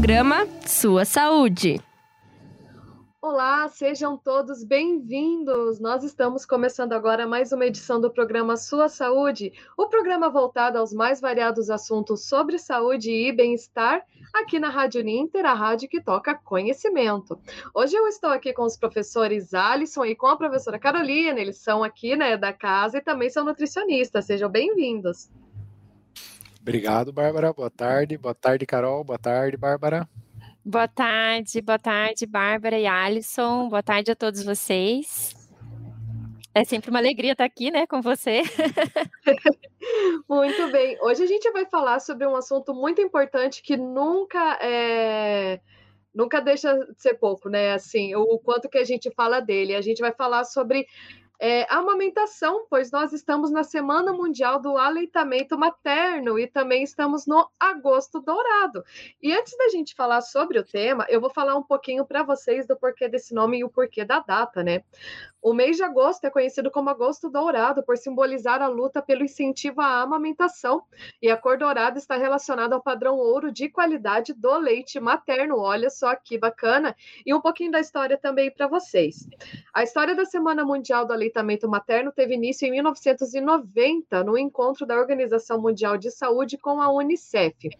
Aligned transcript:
programa 0.00 0.48
Sua 0.66 1.04
Saúde. 1.04 1.78
Olá, 3.20 3.68
sejam 3.68 4.16
todos 4.16 4.64
bem-vindos. 4.64 5.78
Nós 5.78 6.02
estamos 6.02 6.46
começando 6.46 6.94
agora 6.94 7.26
mais 7.26 7.52
uma 7.52 7.66
edição 7.66 8.00
do 8.00 8.10
programa 8.10 8.56
Sua 8.56 8.88
Saúde, 8.88 9.52
o 9.76 9.88
programa 9.88 10.30
voltado 10.30 10.78
aos 10.78 10.94
mais 10.94 11.20
variados 11.20 11.68
assuntos 11.68 12.24
sobre 12.26 12.58
saúde 12.58 13.10
e 13.10 13.30
bem-estar, 13.30 14.02
aqui 14.32 14.58
na 14.58 14.70
Rádio 14.70 15.04
Ninter, 15.04 15.44
a 15.44 15.52
rádio 15.52 15.86
que 15.86 16.02
toca 16.02 16.34
conhecimento. 16.34 17.38
Hoje 17.74 17.94
eu 17.94 18.08
estou 18.08 18.30
aqui 18.30 18.54
com 18.54 18.62
os 18.64 18.78
professores 18.78 19.52
Alisson 19.52 20.06
e 20.06 20.16
com 20.16 20.28
a 20.28 20.36
professora 20.38 20.78
Carolina, 20.78 21.38
eles 21.38 21.58
são 21.58 21.84
aqui, 21.84 22.16
né, 22.16 22.38
da 22.38 22.54
casa 22.54 22.96
e 22.96 23.02
também 23.02 23.28
são 23.28 23.44
nutricionistas. 23.44 24.24
Sejam 24.24 24.48
bem-vindos. 24.48 25.28
Obrigado, 26.60 27.12
Bárbara. 27.12 27.52
Boa 27.52 27.70
tarde. 27.70 28.18
Boa 28.18 28.34
tarde, 28.34 28.66
Carol. 28.66 29.02
Boa 29.02 29.18
tarde, 29.18 29.56
Bárbara. 29.56 30.08
Boa 30.62 30.86
tarde, 30.86 31.62
boa 31.62 31.78
tarde, 31.78 32.26
Bárbara 32.26 32.78
e 32.78 32.86
Alisson. 32.86 33.68
Boa 33.70 33.82
tarde 33.82 34.10
a 34.10 34.16
todos 34.16 34.44
vocês. 34.44 35.34
É 36.54 36.64
sempre 36.64 36.90
uma 36.90 36.98
alegria 36.98 37.32
estar 37.32 37.44
aqui, 37.44 37.70
né, 37.70 37.86
com 37.86 38.02
você. 38.02 38.42
muito 40.28 40.70
bem. 40.70 40.98
Hoje 41.00 41.22
a 41.22 41.26
gente 41.26 41.50
vai 41.52 41.64
falar 41.64 41.98
sobre 42.00 42.26
um 42.26 42.36
assunto 42.36 42.74
muito 42.74 43.00
importante 43.00 43.62
que 43.62 43.76
nunca 43.76 44.58
é 44.60 45.60
nunca 46.14 46.40
deixa 46.40 46.74
de 46.74 47.00
ser 47.00 47.14
pouco, 47.14 47.48
né? 47.48 47.72
Assim, 47.72 48.14
o 48.14 48.38
quanto 48.38 48.68
que 48.68 48.78
a 48.78 48.84
gente 48.84 49.10
fala 49.12 49.40
dele. 49.40 49.74
A 49.74 49.80
gente 49.80 50.00
vai 50.00 50.12
falar 50.12 50.44
sobre 50.44 50.86
é, 51.40 51.66
amamentação, 51.70 52.66
pois 52.68 52.90
nós 52.90 53.14
estamos 53.14 53.50
na 53.50 53.64
Semana 53.64 54.12
Mundial 54.12 54.60
do 54.60 54.76
Aleitamento 54.76 55.56
Materno 55.56 56.38
e 56.38 56.46
também 56.46 56.82
estamos 56.82 57.26
no 57.26 57.48
Agosto 57.58 58.20
Dourado. 58.20 58.84
E 59.22 59.32
antes 59.32 59.56
da 59.56 59.70
gente 59.70 59.94
falar 59.94 60.20
sobre 60.20 60.58
o 60.58 60.64
tema, 60.64 61.06
eu 61.08 61.18
vou 61.18 61.30
falar 61.30 61.56
um 61.56 61.62
pouquinho 61.62 62.04
para 62.04 62.22
vocês 62.22 62.66
do 62.66 62.76
porquê 62.76 63.08
desse 63.08 63.34
nome 63.34 63.58
e 63.58 63.64
o 63.64 63.70
porquê 63.70 64.04
da 64.04 64.20
data, 64.20 64.62
né? 64.62 64.84
O 65.42 65.54
mês 65.54 65.78
de 65.78 65.82
agosto 65.82 66.24
é 66.26 66.30
conhecido 66.30 66.70
como 66.70 66.90
Agosto 66.90 67.30
Dourado 67.30 67.82
por 67.82 67.96
simbolizar 67.96 68.60
a 68.60 68.66
luta 68.66 69.00
pelo 69.00 69.24
incentivo 69.24 69.80
à 69.80 70.02
amamentação, 70.02 70.82
e 71.22 71.30
a 71.30 71.36
cor 71.36 71.56
dourada 71.56 71.98
está 71.98 72.18
relacionada 72.18 72.74
ao 72.74 72.82
padrão 72.82 73.16
ouro 73.16 73.50
de 73.50 73.70
qualidade 73.70 74.34
do 74.34 74.58
leite 74.58 75.00
materno. 75.00 75.58
Olha 75.58 75.88
só 75.88 76.14
que 76.14 76.36
bacana! 76.36 76.94
E 77.24 77.32
um 77.32 77.40
pouquinho 77.40 77.72
da 77.72 77.80
história 77.80 78.18
também 78.18 78.50
para 78.50 78.66
vocês. 78.66 79.26
A 79.72 79.82
história 79.82 80.14
da 80.14 80.26
Semana 80.26 80.62
Mundial 80.62 81.06
do 81.06 81.14
Aleitamento 81.14 81.66
Materno 81.66 82.12
teve 82.12 82.34
início 82.34 82.68
em 82.68 82.72
1990, 82.72 84.22
no 84.22 84.36
encontro 84.36 84.84
da 84.84 84.98
Organização 84.98 85.58
Mundial 85.58 85.96
de 85.96 86.10
Saúde 86.10 86.58
com 86.58 86.82
a 86.82 86.92
Unicef, 86.92 87.70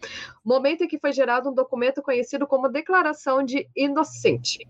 momento 0.43 0.83
em 0.83 0.87
que 0.87 0.97
foi 0.97 1.11
gerado 1.11 1.49
um 1.49 1.53
documento 1.53 2.01
conhecido 2.01 2.47
como 2.47 2.67
Declaração 2.69 3.43
de 3.43 3.69
Inocente. 3.75 4.67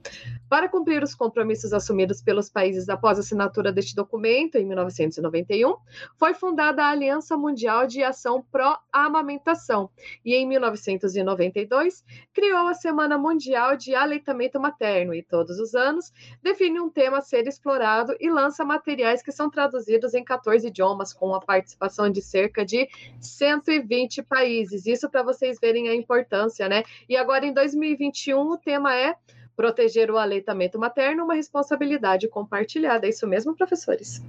Para 0.49 0.67
cumprir 0.67 1.01
os 1.01 1.15
compromissos 1.15 1.71
assumidos 1.71 2.21
pelos 2.21 2.49
países 2.49 2.80
meses 2.81 2.89
após 2.89 3.17
a 3.17 3.21
assinatura 3.21 3.71
deste 3.71 3.95
documento, 3.95 4.55
em 4.55 4.65
1991, 4.65 5.75
foi 6.17 6.33
fundada 6.33 6.83
a 6.83 6.89
Aliança 6.89 7.37
Mundial 7.37 7.85
de 7.85 8.03
Ação 8.03 8.43
Pró-Amamentação 8.51 9.89
e, 10.25 10.35
em 10.35 10.47
1992, 10.47 12.03
criou 12.33 12.67
a 12.67 12.73
Semana 12.73 13.17
Mundial 13.17 13.77
de 13.77 13.93
Aleitamento 13.93 14.59
Materno 14.59 15.13
e, 15.13 15.23
todos 15.23 15.59
os 15.59 15.75
anos, 15.75 16.11
define 16.41 16.79
um 16.79 16.89
tema 16.89 17.19
a 17.19 17.21
ser 17.21 17.47
explorado 17.47 18.15
e 18.19 18.29
lança 18.29 18.65
materiais 18.65 19.21
que 19.21 19.31
são 19.31 19.49
traduzidos 19.49 20.13
em 20.13 20.23
14 20.23 20.67
idiomas, 20.67 21.13
com 21.13 21.33
a 21.33 21.39
participação 21.39 22.09
de 22.09 22.21
cerca 22.21 22.65
de 22.65 22.89
120 23.19 24.23
países. 24.23 24.85
Isso 24.85 25.09
para 25.09 25.23
vocês 25.23 25.59
verem 25.59 25.89
a 25.89 25.95
importância, 25.95 26.67
né? 26.67 26.83
E 27.07 27.15
agora, 27.15 27.45
em 27.45 27.53
2021, 27.53 28.39
o 28.39 28.57
tema 28.57 28.95
é 28.95 29.15
Proteger 29.55 30.09
o 30.09 30.17
aleitamento 30.17 30.79
materno, 30.79 31.23
uma 31.23 31.35
responsabilidade 31.35 32.27
compartilhada. 32.27 33.05
É 33.05 33.09
isso 33.09 33.27
mesmo, 33.27 33.55
professores? 33.55 34.21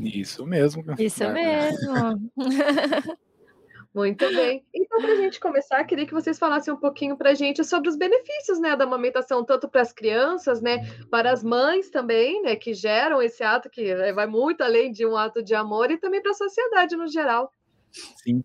Isso 0.00 0.46
mesmo. 0.46 0.84
Isso 0.98 1.28
mesmo. 1.30 2.30
Muito 3.94 4.26
bem. 4.34 4.64
Então, 4.74 5.00
para 5.00 5.12
a 5.12 5.16
gente 5.16 5.38
começar, 5.38 5.84
queria 5.84 6.04
que 6.04 6.12
vocês 6.12 6.36
falassem 6.36 6.74
um 6.74 6.76
pouquinho 6.76 7.16
para 7.16 7.30
a 7.30 7.34
gente 7.34 7.62
sobre 7.62 7.88
os 7.88 7.94
benefícios 7.94 8.58
né, 8.58 8.74
da 8.74 8.82
amamentação, 8.82 9.44
tanto 9.44 9.68
para 9.68 9.82
as 9.82 9.92
crianças, 9.92 10.60
né, 10.60 10.78
para 11.08 11.30
as 11.30 11.44
mães 11.44 11.90
também, 11.90 12.42
né, 12.42 12.56
que 12.56 12.74
geram 12.74 13.22
esse 13.22 13.44
ato 13.44 13.70
que 13.70 13.94
vai 14.12 14.26
muito 14.26 14.62
além 14.62 14.90
de 14.90 15.06
um 15.06 15.16
ato 15.16 15.40
de 15.44 15.54
amor, 15.54 15.92
e 15.92 15.96
também 15.96 16.20
para 16.20 16.32
a 16.32 16.34
sociedade 16.34 16.96
no 16.96 17.06
geral. 17.06 17.52
Sim, 18.16 18.42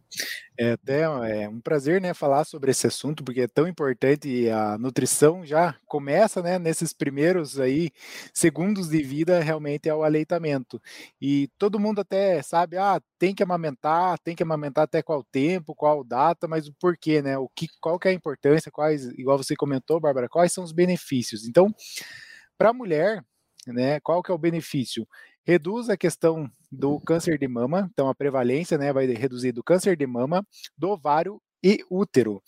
é 0.58 0.74
até 0.74 1.02
é 1.04 1.50
um 1.50 1.60
prazer, 1.62 2.02
né, 2.02 2.14
falar 2.14 2.44
sobre 2.46 2.72
esse 2.72 2.88
assunto, 2.88 3.24
porque 3.24 3.42
é 3.42 3.48
tão 3.48 3.68
importante 3.68 4.30
e 4.30 4.50
a 4.50 4.78
nutrição 4.78 5.46
já 5.46 5.76
começa, 5.88 6.42
né, 6.44 6.60
nesses 6.60 6.94
primeiros 6.94 7.60
aí 7.60 7.92
segundos 8.34 8.90
de 8.90 9.02
vida 9.04 9.40
realmente 9.42 9.90
é 9.90 9.96
o 9.96 10.04
aleitamento. 10.04 10.82
E 11.22 11.50
todo 11.58 11.80
mundo 11.80 12.02
até 12.02 12.42
sabe, 12.44 12.78
ah, 12.78 13.02
tem 13.20 13.34
que 13.36 13.44
amamentar, 13.44 14.20
tem 14.20 14.36
que 14.36 14.44
amamentar 14.44 14.86
até 14.86 15.02
qual 15.02 15.24
tempo, 15.24 15.76
qual 15.76 16.04
data, 16.04 16.48
mas 16.48 16.68
o 16.68 16.74
porquê, 16.80 17.22
né? 17.22 17.38
O 17.38 17.50
que, 17.56 17.68
qual 17.82 18.00
que 18.00 18.08
é 18.08 18.12
a 18.12 18.14
importância, 18.14 18.72
quais, 18.72 19.06
igual 19.18 19.38
você 19.38 19.56
comentou, 19.56 20.00
Bárbara, 20.00 20.30
quais 20.30 20.54
são 20.54 20.64
os 20.64 20.72
benefícios? 20.72 21.48
Então, 21.48 21.74
para 22.58 22.70
a 22.70 22.74
mulher, 22.74 23.24
né, 23.68 24.00
qual 24.02 24.24
que 24.24 24.32
é 24.32 24.34
o 24.34 24.38
benefício? 24.38 25.08
Reduz 25.50 25.90
a 25.90 25.98
questão 25.98 26.48
do 26.72 27.00
câncer 27.00 27.40
de 27.40 27.48
mama, 27.48 27.90
então 27.92 28.08
a 28.08 28.14
prevalência 28.14 28.78
né, 28.78 28.94
vai 28.94 29.08
reduzir 29.08 29.52
do 29.52 29.64
câncer 29.64 29.98
de 29.98 30.06
mama, 30.06 30.46
do 30.78 30.90
ovário 30.90 31.42
e 31.64 31.84
útero. 31.90 32.40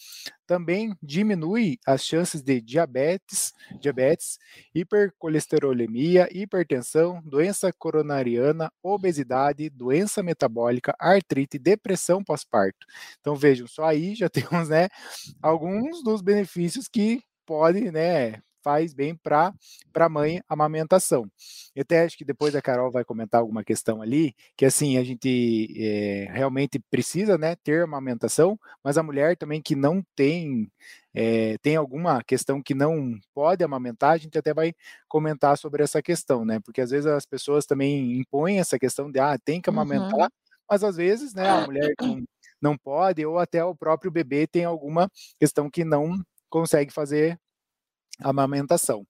Também 0.46 0.96
diminui 1.02 1.80
as 1.86 2.06
chances 2.06 2.44
de 2.44 2.62
diabetes, 2.62 3.54
diabetes, 3.80 4.38
hipercolesterolemia, 4.76 6.30
hipertensão, 6.32 7.20
doença 7.26 7.74
coronariana, 7.74 8.72
obesidade, 8.84 9.68
doença 9.72 10.22
metabólica, 10.22 10.96
artrite, 11.00 11.58
depressão 11.58 12.24
pós-parto. 12.24 12.86
Então 13.20 13.36
vejam, 13.36 13.66
só 13.66 13.86
aí 13.86 14.14
já 14.14 14.30
temos 14.30 14.70
né, 14.70 14.90
alguns 15.42 16.04
dos 16.04 16.22
benefícios 16.22 16.88
que 16.88 17.24
podem 17.48 17.92
né, 17.92 18.44
faz 18.64 18.94
bem 18.94 19.16
para 19.16 19.54
a 19.94 20.10
mãe 20.10 20.42
amamentação. 20.48 21.30
Eu 21.76 21.82
até 21.82 22.04
acho 22.04 22.18
que 22.18 22.26
depois 22.26 22.56
a 22.56 22.62
Carol 22.62 22.92
vai 22.92 23.04
comentar 23.04 23.42
alguma 23.42 23.64
questão 23.64 24.02
ali, 24.02 24.36
que 24.58 24.66
assim, 24.66 24.98
a 24.98 25.04
gente 25.04 25.74
é, 25.78 26.28
realmente 26.32 26.80
precisa 26.90 27.38
né, 27.38 27.56
ter 27.56 27.84
amamentação, 27.84 28.60
mas 28.84 28.98
a 28.98 29.04
mulher 29.04 29.38
também 29.38 29.62
que 29.62 29.76
não 29.76 30.04
tem, 30.16 30.70
é, 31.14 31.58
tem 31.60 31.76
alguma 31.76 32.24
questão 32.24 32.62
que 32.62 32.74
não 32.74 33.18
pode 33.34 33.64
amamentar, 33.64 34.12
a 34.12 34.18
gente 34.18 34.38
até 34.38 34.54
vai 34.54 34.74
comentar 35.08 35.58
sobre 35.58 35.84
essa 35.84 36.02
questão, 36.02 36.46
né? 36.46 36.60
Porque 36.60 36.82
às 36.82 36.92
vezes 36.92 37.08
as 37.08 37.26
pessoas 37.26 37.66
também 37.66 38.20
impõem 38.20 38.60
essa 38.60 38.78
questão 38.78 39.12
de, 39.12 39.20
ah, 39.20 39.38
tem 39.38 39.62
que 39.62 39.70
amamentar, 39.70 40.24
uhum. 40.24 40.30
mas 40.70 40.84
às 40.84 40.96
vezes, 40.98 41.34
né, 41.34 41.50
a 41.50 41.66
mulher 41.66 41.94
não, 42.00 42.24
não 42.62 42.78
pode, 42.78 43.26
ou 43.26 43.40
até 43.40 43.64
o 43.64 43.76
próprio 43.76 44.12
bebê 44.12 44.46
tem 44.48 44.66
alguma 44.66 45.10
questão 45.40 45.70
que 45.70 45.84
não 45.84 46.18
consegue 46.50 46.92
fazer 46.92 47.40
amamentação. 48.22 49.06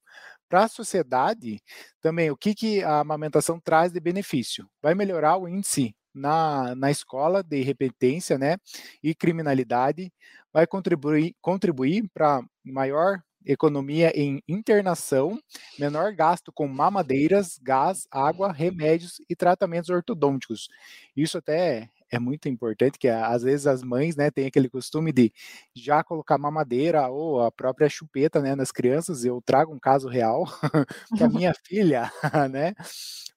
Para 0.50 0.66
a 0.66 0.68
sociedade, 0.68 1.62
também, 2.02 2.30
o 2.30 2.38
que, 2.38 2.54
que 2.54 2.84
a 2.84 3.00
amamentação 3.00 3.60
traz 3.60 3.92
de 3.92 4.00
benefício? 4.00 4.68
Vai 4.82 4.94
melhorar 4.94 5.38
o 5.38 5.48
índice 5.48 5.96
na, 6.14 6.76
na 6.76 6.92
escola 6.92 7.42
de 7.42 7.62
repetência 7.62 8.38
né, 8.38 8.58
e 9.02 9.16
criminalidade, 9.16 10.12
vai 10.52 10.68
contribuir, 10.68 11.36
contribuir 11.42 12.10
para 12.14 12.44
maior 12.64 13.22
economia 13.46 14.12
em 14.14 14.42
internação, 14.48 15.40
menor 15.80 16.14
gasto 16.14 16.52
com 16.52 16.68
mamadeiras, 16.68 17.58
gás, 17.62 18.08
água, 18.12 18.52
remédios 18.52 19.22
e 19.30 19.36
tratamentos 19.36 19.90
ortodônticos. 19.90 20.68
Isso 21.16 21.38
até 21.38 21.90
é 22.12 22.20
muito 22.20 22.50
importante 22.50 23.00
que 23.00 23.08
às 23.08 23.44
vezes 23.44 23.66
as 23.68 23.82
mães, 23.82 24.16
né, 24.16 24.30
têm 24.30 24.46
aquele 24.48 24.70
costume 24.70 25.12
de 25.14 25.32
já 25.76 26.04
colocar 26.04 26.38
mamadeira 26.38 27.08
ou 27.08 27.42
a 27.42 27.52
própria 27.52 27.90
chupeta, 27.90 28.42
né, 28.42 28.56
nas 28.56 28.72
crianças. 28.72 29.24
Eu 29.24 29.42
trago 29.42 29.74
um 29.74 29.80
caso 29.80 30.08
real 30.10 30.44
que 31.18 31.24
a 31.24 31.30
minha 31.30 31.54
filha, 31.66 32.12
né, 32.52 32.74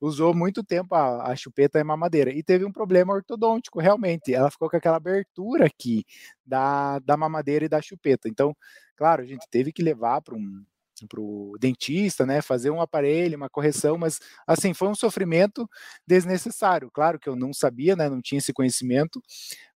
usou 0.01 0.35
muito 0.35 0.63
tempo 0.65 0.95
a, 0.95 1.31
a 1.33 1.37
chupeta 1.37 1.79
e 1.79 1.85
mamadeira 1.85 2.31
e 2.31 2.43
teve 2.43 2.65
um 2.65 2.73
problema 2.73 3.15
ortodôntico, 3.15 3.81
realmente. 3.81 4.35
Ela 4.35 4.51
ficou 4.51 4.69
com 4.69 4.77
aquela 4.77 4.97
abertura 4.97 5.67
aqui 5.67 6.05
da, 6.45 6.99
da 7.01 7.17
mamadeira 7.17 7.65
e 7.65 7.69
da 7.69 7.81
chupeta. 7.81 8.29
Então, 8.29 8.55
claro, 8.97 9.23
a 9.23 9.27
gente 9.27 9.47
teve 9.51 9.73
que 9.73 9.83
levar 9.83 10.21
para 10.21 10.35
um 10.35 10.65
para 11.09 11.21
o 11.21 11.57
dentista, 11.59 12.25
né, 12.25 12.41
fazer 12.41 12.71
um 12.71 12.81
aparelho, 12.81 13.37
uma 13.37 13.51
correção, 13.51 13.99
mas 13.99 14.21
assim 14.47 14.73
foi 14.73 14.89
um 14.89 14.95
sofrimento 14.95 15.69
desnecessário. 16.07 16.91
Claro 16.93 17.19
que 17.19 17.29
eu 17.29 17.37
não 17.37 17.53
sabia, 17.53 17.97
né, 17.97 18.09
não 18.09 18.23
tinha 18.23 18.39
esse 18.39 18.53
conhecimento, 18.53 19.21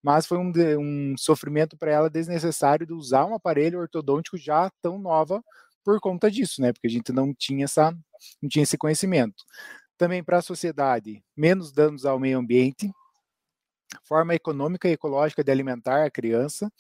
mas 0.02 0.26
foi 0.28 0.38
um, 0.38 0.52
um 0.80 1.16
sofrimento 1.18 1.78
para 1.78 1.92
ela 1.92 2.10
desnecessário 2.10 2.86
de 2.86 2.94
usar 2.94 3.26
um 3.26 3.34
aparelho 3.34 3.80
ortodôntico 3.80 4.38
já 4.38 4.70
tão 4.82 5.00
nova 5.00 5.44
por 5.84 6.00
conta 6.00 6.30
disso, 6.30 6.62
né, 6.62 6.74
porque 6.74 6.88
a 6.88 6.92
gente 6.92 7.12
não 7.12 7.34
tinha 7.34 7.66
essa, 7.66 7.92
não 8.42 8.50
tinha 8.50 8.64
esse 8.64 8.78
conhecimento. 8.78 9.44
Também 9.98 10.24
para 10.24 10.38
a 10.38 10.42
sociedade, 10.42 11.24
menos 11.36 11.72
danos 11.72 12.06
ao 12.06 12.20
meio 12.20 12.38
ambiente, 12.38 12.92
forma 14.04 14.36
econômica 14.36 14.88
e 14.88 14.94
ecológica 14.94 15.44
de 15.44 15.52
alimentar 15.52 16.06
a 16.06 16.12
criança 16.12 16.72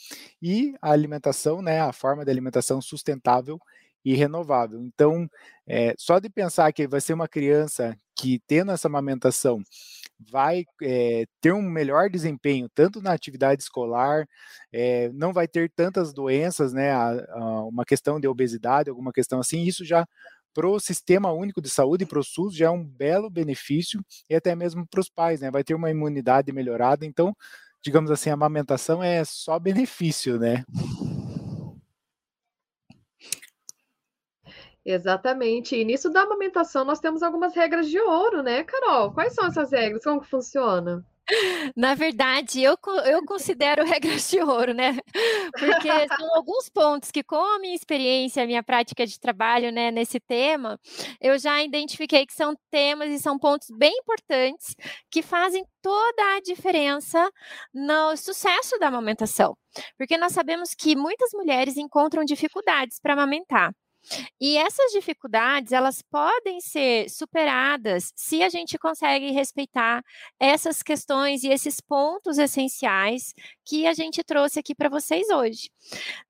e 0.41 0.75
a 0.81 0.91
alimentação, 0.91 1.61
né, 1.61 1.79
a 1.81 1.93
forma 1.93 2.23
de 2.25 2.31
alimentação 2.31 2.81
sustentável 2.81 3.59
e 4.07 4.15
renovável. 4.15 4.81
Então, 4.81 5.29
é, 5.67 5.93
só 5.97 6.17
de 6.17 6.29
pensar 6.29 6.71
que 6.71 6.87
vai 6.87 7.01
ser 7.01 7.11
uma 7.11 7.27
criança 7.27 7.93
que 8.15 8.39
tendo 8.47 8.71
essa 8.71 8.87
amamentação 8.87 9.61
vai 10.31 10.63
é, 10.81 11.25
ter 11.41 11.51
um 11.51 11.61
melhor 11.61 12.09
desempenho 12.09 12.69
tanto 12.73 13.01
na 13.01 13.11
atividade 13.11 13.61
escolar, 13.61 14.25
é, 14.71 15.09
não 15.13 15.33
vai 15.33 15.45
ter 15.45 15.69
tantas 15.75 16.13
doenças, 16.13 16.71
né, 16.71 16.91
a, 16.91 17.09
a 17.31 17.65
uma 17.65 17.83
questão 17.83 18.17
de 18.17 18.29
obesidade, 18.29 18.89
alguma 18.89 19.11
questão 19.11 19.41
assim, 19.41 19.63
isso 19.63 19.83
já 19.83 20.07
para 20.53 20.67
o 20.67 20.79
sistema 20.79 21.31
único 21.33 21.61
de 21.61 21.69
saúde 21.69 22.05
e 22.05 22.07
para 22.07 22.19
o 22.19 22.23
SUS 22.23 22.55
já 22.55 22.67
é 22.67 22.69
um 22.69 22.83
belo 22.83 23.29
benefício 23.29 23.99
e 24.29 24.35
até 24.35 24.55
mesmo 24.55 24.87
para 24.87 25.01
os 25.01 25.09
pais, 25.09 25.41
né, 25.41 25.51
vai 25.51 25.65
ter 25.65 25.75
uma 25.75 25.91
imunidade 25.91 26.49
melhorada, 26.53 27.05
então, 27.05 27.35
digamos 27.83 28.09
assim, 28.09 28.29
a 28.29 28.35
amamentação 28.35 29.03
é 29.03 29.25
só 29.25 29.59
benefício, 29.59 30.39
né? 30.39 30.63
Exatamente. 34.87 35.75
E 35.75 35.83
nisso 35.83 36.09
da 36.09 36.21
amamentação 36.21 36.85
nós 36.85 37.01
temos 37.01 37.21
algumas 37.21 37.53
regras 37.53 37.89
de 37.89 37.99
ouro, 37.99 38.41
né, 38.41 38.63
Carol? 38.63 39.11
Quais 39.11 39.33
são 39.33 39.45
essas 39.45 39.69
regras? 39.69 40.01
Como 40.01 40.21
que 40.21 40.29
funciona? 40.29 41.05
Na 41.75 41.93
verdade, 41.93 42.61
eu, 42.63 42.77
eu 43.05 43.25
considero 43.25 43.83
regras 43.85 44.29
de 44.29 44.39
ouro, 44.39 44.73
né? 44.73 44.97
Porque 45.59 45.89
são 46.15 46.35
alguns 46.35 46.69
pontos 46.69 47.11
que, 47.11 47.21
com 47.21 47.35
a 47.35 47.59
minha 47.59 47.75
experiência, 47.75 48.41
a 48.43 48.47
minha 48.47 48.63
prática 48.63 49.05
de 49.05 49.19
trabalho 49.19 49.73
né, 49.73 49.91
nesse 49.91 50.21
tema, 50.21 50.79
eu 51.19 51.37
já 51.37 51.61
identifiquei 51.61 52.25
que 52.25 52.33
são 52.33 52.55
temas 52.71 53.09
e 53.09 53.19
são 53.19 53.37
pontos 53.37 53.67
bem 53.77 53.91
importantes 53.99 54.73
que 55.11 55.21
fazem 55.21 55.65
toda 55.81 56.37
a 56.37 56.39
diferença 56.39 57.29
no 57.73 58.15
sucesso 58.15 58.79
da 58.79 58.87
amamentação. 58.87 59.57
Porque 59.97 60.17
nós 60.17 60.31
sabemos 60.31 60.73
que 60.73 60.95
muitas 60.95 61.31
mulheres 61.33 61.75
encontram 61.75 62.23
dificuldades 62.23 63.01
para 63.01 63.15
amamentar. 63.15 63.73
E 64.39 64.57
essas 64.57 64.91
dificuldades, 64.91 65.71
elas 65.71 66.01
podem 66.01 66.59
ser 66.61 67.09
superadas 67.09 68.11
se 68.15 68.43
a 68.43 68.49
gente 68.49 68.77
consegue 68.77 69.31
respeitar 69.31 70.03
essas 70.39 70.81
questões 70.83 71.43
e 71.43 71.49
esses 71.49 71.81
pontos 71.81 72.37
essenciais 72.37 73.33
que 73.65 73.87
a 73.87 73.93
gente 73.93 74.23
trouxe 74.23 74.59
aqui 74.59 74.73
para 74.75 74.89
vocês 74.89 75.29
hoje. 75.29 75.69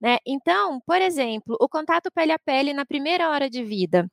Né? 0.02 0.18
Então, 0.26 0.80
por 0.86 1.02
exemplo, 1.02 1.56
o 1.60 1.70
contato 1.70 2.12
pele 2.12 2.32
a 2.32 2.40
pele 2.40 2.74
na 2.74 2.86
primeira 2.86 3.30
hora 3.30 3.50
de 3.50 3.64
vida. 3.64 4.10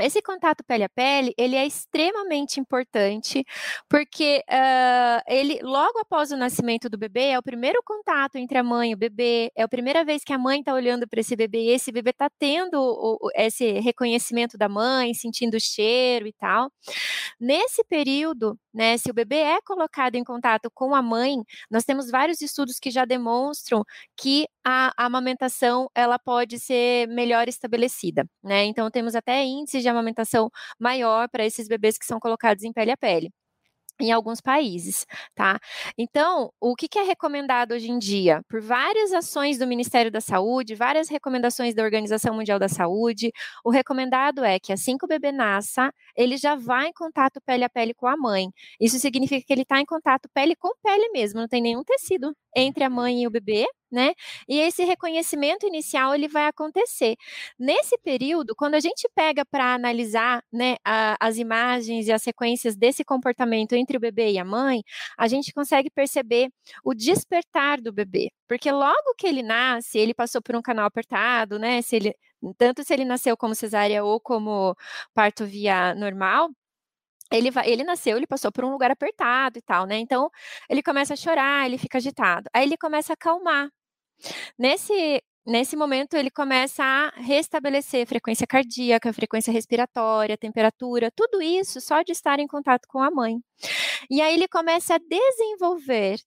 Esse 0.00 0.22
contato 0.22 0.64
pele 0.64 0.84
a 0.84 0.88
pele, 0.88 1.34
ele 1.36 1.56
é 1.56 1.66
extremamente 1.66 2.58
importante, 2.58 3.44
porque 3.88 4.42
uh, 4.48 5.22
ele, 5.26 5.60
logo 5.62 5.98
após 5.98 6.30
o 6.32 6.36
nascimento 6.36 6.88
do 6.88 6.98
bebê, 6.98 7.30
é 7.30 7.38
o 7.38 7.42
primeiro 7.42 7.80
contato 7.84 8.36
entre 8.36 8.58
a 8.58 8.62
mãe 8.62 8.90
e 8.90 8.94
o 8.94 8.96
bebê, 8.98 9.50
é 9.54 9.62
a 9.62 9.68
primeira 9.68 10.04
vez 10.04 10.24
que 10.24 10.32
a 10.32 10.38
mãe 10.38 10.60
está 10.60 10.72
olhando 10.74 11.06
para 11.08 11.20
esse 11.20 11.36
bebê, 11.36 11.64
e 11.64 11.70
esse 11.70 11.92
bebê 11.92 12.10
está 12.10 12.30
tendo 12.38 12.76
o, 12.80 13.30
esse 13.34 13.80
reconhecimento 13.80 14.56
da 14.56 14.68
mãe, 14.68 15.14
sentindo 15.14 15.56
o 15.56 15.60
cheiro 15.60 16.26
e 16.26 16.32
tal. 16.32 16.70
Nesse 17.40 17.84
período, 17.84 18.58
né, 18.72 18.96
se 18.98 19.10
o 19.10 19.14
bebê 19.14 19.36
é 19.36 19.60
colocado 19.62 20.14
em 20.16 20.24
contato 20.24 20.70
com 20.74 20.94
a 20.94 21.02
mãe, 21.02 21.36
nós 21.70 21.84
temos 21.84 22.10
vários 22.10 22.40
estudos 22.40 22.78
que 22.78 22.90
já 22.90 23.04
demonstram 23.04 23.84
que 24.16 24.46
a, 24.64 24.92
a 24.96 25.06
amamentação 25.06 25.88
ela 25.94 26.18
pode 26.18 26.58
ser 26.58 27.06
melhor 27.08 27.48
estabelecida, 27.48 28.24
né? 28.42 28.64
Então 28.64 28.90
temos 28.90 29.14
até 29.14 29.42
índices 29.44 29.82
de 29.82 29.88
amamentação 29.88 30.50
maior 30.78 31.28
para 31.28 31.44
esses 31.44 31.68
bebês 31.68 31.98
que 31.98 32.06
são 32.06 32.18
colocados 32.20 32.64
em 32.64 32.72
pele 32.72 32.90
a 32.92 32.96
pele 32.96 33.30
em 34.00 34.10
alguns 34.10 34.40
países, 34.40 35.06
tá? 35.34 35.58
Então, 35.96 36.52
o 36.60 36.74
que, 36.74 36.88
que, 36.88 36.98
é 36.98 37.02
recomendado 37.02 37.72
hoje 37.72 37.90
em 37.90 37.98
dia? 37.98 38.42
Por 38.48 38.60
várias 38.60 39.12
ações 39.12 39.58
do 39.58 39.66
Ministério 39.66 40.10
da 40.10 40.20
Saúde, 40.20 40.74
várias 40.74 41.08
recomendações 41.08 41.74
da 41.74 41.82
Organização 41.82 42.34
Mundial 42.34 42.58
da 42.58 42.68
Saúde, 42.68 43.30
o 43.64 43.70
recomendado 43.70 44.44
é 44.44 44.58
que 44.58 44.72
assim 44.72 44.96
que 44.98 45.04
o 45.04 45.08
bebê 45.08 45.32
nasça, 45.32 45.92
ele 46.16 46.36
já 46.36 46.54
vá 46.54 46.86
em 46.86 46.92
contato 46.92 47.40
pele 47.44 47.64
a 47.64 47.68
pele 47.68 47.94
com 47.94 48.06
a 48.06 48.16
mãe. 48.16 48.48
Isso 48.80 48.98
significa 48.98 49.44
que 49.46 49.52
ele 49.52 49.62
está 49.62 49.80
em 49.80 49.86
contato 49.86 50.28
pele 50.34 50.56
com 50.56 50.70
pele 50.82 51.10
mesmo, 51.10 51.40
não 51.40 51.48
tem 51.48 51.62
nenhum 51.62 51.84
tecido 51.84 52.34
entre 52.56 52.84
a 52.84 52.90
mãe 52.90 53.22
e 53.22 53.26
o 53.26 53.30
bebê, 53.30 53.66
né? 53.92 54.14
E 54.48 54.58
esse 54.58 54.84
reconhecimento 54.84 55.66
inicial 55.66 56.14
ele 56.14 56.28
vai 56.28 56.46
acontecer. 56.46 57.16
Nesse 57.58 57.98
período, 57.98 58.54
quando 58.56 58.74
a 58.74 58.80
gente 58.80 59.08
pega 59.14 59.44
para 59.44 59.74
analisar 59.74 60.42
né, 60.52 60.76
a, 60.84 61.16
as 61.20 61.36
imagens 61.38 62.06
e 62.08 62.12
as 62.12 62.22
sequências 62.22 62.76
desse 62.76 63.04
comportamento 63.04 63.74
entre 63.74 63.96
o 63.96 64.00
bebê 64.00 64.32
e 64.32 64.38
a 64.38 64.44
mãe, 64.44 64.82
a 65.18 65.28
gente 65.28 65.52
consegue 65.52 65.90
perceber 65.90 66.48
o 66.84 66.94
despertar 66.94 67.80
do 67.80 67.92
bebê. 67.92 68.30
Porque 68.48 68.70
logo 68.70 69.14
que 69.18 69.26
ele 69.26 69.42
nasce, 69.42 69.98
ele 69.98 70.14
passou 70.14 70.42
por 70.42 70.56
um 70.56 70.62
canal 70.62 70.86
apertado, 70.86 71.58
né? 71.58 71.82
Se 71.82 71.96
ele, 71.96 72.14
tanto 72.58 72.84
se 72.84 72.92
ele 72.92 73.04
nasceu 73.04 73.36
como 73.36 73.54
cesárea 73.54 74.04
ou 74.04 74.20
como 74.20 74.76
parto 75.14 75.44
via 75.46 75.94
normal, 75.94 76.50
ele, 77.32 77.50
ele 77.64 77.84
nasceu, 77.84 78.16
ele 78.16 78.26
passou 78.26 78.52
por 78.52 78.64
um 78.64 78.70
lugar 78.70 78.90
apertado 78.90 79.58
e 79.58 79.62
tal, 79.62 79.86
né? 79.86 79.98
Então, 79.98 80.30
ele 80.68 80.82
começa 80.82 81.14
a 81.14 81.16
chorar, 81.16 81.66
ele 81.66 81.78
fica 81.78 81.98
agitado. 81.98 82.48
Aí 82.52 82.64
ele 82.64 82.76
começa 82.76 83.12
a 83.12 83.14
acalmar. 83.14 83.70
Nesse, 84.58 85.22
nesse 85.46 85.76
momento, 85.76 86.14
ele 86.14 86.30
começa 86.30 86.82
a 86.84 87.10
restabelecer 87.20 88.06
frequência 88.06 88.46
cardíaca, 88.46 89.12
frequência 89.12 89.52
respiratória, 89.52 90.36
temperatura, 90.38 91.10
tudo 91.14 91.42
isso 91.42 91.80
só 91.80 92.02
de 92.02 92.12
estar 92.12 92.38
em 92.38 92.46
contato 92.46 92.86
com 92.88 93.00
a 93.00 93.10
mãe. 93.10 93.36
E 94.10 94.20
aí 94.20 94.34
ele 94.34 94.48
começa 94.48 94.94
a 94.96 94.98
desenvolver 94.98 96.18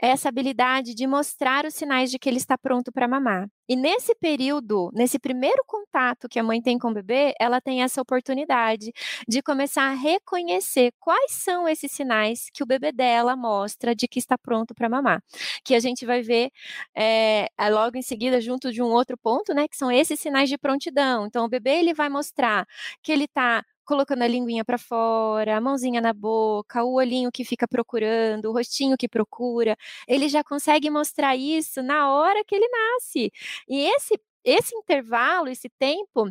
essa 0.00 0.28
habilidade 0.28 0.94
de 0.94 1.06
mostrar 1.06 1.64
os 1.64 1.74
sinais 1.74 2.10
de 2.10 2.18
que 2.18 2.28
ele 2.28 2.38
está 2.38 2.56
pronto 2.58 2.92
para 2.92 3.08
mamar. 3.08 3.48
E 3.68 3.76
nesse 3.76 4.14
período, 4.14 4.90
nesse 4.92 5.18
primeiro 5.18 5.62
contato 5.66 6.28
que 6.28 6.38
a 6.38 6.42
mãe 6.42 6.60
tem 6.60 6.78
com 6.78 6.90
o 6.90 6.94
bebê, 6.94 7.32
ela 7.40 7.60
tem 7.60 7.82
essa 7.82 8.02
oportunidade 8.02 8.92
de 9.26 9.42
começar 9.42 9.84
a 9.84 9.94
reconhecer 9.94 10.92
quais 10.98 11.32
são 11.32 11.68
esses 11.68 11.90
sinais 11.92 12.50
que 12.52 12.62
o 12.62 12.66
bebê 12.66 12.92
dela 12.92 13.36
mostra 13.36 13.94
de 13.94 14.06
que 14.08 14.18
está 14.18 14.36
pronto 14.36 14.74
para 14.74 14.88
mamar. 14.88 15.22
Que 15.64 15.74
a 15.74 15.80
gente 15.80 16.04
vai 16.04 16.22
ver 16.22 16.50
é, 16.94 17.48
logo 17.70 17.96
em 17.96 18.02
seguida, 18.02 18.40
junto 18.40 18.72
de 18.72 18.82
um 18.82 18.86
outro 18.86 19.16
ponto, 19.16 19.54
né? 19.54 19.66
Que 19.68 19.76
são 19.76 19.90
esses 19.90 20.20
sinais 20.20 20.48
de 20.48 20.58
prontidão. 20.58 21.26
Então, 21.26 21.44
o 21.44 21.48
bebê 21.48 21.78
ele 21.78 21.94
vai 21.94 22.08
mostrar 22.08 22.66
que 23.02 23.12
ele 23.12 23.24
está 23.24 23.64
colocando 23.84 24.22
a 24.22 24.28
linguinha 24.28 24.64
para 24.64 24.78
fora, 24.78 25.56
a 25.56 25.60
mãozinha 25.60 26.00
na 26.00 26.12
boca, 26.12 26.84
o 26.84 26.94
olhinho 26.94 27.30
que 27.32 27.44
fica 27.44 27.66
procurando, 27.68 28.46
o 28.46 28.52
rostinho 28.52 28.96
que 28.96 29.08
procura, 29.08 29.76
ele 30.08 30.28
já 30.28 30.42
consegue 30.44 30.90
mostrar 30.90 31.36
isso 31.36 31.82
na 31.82 32.10
hora 32.12 32.44
que 32.44 32.54
ele 32.54 32.68
nasce. 32.68 33.30
E 33.68 33.84
esse 33.86 34.18
esse 34.44 34.74
intervalo, 34.74 35.48
esse 35.48 35.68
tempo, 35.78 36.28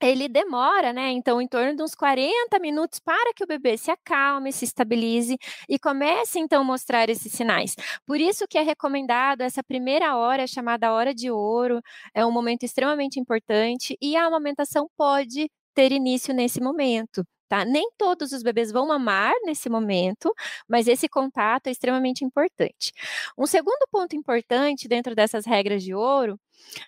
ele 0.00 0.28
demora, 0.28 0.92
né? 0.92 1.10
Então, 1.12 1.40
em 1.40 1.46
torno 1.46 1.76
de 1.76 1.82
uns 1.82 1.94
40 1.94 2.58
minutos 2.60 2.98
para 2.98 3.32
que 3.34 3.44
o 3.44 3.46
bebê 3.46 3.76
se 3.78 3.90
acalme, 3.90 4.52
se 4.52 4.64
estabilize 4.64 5.36
e 5.68 5.78
comece, 5.78 6.40
então, 6.40 6.62
a 6.62 6.64
mostrar 6.64 7.08
esses 7.08 7.32
sinais. 7.32 7.76
Por 8.06 8.20
isso 8.20 8.46
que 8.48 8.58
é 8.58 8.62
recomendado 8.62 9.42
essa 9.42 9.62
primeira 9.62 10.16
hora, 10.16 10.46
chamada 10.46 10.92
hora 10.92 11.14
de 11.14 11.30
ouro, 11.30 11.80
é 12.14 12.26
um 12.26 12.32
momento 12.32 12.64
extremamente 12.64 13.20
importante 13.20 13.96
e 14.00 14.16
a 14.16 14.24
amamentação 14.26 14.88
pode 14.96 15.48
ter 15.74 15.92
início 15.92 16.34
nesse 16.34 16.60
momento. 16.60 17.24
Tá? 17.52 17.66
Nem 17.66 17.90
todos 17.98 18.32
os 18.32 18.42
bebês 18.42 18.72
vão 18.72 18.86
mamar 18.86 19.30
nesse 19.44 19.68
momento, 19.68 20.32
mas 20.66 20.88
esse 20.88 21.06
contato 21.06 21.66
é 21.66 21.70
extremamente 21.70 22.24
importante. 22.24 22.92
Um 23.36 23.46
segundo 23.46 23.86
ponto 23.90 24.16
importante 24.16 24.88
dentro 24.88 25.14
dessas 25.14 25.44
regras 25.44 25.82
de 25.82 25.94
ouro 25.94 26.40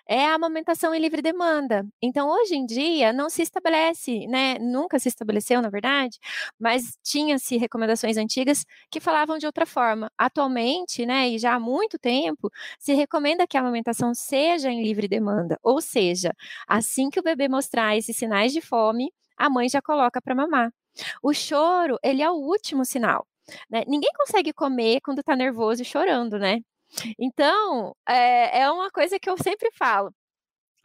é 0.07 0.25
a 0.25 0.33
amamentação 0.33 0.95
em 0.95 0.99
livre 0.99 1.21
demanda. 1.21 1.85
Então, 2.01 2.29
hoje 2.29 2.55
em 2.55 2.65
dia, 2.65 3.13
não 3.13 3.29
se 3.29 3.43
estabelece, 3.43 4.25
né? 4.27 4.57
Nunca 4.59 4.97
se 4.99 5.07
estabeleceu, 5.09 5.61
na 5.61 5.69
verdade, 5.69 6.17
mas 6.59 6.97
tinha-se 7.03 7.57
recomendações 7.57 8.17
antigas 8.17 8.65
que 8.89 8.99
falavam 8.99 9.37
de 9.37 9.45
outra 9.45 9.65
forma. 9.67 10.11
Atualmente, 10.17 11.05
né, 11.05 11.29
e 11.29 11.37
já 11.39 11.53
há 11.55 11.59
muito 11.59 11.99
tempo, 11.99 12.49
se 12.79 12.93
recomenda 12.93 13.45
que 13.47 13.57
a 13.57 13.61
amamentação 13.61 14.13
seja 14.15 14.71
em 14.71 14.81
livre 14.83 15.07
demanda, 15.07 15.59
ou 15.61 15.79
seja, 15.81 16.33
assim 16.67 17.09
que 17.09 17.19
o 17.19 17.23
bebê 17.23 17.47
mostrar 17.47 17.95
esses 17.97 18.17
sinais 18.17 18.51
de 18.53 18.61
fome, 18.61 19.11
a 19.37 19.49
mãe 19.49 19.69
já 19.69 19.81
coloca 19.81 20.21
para 20.21 20.35
mamar. 20.35 20.71
O 21.21 21.33
choro, 21.33 21.97
ele 22.03 22.21
é 22.21 22.29
o 22.29 22.35
último 22.35 22.85
sinal. 22.85 23.27
Né? 23.69 23.83
Ninguém 23.87 24.11
consegue 24.17 24.53
comer 24.53 25.01
quando 25.01 25.19
está 25.19 25.35
nervoso 25.35 25.81
e 25.81 25.85
chorando, 25.85 26.39
né? 26.39 26.59
Então, 27.19 27.95
é, 28.07 28.61
é 28.61 28.71
uma 28.71 28.89
coisa 28.91 29.19
que 29.19 29.29
eu 29.29 29.37
sempre 29.37 29.69
falo 29.77 30.13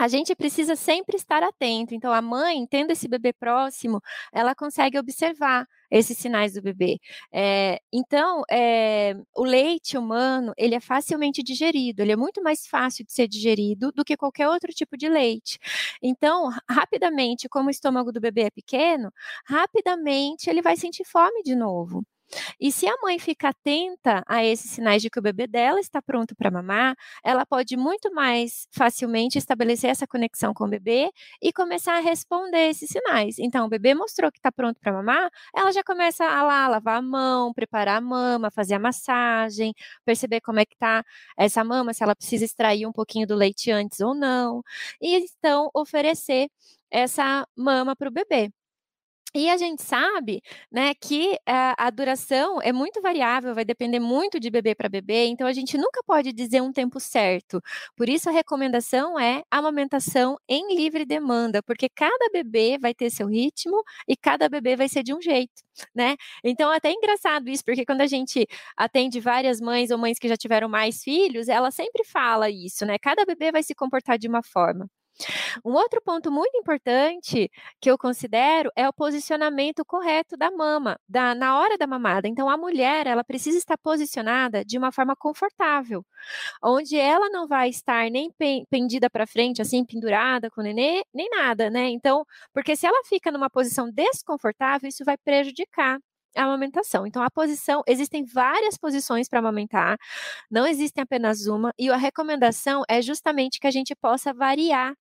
a 0.00 0.08
gente 0.08 0.34
precisa 0.34 0.76
sempre 0.76 1.16
estar 1.16 1.42
atento. 1.42 1.94
Então, 1.94 2.10
a 2.10 2.22
mãe, 2.22 2.66
tendo 2.66 2.90
esse 2.90 3.06
bebê 3.06 3.34
próximo, 3.34 4.00
ela 4.32 4.54
consegue 4.54 4.98
observar 4.98 5.66
esses 5.90 6.16
sinais 6.18 6.54
do 6.54 6.62
bebê. 6.62 6.98
É, 7.32 7.80
então, 7.92 8.42
é, 8.50 9.14
o 9.36 9.44
leite 9.44 9.96
humano, 9.98 10.52
ele 10.56 10.74
é 10.74 10.80
facilmente 10.80 11.42
digerido, 11.42 12.02
ele 12.02 12.12
é 12.12 12.16
muito 12.16 12.42
mais 12.42 12.66
fácil 12.66 13.04
de 13.04 13.12
ser 13.12 13.28
digerido 13.28 13.92
do 13.92 14.04
que 14.04 14.16
qualquer 14.16 14.48
outro 14.48 14.72
tipo 14.72 14.96
de 14.96 15.08
leite. 15.08 15.58
Então, 16.02 16.50
rapidamente, 16.68 17.48
como 17.48 17.68
o 17.68 17.70
estômago 17.70 18.12
do 18.12 18.20
bebê 18.20 18.42
é 18.42 18.50
pequeno, 18.50 19.12
rapidamente 19.46 20.48
ele 20.48 20.62
vai 20.62 20.76
sentir 20.76 21.04
fome 21.04 21.42
de 21.42 21.54
novo. 21.54 22.02
E 22.60 22.70
se 22.72 22.86
a 22.86 22.94
mãe 23.02 23.18
fica 23.18 23.48
atenta 23.48 24.22
a 24.26 24.44
esses 24.44 24.70
sinais 24.70 25.02
de 25.02 25.10
que 25.10 25.18
o 25.18 25.22
bebê 25.22 25.46
dela 25.46 25.80
está 25.80 26.00
pronto 26.02 26.34
para 26.36 26.50
mamar, 26.50 26.94
ela 27.24 27.44
pode 27.46 27.76
muito 27.76 28.12
mais 28.12 28.66
facilmente 28.72 29.38
estabelecer 29.38 29.90
essa 29.90 30.06
conexão 30.06 30.52
com 30.54 30.64
o 30.64 30.68
bebê 30.68 31.10
e 31.42 31.52
começar 31.52 31.96
a 31.96 32.00
responder 32.00 32.68
esses 32.70 32.88
sinais. 32.90 33.38
Então, 33.38 33.66
o 33.66 33.68
bebê 33.68 33.94
mostrou 33.94 34.30
que 34.30 34.38
está 34.38 34.50
pronto 34.52 34.78
para 34.80 34.92
mamar, 34.92 35.30
ela 35.54 35.72
já 35.72 35.82
começa 35.82 36.24
a 36.24 36.42
lá 36.42 36.68
lavar 36.68 36.98
a 36.98 37.02
mão, 37.02 37.52
preparar 37.52 37.98
a 37.98 38.00
mama, 38.00 38.50
fazer 38.50 38.74
a 38.74 38.78
massagem, 38.78 39.74
perceber 40.04 40.40
como 40.40 40.60
é 40.60 40.64
que 40.66 40.74
está 40.74 41.04
essa 41.36 41.64
mama, 41.64 41.92
se 41.94 42.02
ela 42.02 42.14
precisa 42.16 42.44
extrair 42.44 42.86
um 42.86 42.92
pouquinho 42.92 43.26
do 43.26 43.34
leite 43.34 43.70
antes 43.70 44.00
ou 44.00 44.14
não. 44.14 44.62
E 45.00 45.16
então 45.16 45.70
oferecer 45.74 46.48
essa 46.90 47.46
mama 47.56 47.94
para 47.96 48.08
o 48.08 48.12
bebê. 48.12 48.50
E 49.34 49.48
a 49.48 49.56
gente 49.56 49.80
sabe, 49.82 50.42
né, 50.72 50.92
que 50.94 51.38
a, 51.46 51.86
a, 51.86 51.90
duração 51.90 52.60
é 52.60 52.72
muito 52.72 53.00
variável, 53.00 53.54
vai 53.54 53.64
depender 53.64 54.00
muito 54.00 54.40
de 54.40 54.50
bebê 54.50 54.74
para 54.74 54.88
bebê, 54.88 55.26
então 55.26 55.46
a 55.46 55.52
gente 55.52 55.78
nunca 55.78 56.02
pode 56.04 56.32
dizer 56.32 56.60
um 56.60 56.72
tempo 56.72 56.98
certo. 56.98 57.60
Por 57.96 58.08
isso 58.08 58.28
a 58.28 58.32
recomendação 58.32 59.16
é 59.18 59.44
amamentação 59.48 60.36
em 60.48 60.74
livre 60.74 61.04
demanda, 61.04 61.62
porque 61.62 61.88
cada 61.88 62.28
bebê 62.32 62.76
vai 62.76 62.92
ter 62.92 63.08
seu 63.08 63.28
ritmo 63.28 63.80
e 64.08 64.16
cada 64.16 64.48
bebê 64.48 64.74
vai 64.74 64.88
ser 64.88 65.04
de 65.04 65.14
um 65.14 65.20
jeito, 65.22 65.62
né? 65.94 66.16
Então 66.42 66.72
é 66.72 66.76
até 66.78 66.90
engraçado 66.90 67.48
isso, 67.48 67.64
porque 67.64 67.84
quando 67.86 68.00
a 68.00 68.06
gente 68.08 68.48
atende 68.76 69.20
várias 69.20 69.60
mães 69.60 69.92
ou 69.92 69.98
mães 69.98 70.18
que 70.18 70.28
já 70.28 70.36
tiveram 70.36 70.68
mais 70.68 71.04
filhos, 71.04 71.48
ela 71.48 71.70
sempre 71.70 72.02
fala 72.04 72.50
isso, 72.50 72.84
né? 72.84 72.98
Cada 72.98 73.24
bebê 73.24 73.52
vai 73.52 73.62
se 73.62 73.76
comportar 73.76 74.18
de 74.18 74.26
uma 74.26 74.42
forma. 74.42 74.88
Um 75.64 75.72
outro 75.72 76.00
ponto 76.02 76.30
muito 76.30 76.56
importante 76.56 77.50
que 77.80 77.90
eu 77.90 77.98
considero 77.98 78.70
é 78.76 78.88
o 78.88 78.92
posicionamento 78.92 79.84
correto 79.84 80.36
da 80.36 80.50
mama, 80.50 80.98
da, 81.08 81.34
na 81.34 81.58
hora 81.58 81.76
da 81.78 81.86
mamada. 81.86 82.28
Então, 82.28 82.48
a 82.48 82.56
mulher, 82.56 83.06
ela 83.06 83.24
precisa 83.24 83.58
estar 83.58 83.76
posicionada 83.78 84.64
de 84.64 84.78
uma 84.78 84.92
forma 84.92 85.14
confortável, 85.16 86.04
onde 86.62 86.96
ela 86.96 87.28
não 87.30 87.46
vai 87.46 87.68
estar 87.68 88.10
nem 88.10 88.30
pendida 88.70 89.08
para 89.10 89.26
frente, 89.26 89.62
assim, 89.62 89.84
pendurada 89.84 90.50
com 90.50 90.60
o 90.60 90.64
nenê, 90.64 91.02
nem 91.14 91.28
nada, 91.30 91.70
né? 91.70 91.88
Então, 91.88 92.24
porque 92.52 92.76
se 92.76 92.86
ela 92.86 93.02
fica 93.04 93.30
numa 93.30 93.50
posição 93.50 93.90
desconfortável, 93.90 94.88
isso 94.88 95.04
vai 95.04 95.16
prejudicar 95.18 95.98
a 96.36 96.44
amamentação. 96.44 97.06
Então, 97.06 97.22
a 97.22 97.30
posição, 97.30 97.82
existem 97.86 98.24
várias 98.24 98.76
posições 98.78 99.28
para 99.28 99.40
amamentar, 99.40 99.98
não 100.50 100.66
existe 100.66 101.00
apenas 101.00 101.46
uma, 101.46 101.72
e 101.78 101.90
a 101.90 101.96
recomendação 101.96 102.82
é 102.88 103.02
justamente 103.02 103.58
que 103.60 103.66
a 103.66 103.70
gente 103.70 103.94
possa 103.96 104.32
variar 104.32 104.94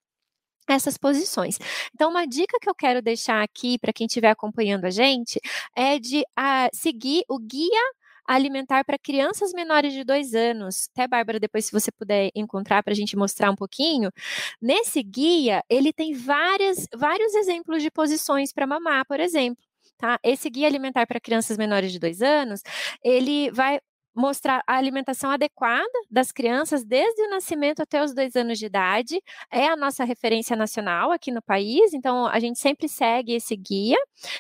essas 0.74 0.98
posições. 0.98 1.58
Então, 1.94 2.10
uma 2.10 2.26
dica 2.26 2.58
que 2.62 2.70
eu 2.70 2.76
quero 2.76 3.02
deixar 3.02 3.44
aqui 3.44 3.78
para 3.80 3.94
quem 3.94 4.08
estiver 4.08 4.30
acompanhando 4.30 4.86
a 4.86 4.90
gente 4.90 5.40
é 5.76 6.00
de 6.00 6.22
uh, 6.22 6.70
seguir 6.74 7.24
o 7.30 7.40
guia 7.40 7.82
alimentar 8.30 8.84
para 8.86 8.98
crianças 9.00 9.52
menores 9.54 9.92
de 9.92 10.04
dois 10.04 10.36
anos. 10.36 10.88
Até, 10.94 11.08
Bárbara, 11.08 11.40
depois, 11.40 11.66
se 11.66 11.72
você 11.72 11.92
puder 11.92 12.30
encontrar 12.36 12.84
para 12.84 12.94
a 12.94 12.96
gente 12.96 13.18
mostrar 13.18 13.50
um 13.50 13.56
pouquinho. 13.56 14.12
Nesse 14.62 15.02
guia, 15.02 15.64
ele 15.68 15.92
tem 15.92 16.14
várias, 16.14 16.88
vários 16.96 17.34
exemplos 17.34 17.82
de 17.82 17.90
posições 17.90 18.54
para 18.54 18.68
mamar, 18.68 19.04
por 19.08 19.20
exemplo. 19.20 19.64
Tá? 19.98 20.20
Esse 20.24 20.50
guia 20.50 20.68
alimentar 20.68 21.08
para 21.08 21.20
crianças 21.20 21.58
menores 21.58 21.92
de 21.92 22.00
dois 22.00 22.22
anos, 22.22 22.62
ele 23.04 23.50
vai 23.52 23.80
mostrar 24.16 24.64
a 24.68 24.76
alimentação 24.76 25.32
adequada 25.32 25.88
das 26.10 26.32
crianças 26.32 26.84
desde 26.84 27.22
o 27.24 27.30
nascimento 27.30 27.82
até 27.82 28.04
os 28.04 28.14
dois 28.14 28.36
anos 28.36 28.60
de 28.60 28.66
idade. 28.66 29.22
É 29.52 29.68
a 29.68 29.76
nossa 29.76 30.04
referência 30.04 30.56
nacional 30.56 31.12
aqui 31.12 31.32
no 31.32 31.42
país, 31.42 31.94
então 31.94 32.26
a 32.26 32.40
gente 32.40 32.60
sempre 32.60 32.88
segue 32.88 33.34
esse 33.34 33.56
guia. 33.56 33.98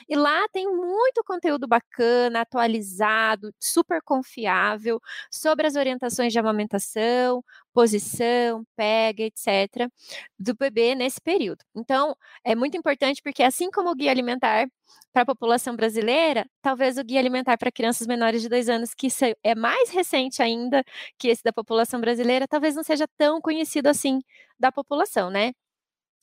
E 0.07 0.15
lá 0.15 0.47
tem 0.49 0.67
muito 0.67 1.23
conteúdo 1.23 1.67
bacana, 1.67 2.41
atualizado, 2.41 3.53
super 3.59 4.01
confiável 4.01 5.01
sobre 5.31 5.67
as 5.67 5.75
orientações 5.75 6.33
de 6.33 6.39
amamentação, 6.39 7.43
posição, 7.79 8.65
pega, 8.75 9.24
etc., 9.24 9.89
do 10.38 10.53
bebê 10.53 10.95
nesse 10.95 11.21
período. 11.21 11.63
Então, 11.74 12.13
é 12.43 12.53
muito 12.53 12.75
importante 12.75 13.21
porque, 13.24 13.41
assim 13.41 13.71
como 13.71 13.89
o 13.89 13.95
guia 13.95 14.12
alimentar 14.12 14.67
para 15.13 15.21
a 15.21 15.25
população 15.25 15.77
brasileira, 15.77 16.45
talvez 16.62 16.98
o 16.98 17.03
guia 17.05 17.19
alimentar 17.19 17.57
para 17.57 17.71
crianças 17.71 18.05
menores 18.05 18.41
de 18.41 18.50
dois 18.50 18.67
anos, 18.67 18.93
que 18.93 19.07
é 19.41 19.55
mais 19.55 19.89
recente 19.91 20.41
ainda 20.41 20.83
que 21.17 21.29
esse 21.29 21.41
da 21.41 21.53
população 21.53 22.01
brasileira, 22.01 22.45
talvez 22.50 22.75
não 22.75 22.83
seja 22.83 23.07
tão 23.17 23.39
conhecido 23.39 23.88
assim 23.88 24.19
da 24.59 24.74
população, 24.74 25.29
né? 25.29 25.53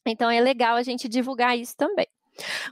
Então, 0.06 0.30
é 0.30 0.40
legal 0.40 0.76
a 0.76 0.82
gente 0.82 1.08
divulgar 1.08 1.56
isso 1.58 1.74
também. 1.74 2.06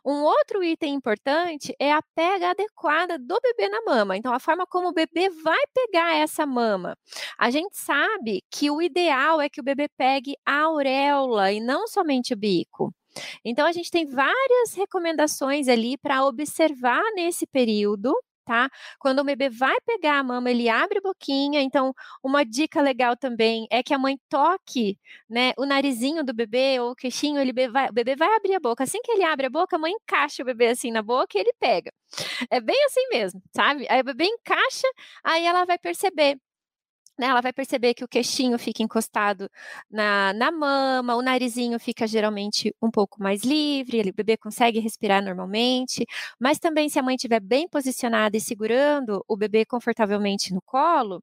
Um 0.05 0.23
outro 0.23 0.63
item 0.63 0.95
importante 0.95 1.75
é 1.79 1.93
a 1.93 2.03
pega 2.15 2.51
adequada 2.51 3.19
do 3.19 3.39
bebê 3.41 3.69
na 3.69 3.83
mama. 3.83 4.17
Então, 4.17 4.33
a 4.33 4.39
forma 4.41 4.67
como 4.67 4.89
o 4.89 4.93
bebê 4.93 5.29
vai 5.31 5.61
pegar 5.73 6.15
essa 6.17 6.47
mama. 6.47 6.97
A 7.39 7.51
gente 7.51 7.77
sabe 7.77 8.43
que 8.51 8.71
o 8.71 8.81
ideal 8.83 9.41
é 9.41 9.49
que 9.49 9.61
o 9.61 9.65
bebê 9.65 9.89
pegue 9.97 10.37
a 10.45 10.63
auréola 10.63 11.53
e 11.53 11.61
não 11.61 11.87
somente 11.87 12.35
o 12.35 12.37
bico. 12.37 12.93
Então, 13.45 13.67
a 13.67 13.73
gente 13.73 13.91
tem 13.91 14.07
várias 14.07 14.75
recomendações 14.75 15.69
ali 15.69 15.97
para 15.97 16.25
observar 16.27 17.03
nesse 17.15 17.47
período 17.47 18.13
tá? 18.45 18.71
Quando 18.99 19.21
o 19.21 19.25
bebê 19.25 19.49
vai 19.49 19.77
pegar 19.87 20.19
a 20.19 20.23
mama, 20.25 20.51
ele 20.51 20.69
abre 20.69 20.99
a 20.99 21.01
boquinha. 21.01 21.61
Então, 21.61 21.95
uma 22.23 22.45
dica 22.45 22.81
legal 22.81 23.17
também 23.17 23.67
é 23.71 23.83
que 23.83 23.95
a 23.95 23.99
mãe 23.99 24.19
toque, 24.29 24.99
né, 25.29 25.53
o 25.59 25.65
narizinho 25.67 26.25
do 26.25 26.35
bebê 26.35 26.79
ou 26.81 26.93
o 26.93 26.97
queixinho, 26.97 27.41
ele 27.41 27.53
vai, 27.69 27.89
o 27.89 27.93
bebê 27.93 28.17
vai 28.17 28.35
abrir 28.37 28.55
a 28.55 28.61
boca. 28.61 28.85
Assim 28.85 29.01
que 29.03 29.13
ele 29.13 29.25
abre 29.25 29.47
a 29.47 29.51
boca, 29.51 29.77
a 29.77 29.79
mãe 29.79 29.93
encaixa 29.93 30.43
o 30.43 30.47
bebê 30.47 30.69
assim 30.69 30.91
na 30.91 31.03
boca 31.03 31.37
e 31.39 31.41
ele 31.41 31.53
pega. 31.59 31.93
É 32.51 32.61
bem 32.61 32.77
assim 32.87 33.09
mesmo, 33.13 33.43
sabe? 33.55 33.87
Aí 33.91 34.01
o 34.01 34.05
bebê 34.05 34.25
encaixa, 34.27 34.87
aí 35.23 35.45
ela 35.47 35.65
vai 35.65 35.79
perceber 35.79 36.39
né, 37.19 37.27
ela 37.27 37.41
vai 37.41 37.53
perceber 37.53 37.95
que 37.95 38.05
o 38.05 38.09
queixinho 38.09 38.59
fica 38.59 38.83
encostado 38.83 39.49
na, 39.91 40.33
na 40.35 40.51
mama, 40.51 41.15
o 41.17 41.23
narizinho 41.23 41.79
fica 41.79 42.07
geralmente 42.07 42.75
um 42.83 42.91
pouco 42.91 43.23
mais 43.23 43.43
livre, 43.43 44.11
o 44.11 44.15
bebê 44.15 44.37
consegue 44.37 44.81
respirar 44.81 45.23
normalmente, 45.23 46.05
mas 46.41 46.59
também 46.59 46.89
se 46.89 46.99
a 46.99 47.03
mãe 47.03 47.17
estiver 47.17 47.41
bem 47.41 47.69
posicionada 47.69 48.37
e 48.37 48.41
segurando 48.41 49.25
o 49.29 49.37
bebê 49.37 49.65
confortavelmente 49.65 50.53
no 50.53 50.61
colo, 50.63 51.23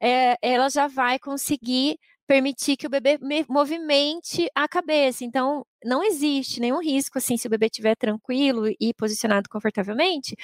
é, 0.00 0.36
ela 0.42 0.68
já 0.70 0.86
vai 0.88 1.18
conseguir 1.18 1.98
permitir 2.26 2.76
que 2.76 2.86
o 2.86 2.90
bebê 2.90 3.18
movimente 3.48 4.48
a 4.54 4.66
cabeça. 4.68 5.24
Então, 5.24 5.66
não 5.84 6.02
existe 6.02 6.60
nenhum 6.60 6.80
risco, 6.80 7.18
assim, 7.18 7.36
se 7.36 7.46
o 7.46 7.50
bebê 7.50 7.66
estiver 7.66 7.94
tranquilo 7.96 8.66
e 8.80 8.94
posicionado 8.94 9.48
confortavelmente, 9.48 10.34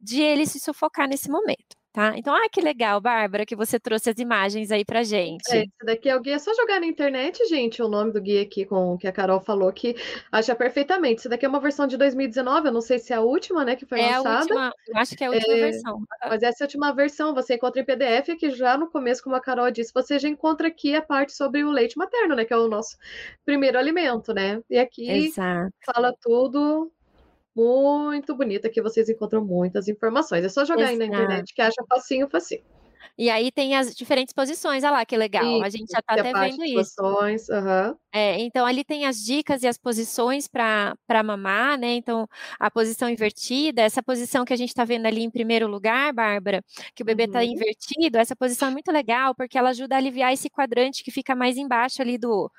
de 0.00 0.20
ele 0.22 0.46
se 0.46 0.60
sufocar 0.60 1.08
nesse 1.08 1.30
momento. 1.30 1.79
Tá? 1.92 2.16
Então, 2.16 2.32
ah, 2.32 2.48
que 2.48 2.60
legal, 2.60 3.00
Bárbara, 3.00 3.44
que 3.44 3.56
você 3.56 3.78
trouxe 3.80 4.10
as 4.10 4.18
imagens 4.18 4.70
aí 4.70 4.84
pra 4.84 5.02
gente. 5.02 5.50
É, 5.50 5.62
esse 5.62 5.84
daqui 5.84 6.08
é 6.08 6.14
o 6.14 6.20
guia, 6.20 6.36
é 6.36 6.38
só 6.38 6.54
jogar 6.54 6.78
na 6.78 6.86
internet, 6.86 7.44
gente, 7.48 7.82
o 7.82 7.88
nome 7.88 8.12
do 8.12 8.20
guia 8.20 8.42
aqui 8.42 8.64
com 8.64 8.96
que 8.96 9.08
a 9.08 9.12
Carol 9.12 9.40
falou 9.40 9.72
que 9.72 9.96
acha 10.30 10.54
perfeitamente. 10.54 11.20
Esse 11.20 11.28
daqui 11.28 11.44
é 11.44 11.48
uma 11.48 11.58
versão 11.58 11.88
de 11.88 11.96
2019, 11.96 12.68
eu 12.68 12.72
não 12.72 12.80
sei 12.80 13.00
se 13.00 13.12
é 13.12 13.16
a 13.16 13.20
última, 13.20 13.64
né, 13.64 13.74
que 13.74 13.84
foi 13.84 14.00
é 14.00 14.16
lançada. 14.18 14.36
A 14.36 14.38
última, 14.38 14.72
eu 14.86 14.96
acho 14.98 15.16
que 15.16 15.24
é 15.24 15.26
a 15.26 15.30
última 15.30 15.54
é, 15.54 15.60
versão. 15.60 16.02
Mas 16.22 16.42
essa 16.44 16.62
é 16.62 16.64
a 16.64 16.66
última 16.66 16.92
versão, 16.92 17.34
você 17.34 17.54
encontra 17.54 17.82
em 17.82 17.84
PDF 17.84 18.30
aqui 18.30 18.50
já 18.50 18.78
no 18.78 18.88
começo, 18.88 19.24
como 19.24 19.34
a 19.34 19.40
Carol 19.40 19.68
disse, 19.72 19.92
você 19.92 20.16
já 20.16 20.28
encontra 20.28 20.68
aqui 20.68 20.94
a 20.94 21.02
parte 21.02 21.32
sobre 21.32 21.64
o 21.64 21.72
leite 21.72 21.98
materno, 21.98 22.36
né, 22.36 22.44
que 22.44 22.52
é 22.52 22.56
o 22.56 22.68
nosso 22.68 22.96
primeiro 23.44 23.76
alimento, 23.76 24.32
né? 24.32 24.62
E 24.70 24.78
aqui 24.78 25.10
Exato. 25.10 25.72
fala 25.84 26.14
tudo 26.22 26.88
muito 27.54 28.34
bonita 28.34 28.68
que 28.68 28.82
vocês 28.82 29.08
encontram 29.08 29.44
muitas 29.44 29.88
informações. 29.88 30.44
É 30.44 30.48
só 30.48 30.64
jogar 30.64 30.92
Exato. 30.92 30.92
aí 30.92 30.98
na 30.98 31.06
internet 31.06 31.54
que 31.54 31.62
acha 31.62 31.84
facinho, 31.88 32.28
facinho. 32.28 32.62
E 33.20 33.28
aí 33.28 33.52
tem 33.52 33.76
as 33.76 33.94
diferentes 33.94 34.32
posições, 34.32 34.82
olha 34.82 34.92
lá 34.92 35.04
que 35.04 35.14
legal. 35.14 35.44
Isso, 35.44 35.64
a 35.64 35.68
gente 35.68 35.90
já 35.90 35.98
está 35.98 36.14
até 36.14 36.32
vendo 36.32 36.64
isso. 36.64 36.96
Posições, 36.96 37.48
uhum. 37.50 37.94
é, 38.10 38.40
então 38.40 38.64
ali 38.64 38.82
tem 38.82 39.04
as 39.04 39.18
dicas 39.18 39.62
e 39.62 39.68
as 39.68 39.76
posições 39.76 40.48
para 40.48 41.22
mamar, 41.22 41.78
né? 41.78 41.92
Então, 41.96 42.26
a 42.58 42.70
posição 42.70 43.10
invertida, 43.10 43.82
essa 43.82 44.02
posição 44.02 44.42
que 44.42 44.54
a 44.54 44.56
gente 44.56 44.70
está 44.70 44.86
vendo 44.86 45.04
ali 45.04 45.22
em 45.22 45.30
primeiro 45.30 45.68
lugar, 45.68 46.14
Bárbara, 46.14 46.64
que 46.94 47.02
o 47.02 47.04
bebê 47.04 47.24
está 47.24 47.40
uhum. 47.40 47.44
invertido, 47.44 48.16
essa 48.16 48.34
posição 48.34 48.68
é 48.68 48.70
muito 48.70 48.90
legal, 48.90 49.34
porque 49.34 49.58
ela 49.58 49.68
ajuda 49.68 49.96
a 49.96 49.98
aliviar 49.98 50.32
esse 50.32 50.48
quadrante 50.48 51.04
que 51.04 51.10
fica 51.10 51.36
mais 51.36 51.58
embaixo 51.58 52.00
ali 52.00 52.16
do, 52.16 52.50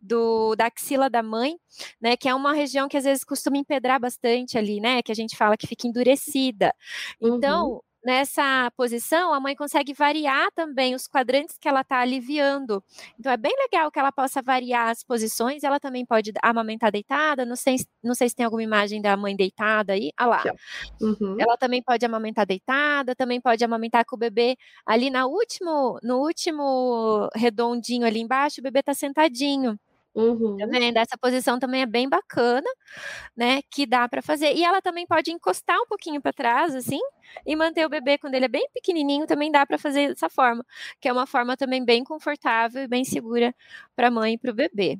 do 0.00 0.56
da 0.56 0.68
axila 0.68 1.10
da 1.10 1.22
mãe, 1.22 1.58
né? 2.00 2.16
Que 2.16 2.26
é 2.26 2.34
uma 2.34 2.54
região 2.54 2.88
que 2.88 2.96
às 2.96 3.04
vezes 3.04 3.22
costuma 3.22 3.58
empedrar 3.58 4.00
bastante 4.00 4.56
ali, 4.56 4.80
né? 4.80 5.02
Que 5.02 5.12
a 5.12 5.14
gente 5.14 5.36
fala 5.36 5.58
que 5.58 5.66
fica 5.66 5.86
endurecida. 5.86 6.72
Então, 7.20 7.72
uhum 7.72 7.85
nessa 8.06 8.70
posição, 8.76 9.34
a 9.34 9.40
mãe 9.40 9.56
consegue 9.56 9.92
variar 9.92 10.48
também 10.54 10.94
os 10.94 11.08
quadrantes 11.08 11.58
que 11.58 11.68
ela 11.68 11.80
está 11.80 11.98
aliviando. 11.98 12.82
Então, 13.18 13.32
é 13.32 13.36
bem 13.36 13.52
legal 13.58 13.90
que 13.90 13.98
ela 13.98 14.12
possa 14.12 14.40
variar 14.40 14.90
as 14.90 15.02
posições. 15.02 15.64
Ela 15.64 15.80
também 15.80 16.06
pode 16.06 16.32
amamentar 16.40 16.92
deitada. 16.92 17.44
Não 17.44 17.56
sei, 17.56 17.76
não 18.02 18.14
sei 18.14 18.28
se 18.28 18.36
tem 18.36 18.44
alguma 18.44 18.62
imagem 18.62 19.02
da 19.02 19.16
mãe 19.16 19.34
deitada 19.34 19.94
aí. 19.94 20.12
Ah 20.16 20.26
lá. 20.26 20.42
Uhum. 21.00 21.36
Ela 21.38 21.56
também 21.56 21.82
pode 21.82 22.06
amamentar 22.06 22.46
deitada, 22.46 23.14
também 23.16 23.40
pode 23.40 23.64
amamentar 23.64 24.04
com 24.06 24.14
o 24.14 24.18
bebê 24.18 24.56
ali 24.86 25.10
na 25.10 25.26
último, 25.26 25.98
no 26.02 26.18
último 26.18 27.28
redondinho 27.34 28.06
ali 28.06 28.20
embaixo, 28.20 28.60
o 28.60 28.62
bebê 28.62 28.80
está 28.80 28.94
sentadinho. 28.94 29.78
Uhum. 30.16 30.56
Tá 30.56 30.64
vendo? 30.64 30.96
Essa 30.96 31.18
posição 31.20 31.58
também 31.58 31.82
é 31.82 31.86
bem 31.86 32.08
bacana, 32.08 32.68
né? 33.36 33.60
Que 33.70 33.84
dá 33.84 34.08
para 34.08 34.22
fazer. 34.22 34.54
E 34.54 34.64
ela 34.64 34.80
também 34.80 35.06
pode 35.06 35.30
encostar 35.30 35.76
um 35.78 35.86
pouquinho 35.86 36.22
para 36.22 36.32
trás, 36.32 36.74
assim, 36.74 37.00
e 37.44 37.54
manter 37.54 37.84
o 37.84 37.88
bebê 37.90 38.16
quando 38.16 38.34
ele 38.34 38.46
é 38.46 38.48
bem 38.48 38.66
pequenininho. 38.72 39.26
Também 39.26 39.52
dá 39.52 39.66
para 39.66 39.76
fazer 39.76 40.08
dessa 40.08 40.30
forma, 40.30 40.64
que 40.98 41.06
é 41.06 41.12
uma 41.12 41.26
forma 41.26 41.54
também 41.54 41.84
bem 41.84 42.02
confortável 42.02 42.82
e 42.82 42.88
bem 42.88 43.04
segura 43.04 43.54
para 43.94 44.08
a 44.08 44.10
mãe 44.10 44.32
e 44.34 44.38
para 44.38 44.50
o 44.50 44.54
bebê. 44.54 44.98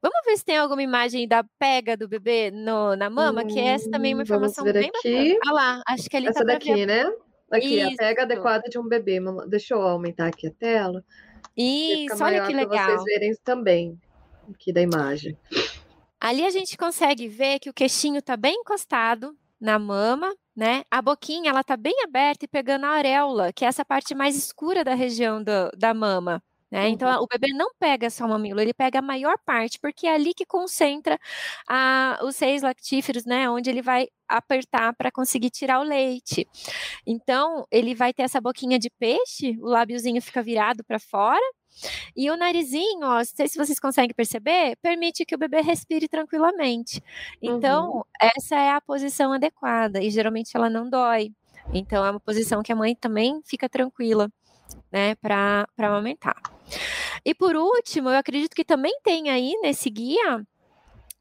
Vamos 0.00 0.18
ver 0.24 0.38
se 0.38 0.44
tem 0.46 0.56
alguma 0.56 0.82
imagem 0.82 1.28
da 1.28 1.44
pega 1.58 1.94
do 1.94 2.08
bebê 2.08 2.50
no, 2.50 2.96
na 2.96 3.10
mama, 3.10 3.42
hum, 3.42 3.46
que 3.46 3.60
essa 3.60 3.90
também 3.90 4.12
é 4.12 4.14
uma 4.14 4.22
informação 4.22 4.64
bem 4.64 4.88
aqui. 4.88 5.34
bacana. 5.34 5.40
Ah 5.46 5.52
lá, 5.52 5.82
acho 5.88 6.08
que 6.08 6.16
ele 6.16 6.28
essa 6.28 6.38
tá 6.38 6.54
daqui, 6.54 6.86
né? 6.86 7.04
Aqui, 7.50 7.80
Isso. 7.80 7.94
a 7.94 7.96
pega 7.98 8.22
adequada 8.22 8.62
de 8.70 8.78
um 8.78 8.88
bebê. 8.88 9.18
Deixa 9.46 9.74
eu 9.74 9.82
aumentar 9.82 10.28
aqui 10.28 10.46
a 10.46 10.50
tela. 10.50 11.04
Isso, 11.54 12.24
olha 12.24 12.46
que 12.46 12.52
legal. 12.54 12.86
Para 12.86 12.96
vocês 12.96 13.04
verem 13.04 13.34
também 13.44 14.00
aqui 14.52 14.72
da 14.72 14.80
imagem. 14.80 15.36
Ali 16.20 16.44
a 16.44 16.50
gente 16.50 16.76
consegue 16.76 17.28
ver 17.28 17.58
que 17.58 17.68
o 17.68 17.74
queixinho 17.74 18.18
está 18.18 18.36
bem 18.36 18.54
encostado 18.54 19.36
na 19.60 19.78
mama, 19.78 20.34
né? 20.56 20.84
A 20.90 21.00
boquinha 21.02 21.50
ela 21.50 21.62
tá 21.62 21.76
bem 21.76 21.94
aberta 22.02 22.44
e 22.44 22.48
pegando 22.48 22.84
a 22.84 22.96
auréola, 22.96 23.52
que 23.52 23.64
é 23.64 23.68
essa 23.68 23.84
parte 23.84 24.14
mais 24.14 24.36
escura 24.36 24.82
da 24.84 24.94
região 24.94 25.42
do, 25.42 25.70
da 25.76 25.92
mama. 25.92 26.42
Né? 26.74 26.88
Então, 26.88 27.08
uhum. 27.08 27.22
o 27.22 27.26
bebê 27.28 27.52
não 27.52 27.70
pega 27.78 28.10
só 28.10 28.24
o 28.24 28.28
mamilo, 28.28 28.60
ele 28.60 28.74
pega 28.74 28.98
a 28.98 29.02
maior 29.02 29.36
parte, 29.46 29.78
porque 29.78 30.08
é 30.08 30.14
ali 30.14 30.34
que 30.34 30.44
concentra 30.44 31.16
a, 31.68 32.18
os 32.22 32.34
seios 32.34 32.62
lactíferos, 32.62 33.24
né? 33.24 33.48
Onde 33.48 33.70
ele 33.70 33.80
vai 33.80 34.08
apertar 34.28 34.92
para 34.96 35.12
conseguir 35.12 35.50
tirar 35.50 35.78
o 35.78 35.84
leite. 35.84 36.48
Então, 37.06 37.64
ele 37.70 37.94
vai 37.94 38.12
ter 38.12 38.22
essa 38.24 38.40
boquinha 38.40 38.76
de 38.76 38.90
peixe, 38.98 39.56
o 39.60 39.66
lábiozinho 39.66 40.20
fica 40.20 40.42
virado 40.42 40.82
para 40.82 40.98
fora, 40.98 41.44
e 42.16 42.30
o 42.30 42.36
narizinho, 42.36 43.06
ó, 43.06 43.18
não 43.18 43.24
sei 43.24 43.48
se 43.48 43.58
vocês 43.58 43.78
conseguem 43.78 44.14
perceber, 44.14 44.76
permite 44.80 45.24
que 45.24 45.34
o 45.34 45.38
bebê 45.38 45.60
respire 45.60 46.08
tranquilamente. 46.08 47.02
Então, 47.42 47.90
uhum. 47.90 48.02
essa 48.20 48.56
é 48.56 48.70
a 48.70 48.80
posição 48.80 49.32
adequada 49.32 50.02
e 50.02 50.10
geralmente 50.10 50.56
ela 50.56 50.70
não 50.70 50.88
dói. 50.88 51.32
Então, 51.72 52.04
é 52.04 52.10
uma 52.10 52.20
posição 52.20 52.62
que 52.62 52.72
a 52.72 52.76
mãe 52.76 52.94
também 52.94 53.40
fica 53.44 53.68
tranquila, 53.68 54.30
né, 54.92 55.14
para 55.16 55.66
amamentar. 55.78 56.36
E 57.24 57.34
por 57.34 57.56
último, 57.56 58.10
eu 58.10 58.16
acredito 58.16 58.54
que 58.54 58.64
também 58.64 58.98
tem 59.02 59.30
aí 59.30 59.54
nesse 59.62 59.88
guia 59.90 60.46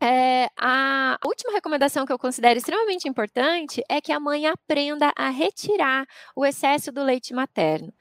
é, 0.04 0.50
a 0.60 1.18
última 1.26 1.54
recomendação 1.54 2.06
que 2.06 2.12
eu 2.12 2.20
considero 2.20 2.58
extremamente 2.58 3.08
importante 3.08 3.82
é 3.90 4.02
que 4.02 4.12
a 4.12 4.20
mãe 4.20 4.46
aprenda 4.46 5.14
a 5.16 5.30
retirar 5.30 6.06
o 6.36 6.46
excesso 6.46 6.92
do 6.92 7.02
leite 7.02 7.34
materno. 7.34 7.94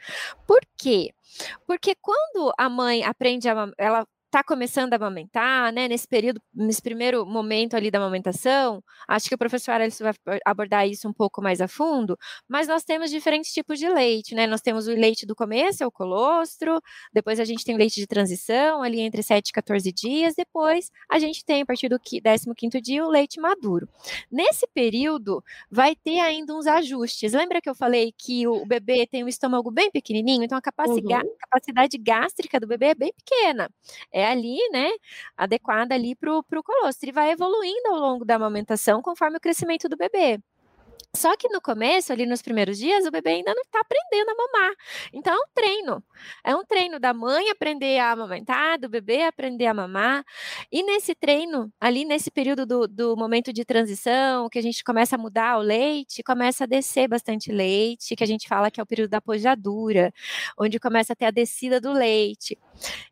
Por 0.44 0.60
quê? 0.76 1.14
Porque 1.64 1.94
quando 1.94 2.52
a 2.58 2.68
mãe 2.68 3.04
aprende 3.04 3.48
a 3.48 3.54
ela 3.78 4.06
está 4.32 4.42
começando 4.42 4.94
a 4.94 4.96
amamentar, 4.96 5.70
né, 5.74 5.86
nesse 5.86 6.08
período, 6.08 6.40
nesse 6.54 6.80
primeiro 6.80 7.26
momento 7.26 7.76
ali 7.76 7.90
da 7.90 7.98
amamentação, 7.98 8.82
acho 9.06 9.28
que 9.28 9.34
o 9.34 9.38
professor 9.38 9.72
Alice 9.72 10.02
vai 10.02 10.14
abordar 10.46 10.88
isso 10.88 11.06
um 11.06 11.12
pouco 11.12 11.42
mais 11.42 11.60
a 11.60 11.68
fundo, 11.68 12.18
mas 12.48 12.66
nós 12.66 12.82
temos 12.82 13.10
diferentes 13.10 13.52
tipos 13.52 13.78
de 13.78 13.86
leite, 13.90 14.34
né, 14.34 14.46
nós 14.46 14.62
temos 14.62 14.88
o 14.88 14.90
leite 14.92 15.26
do 15.26 15.36
começo, 15.36 15.84
é 15.84 15.86
o 15.86 15.90
colostro, 15.90 16.80
depois 17.12 17.38
a 17.38 17.44
gente 17.44 17.62
tem 17.62 17.74
o 17.74 17.78
leite 17.78 17.96
de 17.96 18.06
transição, 18.06 18.82
ali 18.82 19.00
entre 19.00 19.22
7 19.22 19.50
e 19.50 19.52
14 19.52 19.92
dias, 19.92 20.34
depois 20.34 20.90
a 21.10 21.18
gente 21.18 21.44
tem, 21.44 21.60
a 21.60 21.66
partir 21.66 21.90
do 21.90 22.00
15º 22.00 22.80
dia, 22.80 23.04
o 23.04 23.10
leite 23.10 23.38
maduro. 23.38 23.86
Nesse 24.30 24.66
período, 24.68 25.44
vai 25.70 25.94
ter 25.94 26.20
ainda 26.20 26.56
uns 26.56 26.66
ajustes, 26.66 27.34
lembra 27.34 27.60
que 27.60 27.68
eu 27.68 27.74
falei 27.74 28.14
que 28.16 28.46
o 28.46 28.64
bebê 28.64 29.06
tem 29.06 29.22
um 29.22 29.28
estômago 29.28 29.70
bem 29.70 29.90
pequenininho, 29.90 30.42
então 30.42 30.56
a 30.56 30.62
capacidade, 30.62 31.28
uhum. 31.28 31.36
capacidade 31.38 31.98
gástrica 31.98 32.58
do 32.58 32.66
bebê 32.66 32.86
é 32.86 32.94
bem 32.94 33.12
pequena, 33.12 33.70
é 34.10 34.21
é 34.22 34.30
ali, 34.30 34.58
né, 34.72 34.90
adequada 35.36 35.94
ali 35.94 36.14
para 36.14 36.38
o 36.38 36.62
colostro. 36.64 37.08
E 37.08 37.12
vai 37.12 37.30
evoluindo 37.32 37.88
ao 37.88 38.00
longo 38.00 38.24
da 38.24 38.36
amamentação 38.36 39.02
conforme 39.02 39.36
o 39.38 39.40
crescimento 39.40 39.88
do 39.88 39.96
bebê. 39.96 40.40
Só 41.14 41.36
que 41.36 41.46
no 41.48 41.60
começo, 41.60 42.10
ali 42.10 42.24
nos 42.24 42.40
primeiros 42.40 42.78
dias, 42.78 43.04
o 43.04 43.10
bebê 43.10 43.32
ainda 43.32 43.52
não 43.52 43.60
está 43.60 43.80
aprendendo 43.80 44.30
a 44.30 44.34
mamar. 44.34 44.74
Então 45.12 45.34
é 45.34 45.36
um 45.36 45.48
treino. 45.54 46.04
É 46.42 46.56
um 46.56 46.64
treino 46.64 46.98
da 46.98 47.12
mãe 47.12 47.50
aprender 47.50 47.98
a 47.98 48.12
amamentar, 48.12 48.78
do 48.78 48.88
bebê 48.88 49.24
aprender 49.24 49.66
a 49.66 49.74
mamar. 49.74 50.24
E 50.70 50.82
nesse 50.82 51.14
treino, 51.14 51.70
ali 51.78 52.06
nesse 52.06 52.30
período 52.30 52.64
do, 52.64 52.88
do 52.88 53.14
momento 53.14 53.52
de 53.52 53.62
transição, 53.62 54.48
que 54.48 54.58
a 54.58 54.62
gente 54.62 54.82
começa 54.82 55.16
a 55.16 55.18
mudar 55.18 55.58
o 55.58 55.60
leite, 55.60 56.22
começa 56.22 56.64
a 56.64 56.66
descer 56.66 57.08
bastante 57.08 57.52
leite, 57.52 58.16
que 58.16 58.24
a 58.24 58.26
gente 58.26 58.48
fala 58.48 58.70
que 58.70 58.80
é 58.80 58.82
o 58.82 58.86
período 58.86 59.10
da 59.10 59.20
pojadura, 59.20 60.14
onde 60.58 60.80
começa 60.80 61.12
a 61.12 61.16
ter 61.16 61.26
a 61.26 61.30
descida 61.30 61.78
do 61.78 61.92
leite. 61.92 62.58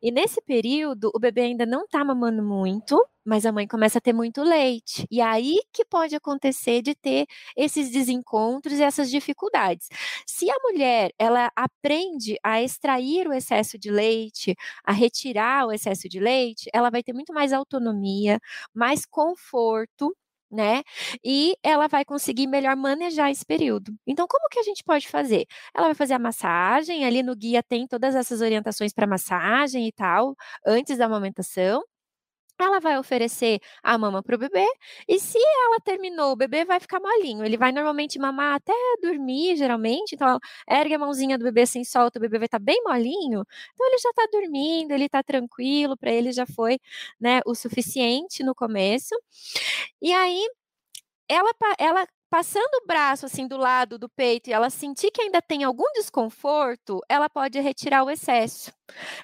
E 0.03 0.11
nesse 0.11 0.41
período, 0.41 1.11
o 1.15 1.19
bebê 1.19 1.43
ainda 1.43 1.67
não 1.67 1.85
está 1.85 2.03
mamando 2.03 2.43
muito, 2.43 2.99
mas 3.25 3.45
a 3.45 3.53
mãe 3.53 3.67
começa 3.67 3.99
a 3.99 4.01
ter 4.01 4.13
muito 4.13 4.43
leite. 4.43 5.07
E 5.11 5.21
aí 5.21 5.61
que 5.73 5.85
pode 5.85 6.17
acontecer 6.17 6.83
de 6.83 6.95
ter 6.95 7.27
esses 7.57 7.90
desencontros 7.91 8.79
e 8.79 8.83
essas 8.83 9.11
dificuldades. 9.11 9.89
Se 10.27 10.51
a 10.51 10.55
mulher, 10.63 11.13
ela 11.19 11.51
aprende 11.57 12.37
a 12.43 12.63
extrair 12.63 13.27
o 13.29 13.33
excesso 13.33 13.79
de 13.79 13.91
leite, 13.91 14.55
a 14.85 14.93
retirar 14.93 15.67
o 15.67 15.73
excesso 15.73 16.09
de 16.09 16.21
leite, 16.21 16.69
ela 16.73 16.91
vai 16.91 17.03
ter 17.03 17.13
muito 17.13 17.33
mais 17.33 17.53
autonomia, 17.53 18.39
mais 18.75 19.05
conforto 19.07 20.15
né? 20.53 20.83
E 21.25 21.55
ela 21.63 21.87
vai 21.87 22.05
conseguir 22.05 22.47
melhor 22.49 22.75
manejar 22.77 23.31
esse 23.31 23.45
período. 23.47 23.95
Então, 24.07 24.27
como 24.29 24.49
que 24.49 24.59
a 24.59 24.63
gente 24.65 24.83
pode 24.83 25.07
fazer? 25.09 25.47
Ela 25.75 25.87
vai 25.89 25.95
fazer 25.95 26.15
a 26.15 26.19
massagem, 26.19 27.05
ali 27.05 27.23
no 27.23 27.37
guia 27.37 27.63
tem 27.63 27.87
todas 27.87 28.17
essas 28.17 28.41
orientações 28.41 28.93
para 28.93 29.07
massagem 29.07 29.87
e 29.87 29.93
tal, 29.93 30.35
antes 30.67 30.99
da 30.99 31.07
amamentação 31.07 31.83
ela 32.63 32.81
vai 32.81 32.99
oferecer 32.99 33.61
a 33.83 33.97
mama 33.99 34.23
para 34.23 34.37
o 34.37 34.39
bebê, 34.39 34.67
e 35.09 35.19
se 35.19 35.39
ela 35.39 35.81
terminou, 35.81 36.33
o 36.33 36.37
bebê 36.37 36.65
vai 36.65 36.81
ficar 36.81 37.01
molinho. 37.01 37.45
Ele 37.45 37.57
vai 37.57 37.73
normalmente 37.73 38.19
mamar 38.19 38.55
até 38.57 38.73
dormir, 39.03 39.57
geralmente. 39.57 40.15
Então, 40.15 40.39
ergue 40.69 40.95
a 40.95 40.99
mãozinha 40.99 41.39
do 41.39 41.45
bebê 41.45 41.67
sem 41.67 41.85
solta, 41.85 42.19
o 42.19 42.23
bebê 42.23 42.39
vai 42.39 42.47
estar 42.47 42.59
tá 42.59 42.65
bem 42.65 42.83
molinho. 42.85 43.45
Então, 43.75 43.87
ele 43.89 43.99
já 43.99 44.11
está 44.11 44.27
dormindo, 44.33 44.93
ele 44.93 45.07
está 45.07 45.23
tranquilo, 45.23 45.97
para 45.97 46.13
ele 46.13 46.33
já 46.33 46.47
foi 46.47 46.79
né, 47.21 47.41
o 47.47 47.55
suficiente 47.55 48.43
no 48.43 48.55
começo. 48.55 49.15
E 50.03 50.13
aí, 50.13 50.47
ela, 51.29 51.51
ela 51.79 52.07
passando 52.31 52.75
o 52.83 52.87
braço 52.87 53.27
assim 53.27 53.47
do 53.47 53.57
lado 53.57 53.99
do 53.99 54.09
peito 54.09 54.49
e 54.49 54.53
ela 54.53 54.71
sentir 54.71 55.11
que 55.11 55.21
ainda 55.21 55.43
tem 55.43 55.65
algum 55.65 55.91
desconforto, 55.95 57.01
ela 57.09 57.29
pode 57.29 57.59
retirar 57.61 58.05
o 58.05 58.11
excesso. 58.11 58.73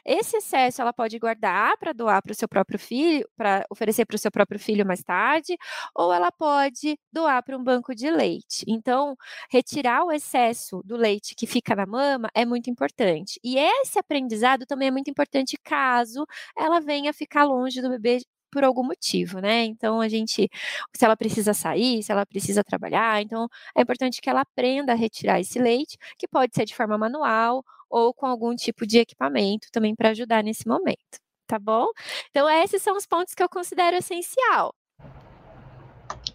Esse 0.05 0.39
excesso 0.39 0.81
ela 0.83 0.93
pode 0.93 1.19
guardar 1.19 1.77
para 1.79 1.93
doar 1.93 2.23
para 2.23 2.33
o 2.33 2.35
seu 2.35 2.49
próprio 2.49 2.79
filho, 2.79 3.29
para 3.37 3.65
oferecer 3.71 4.05
para 4.07 4.17
o 4.17 4.19
seu 4.19 4.31
próprio 4.31 4.59
filho 4.59 4.87
mais 4.87 5.03
tarde, 5.03 5.57
ou 5.95 6.13
ela 6.13 6.31
pode 6.33 6.99
doar 7.13 7.43
para 7.43 7.57
um 7.57 7.63
banco 7.63 7.95
de 7.95 8.11
leite. 8.11 8.65
Então, 8.69 9.17
retirar 9.51 10.05
o 10.05 10.13
excesso 10.13 10.83
do 10.85 10.97
leite 10.97 11.35
que 11.35 11.47
fica 11.47 11.75
na 11.75 11.87
mama 11.87 12.29
é 12.35 12.45
muito 12.45 12.71
importante. 12.71 13.41
E 13.43 13.59
esse 13.59 13.99
aprendizado 13.99 14.67
também 14.67 14.89
é 14.89 14.91
muito 14.91 15.11
importante 15.11 15.57
caso 15.63 16.27
ela 16.57 16.81
venha 16.81 17.13
ficar 17.13 17.45
longe 17.45 17.81
do 17.81 17.91
bebê 17.91 18.19
por 18.57 18.65
algum 18.65 18.83
motivo, 18.83 19.39
né? 19.39 19.65
Então 19.67 20.01
a 20.01 20.09
gente, 20.09 20.49
se 20.95 21.05
ela 21.05 21.15
precisa 21.15 21.53
sair, 21.53 22.03
se 22.03 22.11
ela 22.11 22.25
precisa 22.25 22.65
trabalhar, 22.65 23.21
então 23.21 23.47
é 23.77 23.83
importante 23.83 24.19
que 24.19 24.31
ela 24.31 24.41
aprenda 24.41 24.93
a 24.93 24.97
retirar 24.97 25.39
esse 25.39 25.59
leite, 25.59 25.99
que 26.19 26.27
pode 26.27 26.55
ser 26.55 26.65
de 26.65 26.75
forma 26.75 26.97
manual 26.97 27.63
ou 27.91 28.15
com 28.15 28.25
algum 28.25 28.57
tipo 28.57 28.87
de 28.87 28.99
equipamento 28.99 29.69
também 29.71 29.95
para 29.95 30.09
ajudar 30.11 30.43
nesse 30.43 30.67
momento, 30.67 31.19
tá 31.47 31.59
bom? 31.59 31.87
Então 32.31 32.49
esses 32.49 32.81
são 32.83 32.97
os 32.97 33.07
pontos 33.07 33.35
que 33.35 33.43
eu 33.43 33.49
considero 33.49 33.95
essencial 33.97 34.75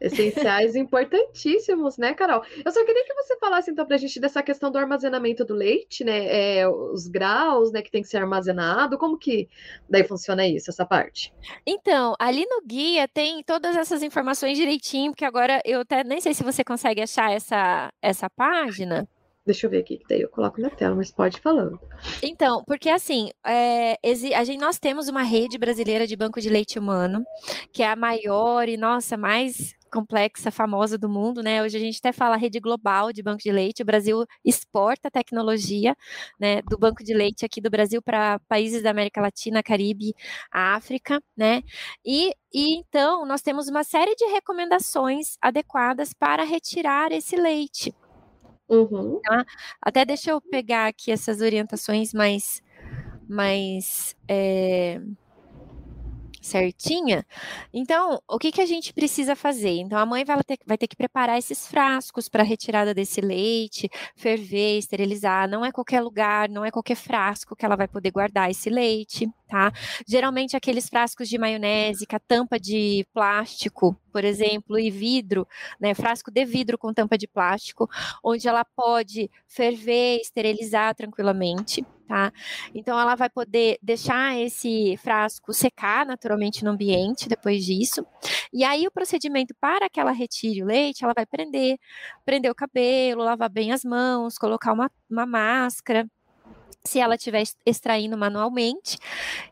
essenciais 0.01 0.75
importantíssimos, 0.75 1.97
né, 1.97 2.13
Carol? 2.13 2.43
Eu 2.65 2.71
só 2.71 2.83
queria 2.83 3.05
que 3.05 3.13
você 3.13 3.37
falasse 3.37 3.71
então 3.71 3.85
para 3.85 3.95
a 3.95 3.99
gente 3.99 4.19
dessa 4.19 4.41
questão 4.41 4.71
do 4.71 4.77
armazenamento 4.77 5.45
do 5.45 5.53
leite, 5.53 6.03
né? 6.03 6.57
É, 6.57 6.67
os 6.67 7.07
graus, 7.07 7.71
né, 7.71 7.81
que 7.81 7.91
tem 7.91 8.01
que 8.01 8.07
ser 8.07 8.17
armazenado, 8.17 8.97
como 8.97 9.17
que 9.17 9.47
daí 9.89 10.03
funciona 10.03 10.45
isso, 10.47 10.69
essa 10.69 10.85
parte? 10.85 11.33
Então, 11.65 12.15
ali 12.19 12.45
no 12.49 12.61
guia 12.65 13.07
tem 13.07 13.43
todas 13.43 13.77
essas 13.77 14.01
informações 14.01 14.57
direitinho, 14.57 15.11
porque 15.11 15.25
agora 15.25 15.61
eu 15.63 15.81
até 15.81 16.03
nem 16.03 16.19
sei 16.19 16.33
se 16.33 16.43
você 16.43 16.63
consegue 16.63 17.01
achar 17.01 17.31
essa, 17.31 17.89
essa 18.01 18.29
página. 18.29 19.07
Deixa 19.43 19.65
eu 19.65 19.71
ver 19.71 19.79
aqui, 19.79 19.97
que 19.97 20.05
daí 20.07 20.21
eu 20.21 20.29
coloco 20.29 20.61
na 20.61 20.69
tela, 20.69 20.95
mas 20.95 21.11
pode 21.11 21.37
ir 21.37 21.41
falando. 21.41 21.79
Então, 22.21 22.63
porque 22.65 22.89
assim, 22.89 23.31
é, 23.45 23.97
a 24.35 24.43
gente, 24.43 24.59
nós 24.59 24.77
temos 24.77 25.07
uma 25.07 25.23
rede 25.23 25.57
brasileira 25.57 26.05
de 26.05 26.15
banco 26.15 26.39
de 26.39 26.47
leite 26.47 26.77
humano, 26.77 27.23
que 27.73 27.81
é 27.81 27.87
a 27.87 27.95
maior 27.95 28.69
e, 28.69 28.77
nossa, 28.77 29.17
mais 29.17 29.75
complexa, 29.91 30.49
famosa 30.49 30.97
do 30.97 31.09
mundo, 31.09 31.43
né? 31.43 31.61
Hoje 31.61 31.77
a 31.77 31.79
gente 31.79 31.99
até 31.99 32.11
fala 32.11 32.37
rede 32.37 32.59
global 32.59 33.11
de 33.11 33.21
banco 33.21 33.43
de 33.43 33.51
leite. 33.51 33.81
O 33.83 33.85
Brasil 33.85 34.25
exporta 34.43 35.11
tecnologia, 35.11 35.95
né, 36.39 36.61
do 36.63 36.77
banco 36.77 37.03
de 37.03 37.13
leite 37.13 37.45
aqui 37.45 37.61
do 37.61 37.69
Brasil 37.69 38.01
para 38.01 38.39
países 38.47 38.81
da 38.81 38.89
América 38.91 39.21
Latina, 39.21 39.61
Caribe, 39.61 40.15
África, 40.51 41.21
né? 41.35 41.61
E, 42.05 42.33
e 42.53 42.77
então 42.77 43.25
nós 43.25 43.41
temos 43.41 43.67
uma 43.67 43.83
série 43.83 44.15
de 44.15 44.25
recomendações 44.25 45.37
adequadas 45.41 46.13
para 46.13 46.43
retirar 46.43 47.11
esse 47.11 47.35
leite. 47.35 47.93
Uhum. 48.69 49.19
Tá? 49.21 49.45
Até 49.81 50.05
deixa 50.05 50.31
eu 50.31 50.39
pegar 50.39 50.87
aqui 50.87 51.11
essas 51.11 51.41
orientações 51.41 52.13
mais, 52.13 52.61
mais 53.27 54.15
é 54.27 55.01
certinha. 56.41 57.25
Então, 57.71 58.19
o 58.27 58.39
que, 58.39 58.51
que 58.51 58.61
a 58.61 58.65
gente 58.65 58.91
precisa 58.93 59.35
fazer? 59.35 59.77
Então, 59.77 59.97
a 59.97 60.05
mãe 60.05 60.25
vai 60.25 60.43
ter, 60.43 60.57
vai 60.65 60.77
ter 60.77 60.87
que 60.87 60.95
preparar 60.95 61.37
esses 61.37 61.67
frascos 61.67 62.27
para 62.27 62.43
retirada 62.43 62.93
desse 62.93 63.21
leite, 63.21 63.89
ferver, 64.15 64.79
esterilizar. 64.79 65.47
Não 65.47 65.63
é 65.63 65.71
qualquer 65.71 66.01
lugar, 66.01 66.49
não 66.49 66.65
é 66.65 66.71
qualquer 66.71 66.95
frasco 66.95 67.55
que 67.55 67.65
ela 67.65 67.75
vai 67.75 67.87
poder 67.87 68.11
guardar 68.11 68.49
esse 68.49 68.69
leite, 68.69 69.29
tá? 69.47 69.71
Geralmente, 70.07 70.57
aqueles 70.57 70.89
frascos 70.89 71.29
de 71.29 71.37
maionese, 71.37 72.07
com 72.07 72.15
a 72.15 72.19
tampa 72.19 72.59
de 72.59 73.05
plástico, 73.13 73.95
por 74.11 74.25
exemplo, 74.25 74.79
e 74.79 74.89
vidro, 74.89 75.47
né? 75.79 75.93
Frasco 75.93 76.31
de 76.31 76.43
vidro 76.43 76.77
com 76.77 76.93
tampa 76.93 77.17
de 77.17 77.27
plástico, 77.27 77.87
onde 78.23 78.47
ela 78.47 78.65
pode 78.65 79.29
ferver, 79.47 80.19
esterilizar 80.19 80.95
tranquilamente 80.95 81.85
tá? 82.11 82.33
Então 82.75 82.99
ela 82.99 83.15
vai 83.15 83.29
poder 83.29 83.77
deixar 83.81 84.37
esse 84.37 84.97
frasco 84.97 85.53
secar 85.53 86.05
naturalmente 86.05 86.61
no 86.61 86.71
ambiente 86.71 87.29
depois 87.29 87.63
disso. 87.63 88.05
E 88.51 88.65
aí 88.65 88.85
o 88.85 88.91
procedimento 88.91 89.55
para 89.61 89.89
que 89.89 89.97
ela 89.97 90.11
retire 90.11 90.61
o 90.61 90.65
leite, 90.65 91.05
ela 91.05 91.13
vai 91.15 91.25
prender, 91.25 91.77
prender 92.25 92.51
o 92.51 92.55
cabelo, 92.55 93.23
lavar 93.23 93.49
bem 93.49 93.71
as 93.71 93.85
mãos, 93.85 94.37
colocar 94.37 94.73
uma, 94.73 94.91
uma 95.09 95.25
máscara 95.25 96.05
se 96.83 96.99
ela 96.99 97.15
estiver 97.15 97.43
extraindo 97.65 98.17
manualmente, 98.17 98.97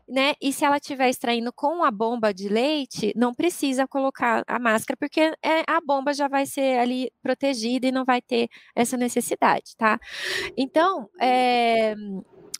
né? 0.08 0.34
E 0.40 0.52
se 0.52 0.64
ela 0.64 0.78
estiver 0.78 1.08
extraindo 1.08 1.52
com 1.52 1.84
a 1.84 1.90
bomba 1.90 2.34
de 2.34 2.48
leite, 2.48 3.12
não 3.16 3.32
precisa 3.32 3.86
colocar 3.86 4.42
a 4.46 4.58
máscara, 4.58 4.96
porque 4.98 5.20
é, 5.42 5.62
a 5.66 5.80
bomba 5.80 6.12
já 6.12 6.26
vai 6.26 6.44
ser 6.44 6.78
ali 6.80 7.10
protegida 7.22 7.86
e 7.86 7.92
não 7.92 8.04
vai 8.04 8.20
ter 8.20 8.48
essa 8.74 8.96
necessidade, 8.96 9.76
tá? 9.76 9.98
Então, 10.56 11.08
é, 11.20 11.94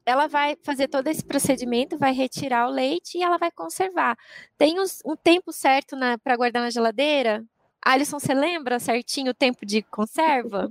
ela 0.05 0.27
vai 0.27 0.57
fazer 0.63 0.89
todo 0.89 1.07
esse 1.09 1.25
procedimento, 1.25 1.99
vai 1.99 2.13
retirar 2.13 2.69
o 2.69 2.71
leite 2.71 3.19
e 3.19 3.23
ela 3.23 3.39
vai 3.39 3.51
conservar. 3.51 4.17
Tem 4.59 4.77
um 5.05 5.17
tempo 5.17 5.53
certo 5.53 5.97
para 6.23 6.37
guardar 6.37 6.63
na 6.63 6.71
geladeira? 6.71 7.45
Alisson, 7.85 8.19
você 8.19 8.35
lembra 8.35 8.79
certinho 8.79 9.31
o 9.31 9.35
tempo 9.35 9.65
de 9.65 9.83
conserva? 9.83 10.71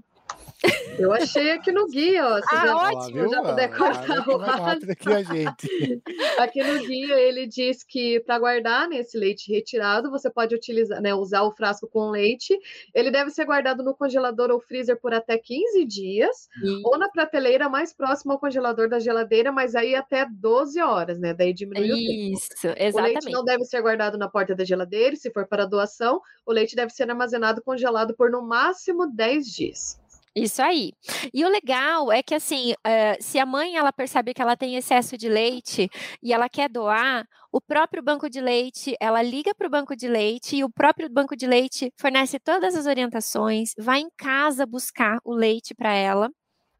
Eu 0.97 1.13
achei 1.13 1.51
aqui 1.51 1.71
no 1.71 1.87
guia, 1.87 2.27
ó. 2.27 2.39
Ah, 2.51 2.65
já, 2.65 2.75
ótimo. 2.75 3.29
Já 3.29 3.41
puder 3.41 3.77
cortar 3.77 4.27
o 4.27 4.37
rápido 4.37 4.91
aqui 4.91 5.09
a 5.09 5.23
gente. 5.23 5.69
Aqui 6.39 6.63
no 6.63 6.85
guia 6.85 7.19
ele 7.19 7.47
diz 7.47 7.83
que 7.83 8.19
para 8.21 8.39
guardar 8.39 8.87
nesse 8.87 9.17
né, 9.17 9.25
leite 9.25 9.51
retirado, 9.51 10.09
você 10.09 10.29
pode 10.29 10.55
utilizar, 10.55 11.01
né, 11.01 11.13
usar 11.13 11.43
o 11.43 11.51
frasco 11.51 11.87
com 11.87 12.09
leite. 12.09 12.57
Ele 12.93 13.11
deve 13.11 13.29
ser 13.29 13.45
guardado 13.45 13.83
no 13.83 13.95
congelador 13.95 14.51
ou 14.51 14.59
freezer 14.59 14.99
por 14.99 15.13
até 15.13 15.37
15 15.37 15.85
dias, 15.85 16.49
Sim. 16.61 16.81
ou 16.85 16.97
na 16.97 17.09
prateleira 17.09 17.69
mais 17.69 17.93
próxima 17.93 18.33
ao 18.33 18.39
congelador 18.39 18.89
da 18.89 18.99
geladeira, 18.99 19.51
mas 19.51 19.75
aí 19.75 19.95
até 19.95 20.25
12 20.29 20.81
horas, 20.81 21.19
né? 21.19 21.33
Daí 21.33 21.53
diminui 21.53 21.87
Isso, 21.87 21.93
o 21.93 22.07
tempo. 22.07 22.33
Isso, 22.33 22.67
exatamente. 22.67 22.95
O 22.95 23.01
leite 23.01 23.31
não 23.31 23.43
deve 23.43 23.65
ser 23.65 23.81
guardado 23.81 24.17
na 24.17 24.29
porta 24.29 24.55
da 24.55 24.63
geladeira, 24.63 25.15
se 25.15 25.31
for 25.31 25.47
para 25.47 25.65
doação, 25.65 26.21
o 26.45 26.51
leite 26.51 26.75
deve 26.75 26.91
ser 26.91 27.09
armazenado 27.09 27.61
congelado 27.61 28.13
por 28.15 28.29
no 28.29 28.41
máximo 28.41 29.07
10 29.07 29.45
dias. 29.47 29.98
Isso 30.35 30.61
aí. 30.61 30.91
E 31.33 31.43
o 31.43 31.49
legal 31.49 32.11
é 32.11 32.21
que, 32.21 32.35
assim, 32.35 32.71
uh, 32.73 33.17
se 33.19 33.39
a 33.39 33.45
mãe 33.45 33.75
ela 33.75 33.91
percebe 33.91 34.33
que 34.33 34.41
ela 34.41 34.55
tem 34.55 34.75
excesso 34.75 35.17
de 35.17 35.27
leite 35.27 35.89
e 36.21 36.31
ela 36.33 36.47
quer 36.47 36.69
doar, 36.69 37.25
o 37.51 37.59
próprio 37.59 38.03
banco 38.03 38.29
de 38.29 38.39
leite, 38.39 38.95
ela 39.01 39.21
liga 39.23 39.53
para 39.55 39.67
o 39.67 39.69
banco 39.69 39.95
de 39.95 40.07
leite 40.07 40.55
e 40.57 40.63
o 40.63 40.69
próprio 40.69 41.09
banco 41.09 41.35
de 41.35 41.47
leite 41.47 41.91
fornece 41.97 42.39
todas 42.39 42.75
as 42.75 42.85
orientações, 42.85 43.73
vai 43.77 44.01
em 44.01 44.09
casa 44.17 44.65
buscar 44.65 45.17
o 45.25 45.33
leite 45.33 45.73
para 45.73 45.93
ela 45.93 46.29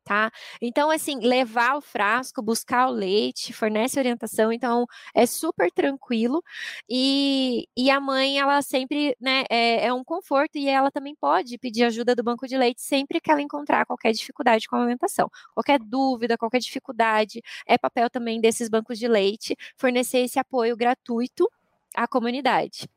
tá? 0.10 0.32
Então, 0.60 0.90
assim, 0.90 1.20
levar 1.20 1.78
o 1.78 1.82
frasco, 1.82 2.42
buscar 2.42 2.88
o 2.88 2.92
leite, 2.92 3.54
fornece 3.54 4.00
orientação, 4.00 4.52
então 4.52 4.88
é 5.14 5.24
super 5.28 5.72
tranquilo. 5.72 6.44
E, 6.90 7.68
e 7.78 7.92
a 7.92 8.00
mãe, 8.00 8.40
ela 8.40 8.60
sempre, 8.64 9.16
né, 9.22 9.44
é, 9.52 9.86
é 9.86 9.94
um 9.94 10.04
conforto 10.04 10.58
e 10.58 10.68
ela 10.68 10.90
também 10.90 11.16
pode 11.16 11.60
pedir 11.60 11.84
ajuda 11.84 12.16
do 12.16 12.24
banco 12.24 12.48
de 12.48 12.58
leite 12.58 12.82
sempre 12.82 13.22
que 13.22 13.30
ela 13.30 13.40
encontrar 13.40 13.86
qualquer 13.86 14.12
dificuldade 14.12 14.68
com 14.68 14.76
a 14.78 14.80
alimentação. 14.80 15.30
Qualquer 15.54 15.80
dúvida, 15.80 16.38
qualquer 16.40 16.60
dificuldade, 16.60 17.40
é 17.68 17.78
papel 17.78 18.10
também 18.10 18.42
desses 18.42 18.68
bancos 18.68 18.98
de 18.98 19.08
leite 19.08 19.56
fornecer 19.78 20.20
esse 20.20 20.40
apoio 20.40 20.76
gratuito 20.76 21.48
à 21.96 22.08
comunidade. 22.08 22.90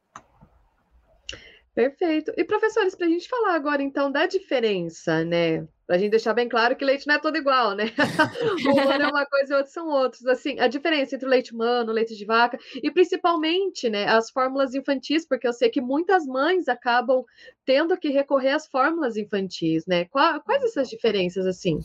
Perfeito. 1.75 2.33
E 2.37 2.45
professores, 2.45 2.95
para 2.95 3.07
a 3.07 3.11
gente 3.11 3.27
falar 3.29 3.55
agora 3.55 3.83
então 3.83 4.13
da 4.13 4.27
diferença, 4.27 5.25
né? 5.25 5.67
Para 5.87 5.97
a 5.97 5.99
gente 5.99 6.11
deixar 6.11 6.35
bem 6.35 6.47
claro 6.47 6.77
que 6.77 6.85
leite 6.85 7.07
não 7.07 7.15
é 7.15 7.19
todo 7.19 7.37
igual, 7.37 7.75
né? 7.75 7.85
o 8.67 8.73
humano 8.73 9.05
é 9.05 9.09
uma 9.09 9.25
coisa 9.25 9.55
e 9.55 9.57
outros 9.57 9.73
são 9.73 9.89
outros. 9.89 10.27
Assim, 10.27 10.61
a 10.61 10.69
diferença 10.69 11.15
entre 11.15 11.27
o 11.27 11.31
leite 11.31 11.55
humano, 11.55 11.91
o 11.91 11.95
leite 11.95 12.15
de 12.15 12.27
vaca 12.27 12.59
e 12.83 12.91
principalmente, 12.91 13.89
né, 13.89 14.07
as 14.07 14.31
fórmulas 14.31 14.75
infantis, 14.75 15.27
porque 15.27 15.49
eu 15.49 15.53
sei 15.53 15.71
que 15.71 15.81
muitas 15.81 16.27
mães 16.27 16.69
acabam 16.69 17.25
tendo 17.65 17.97
que 17.97 18.11
recorrer 18.11 18.51
às 18.51 18.67
fórmulas 18.67 19.17
infantis, 19.17 19.87
né? 19.87 20.05
Quais 20.07 20.63
essas 20.65 20.91
diferenças 20.91 21.47
assim? 21.47 21.81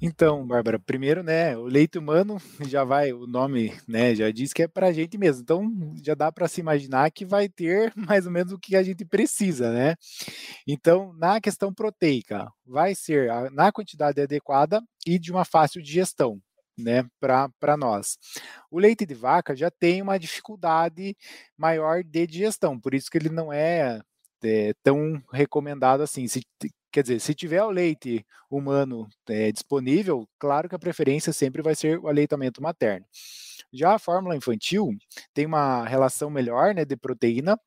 Então, 0.00 0.46
Bárbara, 0.46 0.78
primeiro, 0.78 1.24
né, 1.24 1.56
o 1.56 1.64
leite 1.64 1.98
humano 1.98 2.38
já 2.70 2.84
vai, 2.84 3.12
o 3.12 3.26
nome, 3.26 3.74
né, 3.86 4.14
já 4.14 4.30
diz 4.30 4.52
que 4.52 4.62
é 4.62 4.68
para 4.68 4.88
a 4.88 4.92
gente 4.92 5.18
mesmo. 5.18 5.42
Então, 5.42 5.94
já 6.04 6.14
dá 6.14 6.30
para 6.30 6.46
se 6.46 6.60
imaginar 6.60 7.10
que 7.10 7.24
vai 7.26 7.48
ter 7.48 7.92
mais 7.96 8.24
ou 8.24 8.32
menos 8.32 8.52
o 8.52 8.58
que 8.58 8.76
a 8.76 8.82
gente 8.82 9.04
precisa, 9.04 9.72
né? 9.72 9.96
Então, 10.66 11.12
na 11.14 11.40
questão 11.40 11.74
proteica, 11.74 12.48
vai 12.64 12.94
ser 12.94 13.28
na 13.52 13.72
quantidade 13.72 14.20
adequada 14.20 14.80
e 15.06 15.18
de 15.18 15.32
uma 15.32 15.44
fácil 15.44 15.82
digestão, 15.82 16.40
né, 16.78 17.04
para 17.20 17.76
nós. 17.76 18.18
O 18.70 18.78
leite 18.78 19.04
de 19.04 19.14
vaca 19.14 19.56
já 19.56 19.70
tem 19.70 20.00
uma 20.00 20.18
dificuldade 20.18 21.16
maior 21.56 22.04
de 22.04 22.26
digestão, 22.26 22.78
por 22.80 22.94
isso 22.94 23.10
que 23.10 23.18
ele 23.18 23.30
não 23.30 23.52
é, 23.52 24.00
é 24.44 24.72
tão 24.82 25.20
recomendado 25.32 26.02
assim. 26.02 26.28
Se 26.28 26.40
Quer 26.90 27.02
dizer, 27.02 27.20
se 27.20 27.34
tiver 27.34 27.62
o 27.62 27.70
leite 27.70 28.24
humano 28.50 29.08
é, 29.28 29.52
disponível, 29.52 30.26
claro 30.38 30.68
que 30.68 30.74
a 30.74 30.78
preferência 30.78 31.32
sempre 31.32 31.62
vai 31.62 31.74
ser 31.74 31.98
o 31.98 32.08
aleitamento 32.08 32.62
materno. 32.62 33.06
Já 33.72 33.94
a 33.94 33.98
fórmula 33.98 34.36
infantil 34.36 34.90
tem 35.34 35.44
uma 35.46 35.86
relação 35.86 36.30
melhor 36.30 36.74
né, 36.74 36.84
de 36.84 36.96
proteína, 36.96 37.58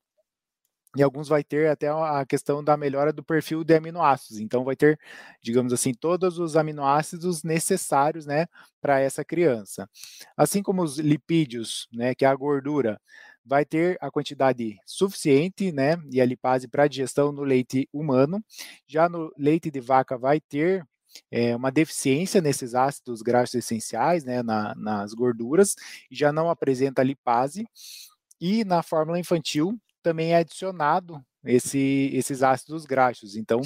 e 0.94 1.02
alguns 1.02 1.28
vai 1.28 1.42
ter 1.42 1.70
até 1.70 1.88
a 1.88 2.24
questão 2.26 2.62
da 2.62 2.76
melhora 2.76 3.12
do 3.12 3.24
perfil 3.24 3.64
de 3.64 3.74
aminoácidos. 3.74 4.38
Então, 4.40 4.62
vai 4.62 4.76
ter, 4.76 4.98
digamos 5.42 5.72
assim, 5.72 5.94
todos 5.94 6.38
os 6.38 6.54
aminoácidos 6.54 7.42
necessários 7.42 8.26
né, 8.26 8.46
para 8.80 9.00
essa 9.00 9.24
criança. 9.24 9.88
Assim 10.36 10.62
como 10.62 10.82
os 10.82 10.98
lipídios, 10.98 11.88
né, 11.90 12.14
que 12.14 12.26
é 12.26 12.28
a 12.28 12.34
gordura, 12.34 13.00
vai 13.44 13.64
ter 13.64 13.98
a 14.00 14.10
quantidade 14.10 14.78
suficiente, 14.86 15.72
né, 15.72 15.96
e 16.10 16.20
a 16.20 16.24
lipase 16.24 16.68
para 16.68 16.86
digestão 16.86 17.32
no 17.32 17.42
leite 17.42 17.88
humano. 17.92 18.42
Já 18.86 19.08
no 19.08 19.32
leite 19.36 19.70
de 19.70 19.80
vaca 19.80 20.16
vai 20.16 20.40
ter 20.40 20.86
é, 21.30 21.54
uma 21.54 21.70
deficiência 21.70 22.40
nesses 22.40 22.74
ácidos 22.74 23.22
graxos 23.22 23.56
essenciais, 23.56 24.24
né, 24.24 24.42
na, 24.42 24.74
nas 24.74 25.12
gorduras, 25.12 25.74
e 26.10 26.14
já 26.14 26.32
não 26.32 26.50
apresenta 26.50 27.02
lipase. 27.02 27.66
E 28.40 28.64
na 28.64 28.82
fórmula 28.82 29.18
infantil 29.18 29.78
também 30.02 30.32
é 30.32 30.36
adicionado 30.36 31.22
esse, 31.44 32.10
esses 32.12 32.42
ácidos 32.42 32.84
graxos. 32.84 33.36
Então, 33.36 33.60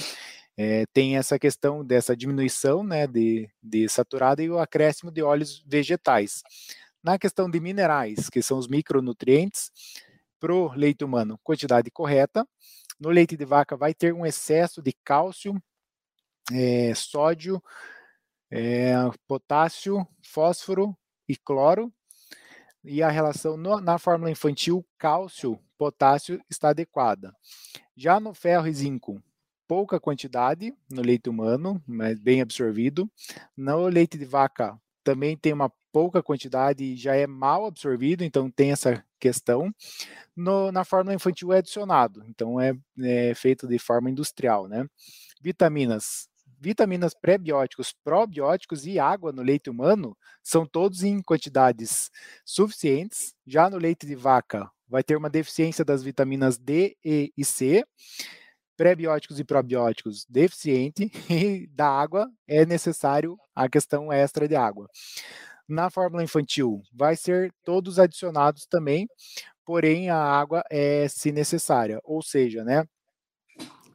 é, 0.56 0.86
tem 0.92 1.16
essa 1.16 1.38
questão 1.38 1.84
dessa 1.84 2.16
diminuição 2.16 2.82
né, 2.82 3.06
de, 3.06 3.48
de 3.62 3.88
saturado 3.88 4.42
e 4.42 4.50
o 4.50 4.58
acréscimo 4.58 5.10
de 5.10 5.22
óleos 5.22 5.62
vegetais. 5.66 6.42
Na 7.06 7.20
questão 7.20 7.48
de 7.48 7.60
minerais, 7.60 8.28
que 8.28 8.42
são 8.42 8.58
os 8.58 8.66
micronutrientes, 8.66 9.70
para 10.40 10.52
o 10.52 10.72
leite 10.72 11.04
humano, 11.04 11.38
quantidade 11.44 11.88
correta. 11.88 12.44
No 12.98 13.10
leite 13.10 13.36
de 13.36 13.44
vaca 13.44 13.76
vai 13.76 13.94
ter 13.94 14.12
um 14.12 14.26
excesso 14.26 14.82
de 14.82 14.92
cálcio, 15.04 15.54
é, 16.52 16.92
sódio, 16.96 17.62
é, 18.50 18.92
potássio, 19.28 20.04
fósforo 20.20 20.98
e 21.28 21.36
cloro. 21.36 21.94
E 22.82 23.04
a 23.04 23.08
relação 23.08 23.56
no, 23.56 23.80
na 23.80 23.98
fórmula 23.98 24.28
infantil, 24.28 24.84
cálcio, 24.98 25.60
potássio 25.78 26.42
está 26.50 26.70
adequada. 26.70 27.32
Já 27.96 28.18
no 28.18 28.34
ferro 28.34 28.66
e 28.66 28.72
zinco, 28.72 29.22
pouca 29.68 30.00
quantidade 30.00 30.74
no 30.90 31.02
leite 31.02 31.30
humano, 31.30 31.80
mas 31.86 32.18
bem 32.18 32.40
absorvido. 32.40 33.08
No 33.56 33.86
leite 33.86 34.18
de 34.18 34.24
vaca 34.24 34.76
também 35.04 35.36
tem 35.36 35.52
uma 35.52 35.72
pouca 35.96 36.22
quantidade 36.22 36.94
já 36.94 37.16
é 37.16 37.26
mal 37.26 37.64
absorvido, 37.64 38.22
então 38.22 38.50
tem 38.50 38.70
essa 38.70 39.02
questão. 39.18 39.74
No, 40.36 40.70
na 40.70 40.84
fórmula 40.84 41.14
infantil 41.14 41.54
é 41.54 41.58
adicionado, 41.60 42.22
então 42.28 42.60
é, 42.60 42.74
é 43.00 43.34
feito 43.34 43.66
de 43.66 43.78
forma 43.78 44.10
industrial, 44.10 44.68
né? 44.68 44.86
Vitaminas. 45.40 46.28
Vitaminas 46.60 47.14
pré-bióticos, 47.14 47.94
probióticos 48.04 48.86
e 48.86 48.98
água 48.98 49.32
no 49.32 49.40
leite 49.40 49.70
humano 49.70 50.14
são 50.42 50.66
todos 50.66 51.02
em 51.02 51.22
quantidades 51.22 52.10
suficientes. 52.44 53.32
Já 53.46 53.70
no 53.70 53.78
leite 53.78 54.06
de 54.06 54.14
vaca, 54.14 54.70
vai 54.86 55.02
ter 55.02 55.16
uma 55.16 55.30
deficiência 55.30 55.82
das 55.82 56.02
vitaminas 56.02 56.58
D, 56.58 56.94
E 57.02 57.32
e 57.34 57.42
C 57.42 57.86
pré-bióticos 58.76 59.40
e 59.40 59.44
probióticos 59.44 60.26
deficiente 60.28 61.10
e 61.30 61.66
da 61.68 61.88
água 61.88 62.30
é 62.46 62.66
necessário 62.66 63.38
a 63.54 63.66
questão 63.66 64.12
extra 64.12 64.46
de 64.46 64.54
água. 64.54 64.86
Na 65.68 65.90
fórmula 65.90 66.22
infantil, 66.22 66.80
vai 66.92 67.16
ser 67.16 67.52
todos 67.64 67.98
adicionados 67.98 68.66
também, 68.66 69.08
porém 69.64 70.10
a 70.10 70.18
água 70.18 70.62
é 70.70 71.08
se 71.08 71.32
necessária, 71.32 72.00
ou 72.04 72.22
seja, 72.22 72.64
né? 72.64 72.84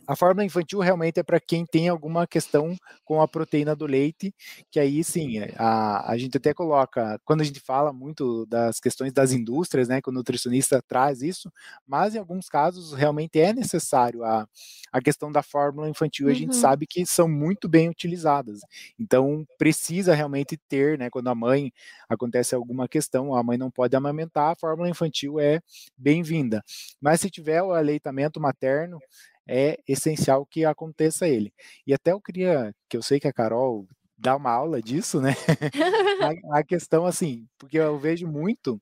A 0.08 0.16
fórmula 0.16 0.46
infantil 0.46 0.80
realmente 0.80 1.20
é 1.20 1.24
para 1.24 1.40
quem 1.40 1.66
tem 1.66 1.88
alguma 1.88 2.26
questão 2.26 2.76
com 3.06 3.22
a 3.22 3.28
proteína 3.28 3.76
do 3.76 3.86
leite, 3.86 4.34
que 4.70 4.80
aí 4.80 5.04
sim, 5.04 5.40
é, 5.40 5.54
a, 5.58 6.12
a 6.12 6.18
gente 6.18 6.38
até 6.38 6.54
coloca, 6.54 7.20
quando 7.24 7.42
a 7.42 7.44
gente 7.44 7.60
fala 7.60 7.94
muito 7.94 8.46
das 8.48 8.80
questões 8.80 9.14
das 9.14 9.32
indústrias, 9.32 9.88
né, 9.88 10.02
que 10.02 10.10
o 10.10 10.14
nutricionista 10.14 10.82
traz 10.88 11.22
isso, 11.22 11.52
mas 11.88 12.16
em 12.16 12.20
alguns 12.20 12.48
casos 12.48 12.94
realmente 12.94 13.40
é 13.40 13.54
necessário 13.54 14.24
a, 14.24 14.48
a 14.92 15.02
questão 15.02 15.32
da 15.32 15.44
fórmula 15.44 15.90
infantil, 15.90 16.28
uhum. 16.28 16.32
a 16.32 16.36
gente 16.36 16.54
uhum. 16.56 16.62
sabe 16.62 16.88
que 16.88 17.06
são 17.06 17.28
muito 17.28 17.70
bem 17.70 17.90
utilizadas. 17.90 18.62
Então, 19.00 19.46
precisa 19.58 20.14
realmente 20.14 20.58
ter, 20.68 20.98
né, 20.98 21.10
quando 21.10 21.28
a 21.28 21.36
mãe 21.36 21.72
acontece 22.10 22.56
alguma 22.56 22.88
questão, 22.88 23.36
a 23.36 23.44
mãe 23.44 23.58
não 23.58 23.72
pode 23.72 23.96
amamentar, 23.96 24.52
a 24.52 24.56
fórmula 24.56 24.90
infantil 24.90 25.40
é 25.40 25.62
bem-vinda. 25.98 26.64
Mas 27.00 27.22
se 27.22 27.30
tiver 27.30 27.62
o 27.62 27.72
aleitamento 27.72 28.40
materno, 28.40 29.00
é 29.47 29.77
essencial 29.88 30.45
que 30.45 30.65
aconteça 30.65 31.27
ele. 31.27 31.54
E 31.86 31.93
até 31.93 32.12
eu 32.12 32.21
queria, 32.21 32.73
que 32.89 32.97
eu 32.97 33.01
sei 33.01 33.19
que 33.19 33.27
a 33.27 33.34
Carol 33.34 33.88
dá 34.17 34.36
uma 34.36 34.51
aula 34.51 34.82
disso, 34.82 35.19
né? 35.19 35.34
a, 36.54 36.60
a 36.60 36.63
questão, 36.63 37.06
assim, 37.06 37.47
porque 37.58 37.77
eu 37.77 37.97
vejo 37.99 38.27
muito 38.27 38.80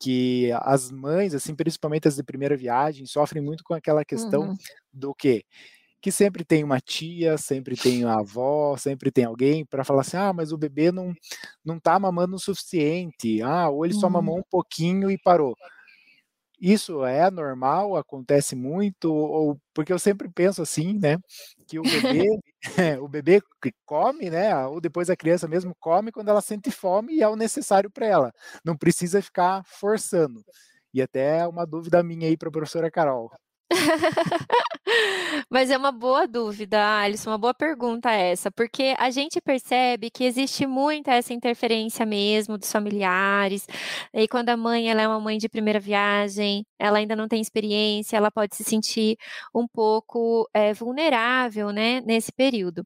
que 0.00 0.50
as 0.62 0.90
mães, 0.90 1.34
assim, 1.34 1.54
principalmente 1.54 2.08
as 2.08 2.16
de 2.16 2.22
primeira 2.22 2.56
viagem, 2.56 3.04
sofrem 3.04 3.42
muito 3.42 3.62
com 3.62 3.74
aquela 3.74 4.02
questão 4.04 4.48
uhum. 4.48 4.56
do 4.90 5.14
quê? 5.14 5.44
Que 6.00 6.10
sempre 6.10 6.42
tem 6.42 6.64
uma 6.64 6.80
tia, 6.80 7.36
sempre 7.36 7.76
tem 7.76 8.04
a 8.04 8.14
avó, 8.14 8.74
sempre 8.78 9.10
tem 9.10 9.24
alguém 9.26 9.66
para 9.66 9.84
falar 9.84 10.00
assim: 10.00 10.16
ah, 10.16 10.32
mas 10.32 10.50
o 10.50 10.56
bebê 10.56 10.90
não, 10.90 11.12
não 11.62 11.78
tá 11.78 11.98
mamando 11.98 12.36
o 12.36 12.40
suficiente, 12.40 13.42
ah, 13.42 13.68
ou 13.68 13.84
ele 13.84 13.92
uhum. 13.92 14.00
só 14.00 14.08
mamou 14.08 14.38
um 14.38 14.44
pouquinho 14.50 15.10
e 15.10 15.18
parou. 15.18 15.54
Isso 16.60 17.04
é 17.06 17.30
normal? 17.30 17.96
Acontece 17.96 18.54
muito? 18.54 19.12
Ou 19.12 19.58
porque 19.72 19.92
eu 19.92 19.98
sempre 19.98 20.28
penso 20.28 20.60
assim, 20.60 20.98
né? 20.98 21.16
Que 21.66 21.78
o 21.78 21.82
bebê, 21.82 22.26
o 23.02 23.08
bebê 23.08 23.40
come, 23.86 24.28
né? 24.30 24.54
Ou 24.66 24.78
depois 24.80 25.08
a 25.08 25.16
criança 25.16 25.48
mesmo 25.48 25.74
come 25.80 26.12
quando 26.12 26.28
ela 26.28 26.42
sente 26.42 26.70
fome 26.70 27.14
e 27.14 27.22
é 27.22 27.28
o 27.28 27.36
necessário 27.36 27.90
para 27.90 28.06
ela. 28.06 28.32
Não 28.64 28.76
precisa 28.76 29.22
ficar 29.22 29.62
forçando. 29.64 30.44
E 30.92 31.00
até 31.00 31.46
uma 31.46 31.66
dúvida 31.66 32.02
minha 32.02 32.28
aí 32.28 32.36
para 32.36 32.48
a 32.48 32.52
professora 32.52 32.90
Carol. 32.90 33.30
Mas 35.50 35.70
é 35.70 35.76
uma 35.76 35.92
boa 35.92 36.26
dúvida, 36.26 37.00
Alisson, 37.00 37.30
uma 37.30 37.38
boa 37.38 37.54
pergunta 37.54 38.10
essa, 38.10 38.50
porque 38.50 38.94
a 38.98 39.10
gente 39.10 39.40
percebe 39.40 40.10
que 40.10 40.24
existe 40.24 40.66
muita 40.66 41.12
essa 41.12 41.32
interferência 41.32 42.04
mesmo 42.04 42.58
dos 42.58 42.70
familiares, 42.70 43.66
e 44.12 44.26
quando 44.28 44.48
a 44.50 44.56
mãe 44.56 44.90
ela 44.90 45.02
é 45.02 45.08
uma 45.08 45.20
mãe 45.20 45.38
de 45.38 45.48
primeira 45.48 45.78
viagem, 45.80 46.64
ela 46.78 46.98
ainda 46.98 47.14
não 47.16 47.28
tem 47.28 47.40
experiência, 47.40 48.16
ela 48.16 48.30
pode 48.30 48.56
se 48.56 48.64
sentir 48.64 49.16
um 49.54 49.66
pouco 49.68 50.48
é, 50.54 50.72
vulnerável, 50.74 51.70
né, 51.70 52.00
nesse 52.02 52.32
período. 52.32 52.84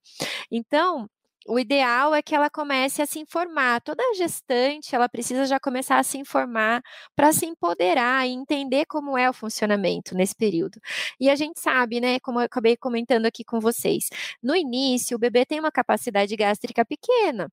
Então, 0.51 1.09
o 1.47 1.59
ideal 1.59 2.15
é 2.15 2.23
que 2.23 2.35
ela 2.35 2.49
comece 2.51 3.03
a 3.03 3.07
se 3.07 3.19
informar. 3.19 3.81
Toda 3.83 4.03
gestante, 4.15 4.95
ela 4.95 5.09
precisa 5.09 5.47
já 5.47 5.61
começar 5.61 5.99
a 5.99 6.03
se 6.03 6.19
informar 6.19 6.83
para 7.15 7.33
se 7.33 7.47
empoderar 7.47 8.27
e 8.27 8.33
entender 8.33 8.87
como 8.87 9.17
é 9.19 9.29
o 9.29 9.33
funcionamento 9.33 10.15
nesse 10.15 10.35
período. 10.35 10.81
E 11.21 11.29
a 11.31 11.37
gente 11.37 11.61
sabe, 11.61 12.01
né, 12.01 12.19
como 12.21 12.41
eu 12.41 12.45
acabei 12.45 12.77
comentando 12.77 13.27
aqui 13.27 13.45
com 13.45 13.61
vocês, 13.61 14.09
no 14.43 14.57
início 14.57 15.17
o 15.17 15.21
bebê 15.21 15.45
tem 15.47 15.61
uma 15.61 15.73
capacidade 15.73 16.35
gástrica 16.37 16.85
pequena. 16.85 17.51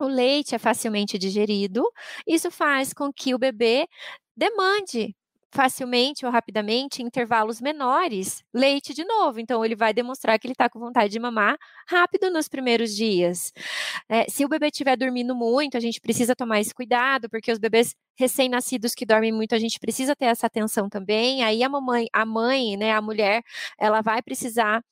O 0.00 0.06
leite 0.06 0.54
é 0.54 0.58
facilmente 0.58 1.18
digerido, 1.18 1.84
isso 2.26 2.50
faz 2.50 2.92
com 2.92 3.12
que 3.12 3.34
o 3.34 3.38
bebê 3.38 3.88
demande 4.36 5.14
facilmente 5.52 6.26
ou 6.26 6.32
rapidamente, 6.32 7.02
em 7.02 7.06
intervalos 7.06 7.60
menores, 7.60 8.42
leite 8.54 8.92
de 8.94 9.04
novo. 9.04 9.40
Então, 9.40 9.64
ele 9.64 9.74
vai 9.74 9.94
demonstrar 9.94 10.38
que 10.38 10.46
ele 10.46 10.52
está 10.52 10.68
com 10.68 10.78
vontade 10.78 11.12
de 11.12 11.18
mamar 11.18 11.56
rápido 11.88 12.30
nos 12.30 12.48
primeiros 12.48 12.94
dias. 12.94 13.52
É, 14.08 14.28
se 14.28 14.44
o 14.44 14.48
bebê 14.48 14.66
estiver 14.66 14.96
dormindo 14.96 15.34
muito, 15.34 15.76
a 15.76 15.80
gente 15.80 16.00
precisa 16.00 16.36
tomar 16.36 16.60
esse 16.60 16.74
cuidado, 16.74 17.28
porque 17.30 17.50
os 17.52 17.58
bebês 17.58 17.94
recém-nascidos 18.18 18.94
que 18.94 19.06
dormem 19.06 19.32
muito, 19.32 19.54
a 19.54 19.58
gente 19.58 19.78
precisa 19.78 20.14
ter 20.14 20.26
essa 20.26 20.46
atenção 20.46 20.88
também. 20.88 21.42
Aí 21.42 21.62
a 21.62 21.68
mamãe, 21.68 22.06
a 22.12 22.26
mãe, 22.26 22.76
né, 22.76 22.92
a 22.92 23.00
mulher, 23.00 23.42
ela 23.78 24.02
vai 24.02 24.20
precisar 24.22 24.82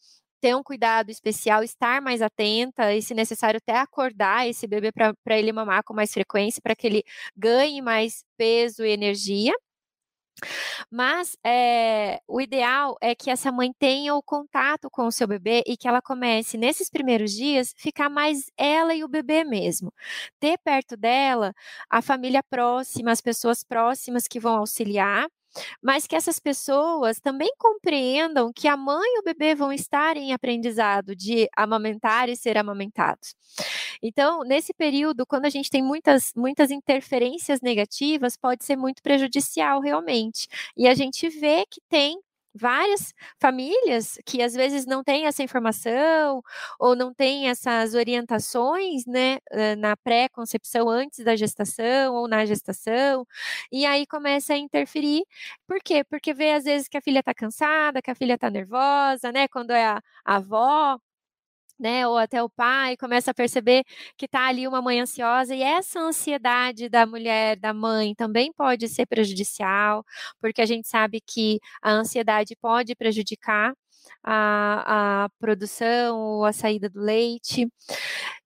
ter 0.40 0.54
um 0.54 0.62
cuidado 0.62 1.10
especial, 1.10 1.62
estar 1.62 2.00
mais 2.00 2.22
atenta 2.22 2.94
e, 2.94 3.02
se 3.02 3.14
necessário, 3.14 3.58
até 3.58 3.78
acordar 3.78 4.48
esse 4.48 4.66
bebê 4.66 4.92
para 4.92 5.38
ele 5.38 5.52
mamar 5.52 5.82
com 5.84 5.94
mais 5.94 6.12
frequência, 6.12 6.60
para 6.62 6.76
que 6.76 6.86
ele 6.86 7.02
ganhe 7.36 7.80
mais 7.82 8.24
peso 8.36 8.84
e 8.84 8.90
energia. 8.90 9.52
Mas 10.90 11.36
é, 11.44 12.20
o 12.28 12.40
ideal 12.40 12.96
é 13.00 13.14
que 13.14 13.30
essa 13.30 13.50
mãe 13.52 13.72
tenha 13.78 14.14
o 14.14 14.22
contato 14.22 14.88
com 14.90 15.06
o 15.06 15.12
seu 15.12 15.26
bebê 15.26 15.62
e 15.66 15.76
que 15.76 15.88
ela 15.88 16.02
comece, 16.02 16.56
nesses 16.58 16.90
primeiros 16.90 17.32
dias, 17.32 17.72
ficar 17.76 18.08
mais 18.10 18.50
ela 18.56 18.94
e 18.94 19.04
o 19.04 19.08
bebê 19.08 19.44
mesmo. 19.44 19.92
Ter 20.40 20.58
perto 20.58 20.96
dela 20.96 21.52
a 21.90 22.02
família 22.02 22.42
próxima, 22.42 23.10
as 23.12 23.20
pessoas 23.20 23.62
próximas 23.64 24.26
que 24.28 24.40
vão 24.40 24.56
auxiliar 24.56 25.26
mas 25.82 26.06
que 26.06 26.16
essas 26.16 26.38
pessoas 26.38 27.20
também 27.20 27.50
compreendam 27.58 28.52
que 28.52 28.68
a 28.68 28.76
mãe 28.76 29.06
e 29.16 29.20
o 29.20 29.22
bebê 29.22 29.54
vão 29.54 29.72
estar 29.72 30.16
em 30.16 30.32
aprendizado 30.32 31.14
de 31.14 31.48
amamentar 31.56 32.28
e 32.28 32.36
ser 32.36 32.56
amamentados. 32.58 33.34
Então, 34.02 34.40
nesse 34.44 34.72
período, 34.74 35.26
quando 35.26 35.46
a 35.46 35.50
gente 35.50 35.70
tem 35.70 35.82
muitas, 35.82 36.32
muitas 36.36 36.70
interferências 36.70 37.60
negativas, 37.60 38.36
pode 38.36 38.64
ser 38.64 38.76
muito 38.76 39.02
prejudicial 39.02 39.80
realmente. 39.80 40.48
E 40.76 40.86
a 40.88 40.94
gente 40.94 41.28
vê 41.28 41.64
que 41.70 41.80
tem 41.88 42.18
várias 42.56 43.12
famílias 43.40 44.18
que 44.24 44.42
às 44.42 44.54
vezes 44.54 44.86
não 44.86 45.02
têm 45.04 45.26
essa 45.26 45.42
informação 45.42 46.42
ou 46.78 46.96
não 46.96 47.12
têm 47.14 47.48
essas 47.48 47.94
orientações, 47.94 49.04
né, 49.06 49.38
na 49.78 49.96
pré-concepção 49.96 50.88
antes 50.88 51.24
da 51.24 51.36
gestação 51.36 52.14
ou 52.14 52.28
na 52.28 52.44
gestação, 52.46 53.26
e 53.70 53.84
aí 53.86 54.06
começa 54.06 54.54
a 54.54 54.58
interferir. 54.58 55.24
Por 55.66 55.78
quê? 55.82 56.04
Porque 56.04 56.32
vê 56.34 56.52
às 56.52 56.64
vezes 56.64 56.88
que 56.88 56.96
a 56.96 57.02
filha 57.02 57.20
está 57.20 57.34
cansada, 57.34 58.02
que 58.02 58.10
a 58.10 58.14
filha 58.14 58.34
está 58.34 58.50
nervosa, 58.50 59.32
né, 59.32 59.48
quando 59.48 59.70
é 59.72 59.84
a, 59.86 60.02
a 60.24 60.36
avó 60.36 60.98
né, 61.78 62.06
ou 62.06 62.16
até 62.18 62.42
o 62.42 62.48
pai, 62.50 62.96
começa 62.96 63.30
a 63.30 63.34
perceber 63.34 63.84
que 64.16 64.26
está 64.26 64.46
ali 64.46 64.66
uma 64.66 64.82
mãe 64.82 65.00
ansiosa, 65.00 65.54
e 65.54 65.62
essa 65.62 66.00
ansiedade 66.00 66.88
da 66.88 67.06
mulher, 67.06 67.56
da 67.56 67.72
mãe, 67.74 68.14
também 68.14 68.52
pode 68.52 68.88
ser 68.88 69.06
prejudicial, 69.06 70.04
porque 70.40 70.60
a 70.62 70.66
gente 70.66 70.88
sabe 70.88 71.20
que 71.20 71.58
a 71.82 71.90
ansiedade 71.92 72.56
pode 72.56 72.94
prejudicar 72.96 73.74
a, 74.22 75.24
a 75.24 75.28
produção 75.38 76.18
ou 76.18 76.44
a 76.44 76.52
saída 76.52 76.88
do 76.88 77.00
leite. 77.00 77.66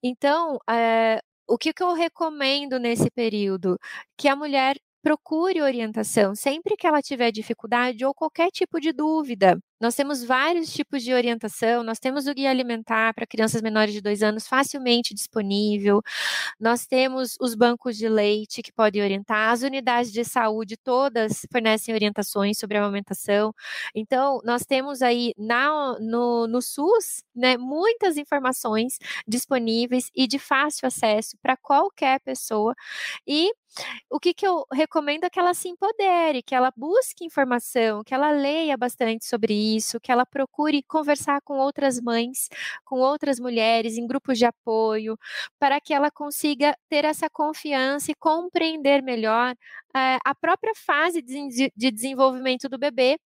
Então, 0.03 0.59
é, 0.69 1.21
o 1.49 1.59
que, 1.59 1.73
que 1.73 1.83
eu 1.83 1.95
recomendo 1.95 2.79
nesse 2.79 3.11
período? 3.11 3.79
Que 4.17 4.29
a 4.29 4.37
mulher 4.37 4.77
procure 5.03 5.63
orientação 5.63 6.35
sempre 6.35 6.77
que 6.77 6.87
ela 6.87 7.03
tiver 7.03 7.33
dificuldade 7.33 8.05
ou 8.05 8.15
qualquer 8.15 8.51
tipo 8.51 8.81
de 8.81 8.93
dúvida. 8.93 9.59
Nós 9.81 9.95
temos 9.95 10.23
vários 10.23 10.73
tipos 10.73 11.03
de 11.03 11.15
orientação, 11.15 11.83
nós 11.83 11.99
temos 11.99 12.27
o 12.27 12.35
guia 12.35 12.51
alimentar 12.51 13.15
para 13.15 13.27
crianças 13.27 13.63
menores 13.63 13.95
de 13.95 14.01
dois 14.01 14.23
anos 14.23 14.47
facilmente 14.47 15.15
disponível, 15.15 16.03
nós 16.59 16.87
temos 16.87 17.37
os 17.41 17.55
bancos 17.55 17.97
de 17.97 18.09
leite 18.09 18.63
que 18.63 18.73
podem 18.73 19.03
orientar, 19.03 19.51
as 19.53 19.63
unidades 19.63 20.13
de 20.13 20.25
saúde 20.25 20.77
todas 20.77 21.47
fornecem 21.53 21.95
orientações 21.95 22.59
sobre 22.59 22.77
a 22.77 22.81
amamentação. 22.83 23.55
Então, 23.95 24.41
nós 24.45 24.65
temos 24.65 25.03
aí 25.03 25.33
na, 25.39 25.99
no, 26.01 26.47
no 26.47 26.61
SUS 26.63 27.23
né, 27.35 27.57
muitas 27.57 28.17
informações 28.17 28.99
disponíveis 29.27 30.11
e 30.15 30.27
de 30.27 30.39
fácil 30.39 30.87
acesso 30.87 31.37
para 31.43 31.57
qualquer 31.57 32.21
pessoa. 32.21 32.75
E 33.27 33.51
o 34.11 34.19
que, 34.19 34.35
que 34.35 34.47
eu 34.47 34.65
recomendo 34.73 35.25
é 35.25 35.31
que 35.31 35.39
ela 35.39 35.55
se 35.55 35.69
empodere, 35.69 36.43
que 36.43 36.55
ela 36.55 36.73
busque 36.77 37.25
informação, 37.25 38.03
que 38.05 38.15
ela 38.15 38.31
leia 38.31 38.77
bastante 38.77 39.25
sobre 39.25 39.55
isso, 39.55 39.70
que 40.01 40.11
ela 40.11 40.27
procure 40.27 40.83
conversar 40.83 41.41
com 41.43 41.59
outras 41.59 42.01
mães, 42.01 42.49
com 42.85 42.97
outras 43.01 43.39
mulheres, 43.39 43.97
em 43.97 44.07
grupos 44.07 44.39
de 44.39 44.45
apoio, 44.47 45.17
para 45.59 45.81
que 45.81 45.95
ela 45.95 46.11
consiga 46.11 46.75
ter 46.89 47.05
essa 47.05 47.29
confiança 47.31 48.11
e 48.11 48.15
compreender 48.15 49.03
melhor 49.03 49.55
é, 49.95 50.19
a 50.25 50.35
própria 50.35 50.73
fase 50.75 51.23
de 51.23 51.91
desenvolvimento 51.91 52.69
do 52.69 52.79
bebê 52.79 53.19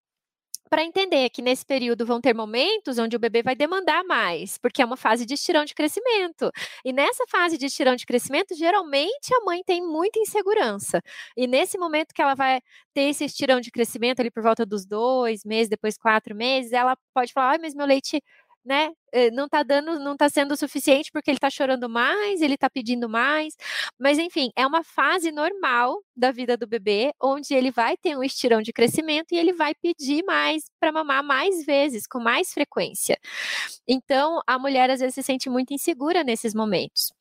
para 0.70 0.83
entender 0.85 1.31
que 1.31 1.42
nesse 1.42 1.64
período 1.64 2.05
vão 2.07 2.20
ter 2.20 2.35
momentos 2.35 2.98
onde 2.98 3.16
o 3.16 3.18
bebê 3.18 3.42
vai 3.42 3.55
demandar 3.55 4.03
mais, 4.05 4.59
porque 4.59 4.83
é 4.83 4.85
uma 4.85 4.96
fase 4.96 5.24
de 5.27 5.35
estirão 5.35 5.64
de 5.64 5.74
crescimento. 5.74 6.50
E 6.85 6.92
nessa 6.92 7.24
fase 7.29 7.57
de 7.59 7.66
estirão 7.66 7.94
de 7.96 8.07
crescimento, 8.07 8.55
geralmente 8.55 9.33
a 9.35 9.44
mãe 9.44 9.62
tem 9.64 9.81
muita 9.83 10.18
insegurança. 10.18 11.00
E 11.37 11.46
nesse 11.46 11.79
momento 11.79 12.12
que 12.14 12.22
ela 12.22 12.35
vai 12.35 12.61
ter 12.92 13.03
esse 13.03 13.24
estirão 13.24 13.61
de 13.61 13.70
crescimento 13.70 14.20
ali 14.20 14.31
por 14.31 14.42
volta 14.42 14.64
dos 14.66 14.85
dois 14.87 15.44
meses, 15.44 15.68
depois 15.68 15.96
quatro 15.96 16.35
meses, 16.35 16.72
ela 16.72 16.96
pode 17.14 17.33
falar: 17.33 17.53
ai, 17.53 17.59
mas 17.59 17.74
meu 17.74 17.87
leite 17.87 18.22
né? 18.64 18.90
Eh, 19.12 19.31
não 19.31 19.46
está 19.46 19.62
dando, 19.62 19.98
não 20.00 20.12
está 20.12 20.29
sendo 20.29 20.57
suficiente 20.57 21.11
porque 21.12 21.31
ele 21.31 21.37
está 21.37 21.50
chorando 21.50 21.88
mais, 21.88 22.40
ele 22.40 22.55
está 22.55 22.68
pedindo 22.70 23.09
mais, 23.09 23.55
mas 23.98 24.18
enfim, 24.18 24.50
é 24.57 24.66
uma 24.66 24.83
fase 24.83 25.31
normal 25.31 26.03
da 26.16 26.31
vida 26.33 26.57
do 26.57 26.66
bebê, 26.66 27.12
onde 27.22 27.55
ele 27.55 27.70
vai 27.70 27.96
ter 27.96 28.16
um 28.16 28.22
estirão 28.24 28.62
de 28.62 28.72
crescimento 28.72 29.33
e 29.33 29.37
ele 29.37 29.53
vai 29.53 29.74
pedir 29.74 30.24
mais 30.24 30.64
para 30.81 30.92
mamar 30.92 31.22
mais 31.22 31.64
vezes, 31.64 32.07
com 32.07 32.20
mais 32.20 32.53
frequência. 32.53 33.18
Então, 33.88 34.40
a 34.46 34.59
mulher 34.59 34.90
às 34.90 35.00
vezes 35.00 35.14
se 35.14 35.22
sente 35.22 35.50
muito 35.50 35.72
insegura 35.74 36.24
nesses 36.24 36.55
momentos. 36.55 37.12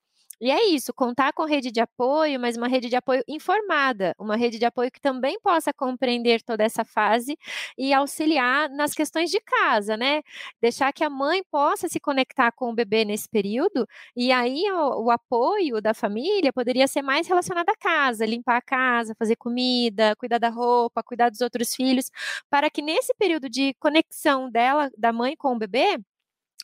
E 0.41 0.52
é 0.52 0.65
isso, 0.65 0.93
contar 0.93 1.32
com 1.34 1.46
rede 1.46 1.72
de 1.72 1.80
apoio, 1.80 2.39
mas 2.39 2.58
uma 2.58 2.67
rede 2.67 2.89
de 2.89 2.96
apoio 2.96 3.24
informada, 3.28 4.13
uma 4.19 4.36
rede 4.36 4.60
de 4.60 4.65
apoio 4.65 4.91
que 4.91 5.00
também 5.00 5.39
possa 5.39 5.72
compreender 5.74 6.41
toda 6.41 6.63
essa 6.63 6.84
fase 6.84 7.38
e 7.78 7.93
auxiliar 7.93 8.69
nas 8.69 8.93
questões 8.93 9.30
de 9.30 9.39
casa, 9.39 9.96
né? 9.96 10.22
Deixar 10.62 10.91
que 10.91 11.04
a 11.04 11.10
mãe 11.10 11.43
possa 11.52 11.88
se 11.88 12.00
conectar 12.00 12.52
com 12.52 12.69
o 12.69 12.74
bebê 12.76 13.06
nesse 13.06 13.30
período, 13.30 13.88
e 14.15 14.32
aí 14.32 14.63
o, 14.72 15.06
o 15.06 15.12
apoio 15.12 15.82
da 15.82 15.93
família 15.93 16.52
poderia 16.52 16.88
ser 16.88 17.02
mais 17.02 17.28
relacionado 17.28 17.69
à 17.69 17.76
casa, 17.76 18.26
limpar 18.26 18.58
a 18.58 18.62
casa, 18.62 19.15
fazer 19.17 19.36
comida, 19.38 20.15
cuidar 20.17 20.39
da 20.39 20.50
roupa, 20.50 21.04
cuidar 21.04 21.30
dos 21.30 21.41
outros 21.41 21.74
filhos, 21.76 22.10
para 22.50 22.69
que 22.69 22.82
nesse 22.82 23.13
período 23.15 23.50
de 23.50 23.74
conexão 23.76 24.50
dela, 24.50 24.89
da 24.98 25.13
mãe 25.13 25.36
com 25.38 25.54
o 25.56 25.58
bebê, 25.60 25.98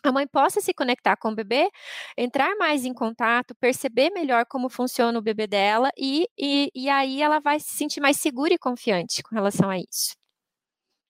a 0.03 0.11
mãe 0.11 0.27
possa 0.27 0.61
se 0.61 0.73
conectar 0.73 1.15
com 1.17 1.29
o 1.29 1.35
bebê, 1.35 1.69
entrar 2.17 2.55
mais 2.57 2.85
em 2.85 2.93
contato, 2.93 3.55
perceber 3.55 4.09
melhor 4.11 4.45
como 4.45 4.69
funciona 4.69 5.17
o 5.17 5.21
bebê 5.21 5.47
dela 5.47 5.89
e, 5.97 6.27
e, 6.37 6.69
e 6.73 6.89
aí 6.89 7.21
ela 7.21 7.39
vai 7.39 7.59
se 7.59 7.73
sentir 7.73 7.99
mais 7.99 8.17
segura 8.17 8.53
e 8.53 8.57
confiante 8.57 9.21
com 9.23 9.35
relação 9.35 9.69
a 9.69 9.77
isso. 9.77 10.17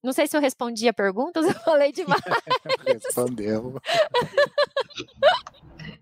Não 0.01 0.13
sei 0.13 0.27
se 0.27 0.37
eu 0.37 0.41
respondi 0.41 0.87
a 0.87 0.93
pergunta, 0.93 1.39
eu 1.43 1.53
falei 1.61 1.91
demais. 1.93 2.21
Respondeu. 2.85 3.75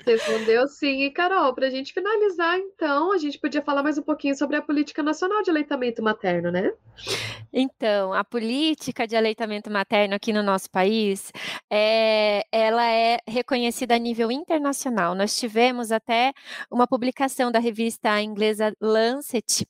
Respondeu 0.07 0.67
sim. 0.67 1.03
E, 1.03 1.11
Carol, 1.11 1.53
para 1.53 1.67
a 1.67 1.69
gente 1.69 1.93
finalizar, 1.93 2.57
então, 2.57 3.11
a 3.11 3.17
gente 3.17 3.37
podia 3.37 3.61
falar 3.61 3.83
mais 3.83 3.97
um 3.97 4.01
pouquinho 4.01 4.35
sobre 4.35 4.55
a 4.55 4.61
Política 4.61 5.03
Nacional 5.03 5.43
de 5.43 5.49
Aleitamento 5.49 6.01
Materno, 6.01 6.49
né? 6.49 6.71
Então, 7.51 8.13
a 8.13 8.23
política 8.23 9.05
de 9.05 9.15
aleitamento 9.15 9.69
materno 9.69 10.15
aqui 10.15 10.31
no 10.31 10.41
nosso 10.41 10.69
país, 10.69 11.31
é, 11.69 12.43
ela 12.51 12.89
é 12.89 13.17
reconhecida 13.27 13.95
a 13.95 13.99
nível 13.99 14.31
internacional. 14.31 15.13
Nós 15.13 15.37
tivemos 15.37 15.91
até 15.91 16.31
uma 16.71 16.87
publicação 16.87 17.51
da 17.51 17.59
revista 17.59 18.21
inglesa 18.21 18.73
Lancet, 18.81 19.67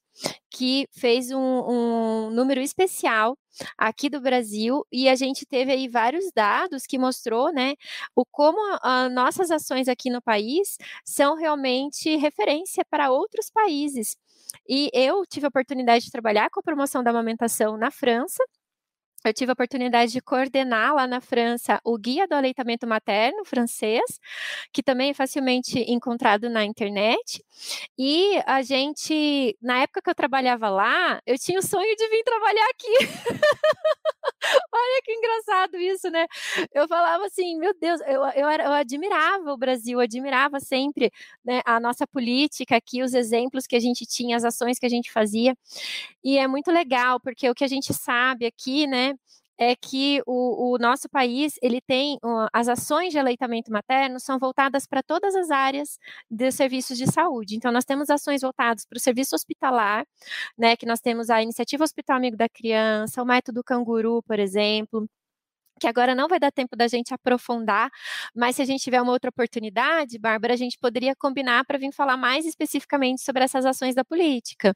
que 0.50 0.88
fez 0.92 1.32
um, 1.32 1.40
um, 1.40 2.30
número 2.32 2.62
especial 2.62 3.38
aqui 3.78 4.10
do 4.10 4.22
Brasil 4.22 4.86
e 4.92 5.10
a 5.10 5.16
gente 5.16 5.46
teve 5.46 5.72
aí 5.72 5.88
vários 5.88 6.32
dados 6.34 6.86
que 6.86 6.98
mostrou, 6.98 7.52
né, 7.52 7.74
o 8.16 8.26
como 8.26 8.58
nossas 9.12 9.52
ações 9.52 9.88
aqui 9.88 10.10
no 10.10 10.22
país 10.22 10.78
são 11.06 11.36
realmente 11.36 12.16
referência 12.18 12.84
para 12.90 13.12
outros 13.12 13.50
países. 13.50 14.16
E 14.68 14.90
eu 14.94 15.26
tive 15.26 15.46
a 15.46 15.50
oportunidade 15.50 16.06
de 16.06 16.12
trabalhar 16.12 16.50
com 16.50 16.60
a 16.60 16.64
promoção 16.64 17.04
da 17.04 17.12
amamentação 17.12 17.78
na 17.78 17.92
França, 17.92 18.44
eu 19.30 19.34
tive 19.34 19.52
a 19.52 19.54
oportunidade 19.54 20.12
de 20.12 20.22
coordenar 20.22 20.94
lá 20.96 21.08
na 21.08 21.22
França 21.22 21.80
o 21.84 21.98
Guia 21.98 22.28
do 22.28 22.34
Aleitamento 22.34 22.88
Materno 22.88 23.46
francês, 23.46 24.20
que 24.72 24.84
também 24.84 25.12
é 25.12 25.14
facilmente 25.14 25.80
encontrado 25.92 26.50
na 26.50 26.64
internet. 26.66 27.44
E 27.98 28.40
a 28.46 28.62
gente, 28.62 29.58
na 29.62 29.80
época 29.80 30.02
que 30.02 30.10
eu 30.10 30.16
trabalhava 30.16 30.70
lá, 30.70 31.22
eu 31.26 31.38
tinha 31.38 31.60
o 31.60 31.64
sonho 31.64 31.96
de 31.96 32.08
vir 32.10 32.24
trabalhar 32.24 32.68
aqui. 32.70 32.94
Olha 34.72 35.02
que 35.04 35.14
engraçado 35.14 35.78
isso, 35.78 36.10
né? 36.10 36.26
Eu 36.74 36.88
falava 36.88 37.26
assim, 37.26 37.58
meu 37.58 37.74
Deus, 37.80 38.00
eu, 38.02 38.24
eu, 38.36 38.50
eu 38.50 38.72
admirava 38.72 39.52
o 39.52 39.58
Brasil, 39.58 40.00
admirava 40.00 40.60
sempre 40.60 41.12
né, 41.44 41.62
a 41.66 41.80
nossa 41.80 42.06
política 42.08 42.76
aqui, 42.76 43.04
os 43.04 43.14
exemplos 43.14 43.66
que 43.66 43.76
a 43.76 43.80
gente 43.80 44.06
tinha, 44.06 44.38
as 44.38 44.44
ações 44.44 44.80
que 44.80 44.86
a 44.86 44.90
gente 44.90 45.12
fazia. 45.12 45.56
E 46.24 46.38
é 46.38 46.48
muito 46.48 46.72
legal, 46.72 47.20
porque 47.20 47.50
o 47.50 47.56
que 47.56 47.64
a 47.64 47.68
gente 47.68 47.94
sabe 47.94 48.46
aqui, 48.46 48.88
né, 48.88 49.14
é 49.60 49.76
que 49.76 50.22
o, 50.28 50.76
o, 50.76 50.78
nosso 50.78 51.10
país 51.10 51.54
ele 51.62 51.82
tem 51.82 52.18
uh, 52.24 52.48
as 52.54 52.68
ações 52.68 53.12
de 53.12 53.18
aleitamento 53.20 53.72
materno 53.72 54.20
são 54.20 54.38
voltadas 54.38 54.86
para 54.86 55.02
todas 55.02 55.36
as 55.36 55.50
áreas 55.50 55.98
de 56.30 56.52
serviços 56.52 56.98
de 56.98 57.08
saúde. 57.12 57.56
Então 57.56 57.72
nós 57.72 57.84
temos 57.86 58.10
ações 58.10 58.42
voltadas 58.42 58.86
para 58.86 58.98
o 58.98 59.00
serviço 59.00 59.36
hospitalar, 59.36 60.06
né, 60.58 60.76
que 60.76 60.86
nós 60.86 61.00
temos 61.00 61.30
a 61.30 61.42
iniciativa 61.42 61.84
Hospital 61.84 62.18
Amigo 62.18 62.38
da 62.38 62.48
Criança, 62.48 63.22
o 63.22 63.26
método 63.26 63.64
Canguru, 63.64 64.22
por 64.24 64.40
exemplo 64.40 65.08
que 65.80 65.88
agora 65.88 66.16
não 66.16 66.28
vai 66.28 66.40
dar 66.40 66.52
tempo 66.52 66.76
da 66.76 66.88
gente 66.88 67.14
aprofundar, 67.14 67.90
mas 68.36 68.56
se 68.56 68.62
a 68.62 68.66
gente 68.66 68.84
tiver 68.84 69.02
uma 69.02 69.12
outra 69.12 69.30
oportunidade, 69.30 70.18
Bárbara, 70.20 70.54
a 70.54 70.58
gente 70.58 70.78
poderia 70.80 71.16
combinar 71.16 71.66
para 71.66 71.78
vir 71.78 71.92
falar 71.94 72.18
mais 72.18 72.46
especificamente 72.46 73.22
sobre 73.22 73.44
essas 73.44 73.66
ações 73.66 73.96
da 73.96 74.04
política. 74.04 74.76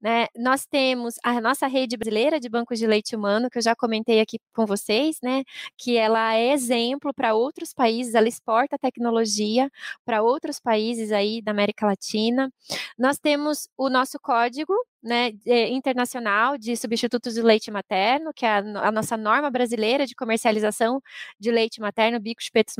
Né? 0.00 0.26
Nós 0.36 0.66
temos 0.66 1.16
a 1.22 1.40
nossa 1.40 1.66
rede 1.66 1.96
brasileira 1.96 2.40
de 2.40 2.48
bancos 2.48 2.78
de 2.78 2.86
leite 2.86 3.14
humano, 3.16 3.48
que 3.50 3.58
eu 3.58 3.62
já 3.62 3.74
comentei 3.74 4.20
aqui 4.20 4.38
com 4.54 4.66
vocês, 4.66 5.18
né? 5.22 5.42
que 5.76 5.96
ela 5.96 6.34
é 6.34 6.52
exemplo 6.52 7.12
para 7.14 7.34
outros 7.34 7.72
países, 7.72 8.14
ela 8.14 8.28
exporta 8.28 8.78
tecnologia 8.78 9.70
para 10.04 10.22
outros 10.22 10.60
países 10.60 11.12
aí 11.12 11.40
da 11.42 11.52
América 11.52 11.86
Latina. 11.86 12.50
Nós 12.98 13.18
temos 13.18 13.68
o 13.76 13.88
nosso 13.88 14.18
código 14.20 14.74
né, 15.04 15.30
internacional 15.70 16.56
de 16.58 16.76
substitutos 16.76 17.34
de 17.34 17.42
leite 17.42 17.70
materno, 17.70 18.32
que 18.34 18.46
é 18.46 18.48
a, 18.48 18.58
a, 18.88 18.90
nossa 18.92 19.16
norma 19.16 19.50
brasileira 19.50 20.06
de 20.06 20.14
comercialização 20.14 21.00
de 21.38 21.50
leite 21.50 21.80
materno, 21.80 22.18
bicos, 22.18 22.48
petos, 22.50 22.74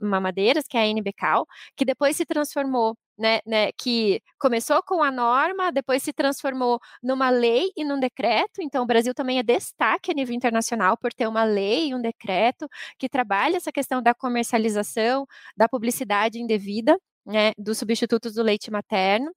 mamadeiras, 0.00 0.66
que 0.68 0.76
é 0.76 0.82
a 0.82 0.92
NBCAL, 0.92 1.46
que 1.76 1.84
depois 1.84 2.16
se 2.16 2.26
transformou 2.26 2.96
né, 3.18 3.40
né, 3.46 3.70
que 3.72 4.22
começou 4.38 4.82
com 4.82 5.02
a 5.02 5.10
norma, 5.10 5.70
depois 5.70 6.02
se 6.02 6.12
transformou 6.12 6.80
numa 7.02 7.28
lei 7.28 7.70
e 7.76 7.84
num 7.84 8.00
decreto. 8.00 8.62
Então, 8.62 8.82
o 8.82 8.86
Brasil 8.86 9.12
também 9.14 9.38
é 9.38 9.42
destaque 9.42 10.10
a 10.10 10.14
nível 10.14 10.34
internacional 10.34 10.96
por 10.96 11.12
ter 11.12 11.26
uma 11.28 11.44
lei 11.44 11.88
e 11.88 11.94
um 11.94 12.00
decreto 12.00 12.66
que 12.98 13.08
trabalha 13.10 13.58
essa 13.58 13.70
questão 13.70 14.02
da 14.02 14.14
comercialização, 14.14 15.26
da 15.56 15.68
publicidade 15.68 16.40
indevida. 16.40 16.98
Né, 17.26 17.52
dos 17.58 17.76
substitutos 17.78 18.32
do 18.32 18.42
leite 18.42 18.70
materno. 18.70 19.30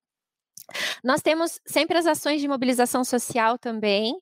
Nós 1.04 1.21
temos 1.21 1.60
sempre 1.65 1.97
as 1.97 2.06
ações 2.06 2.41
de 2.41 2.47
mobilização 2.47 3.04
social 3.04 3.58
também, 3.58 4.13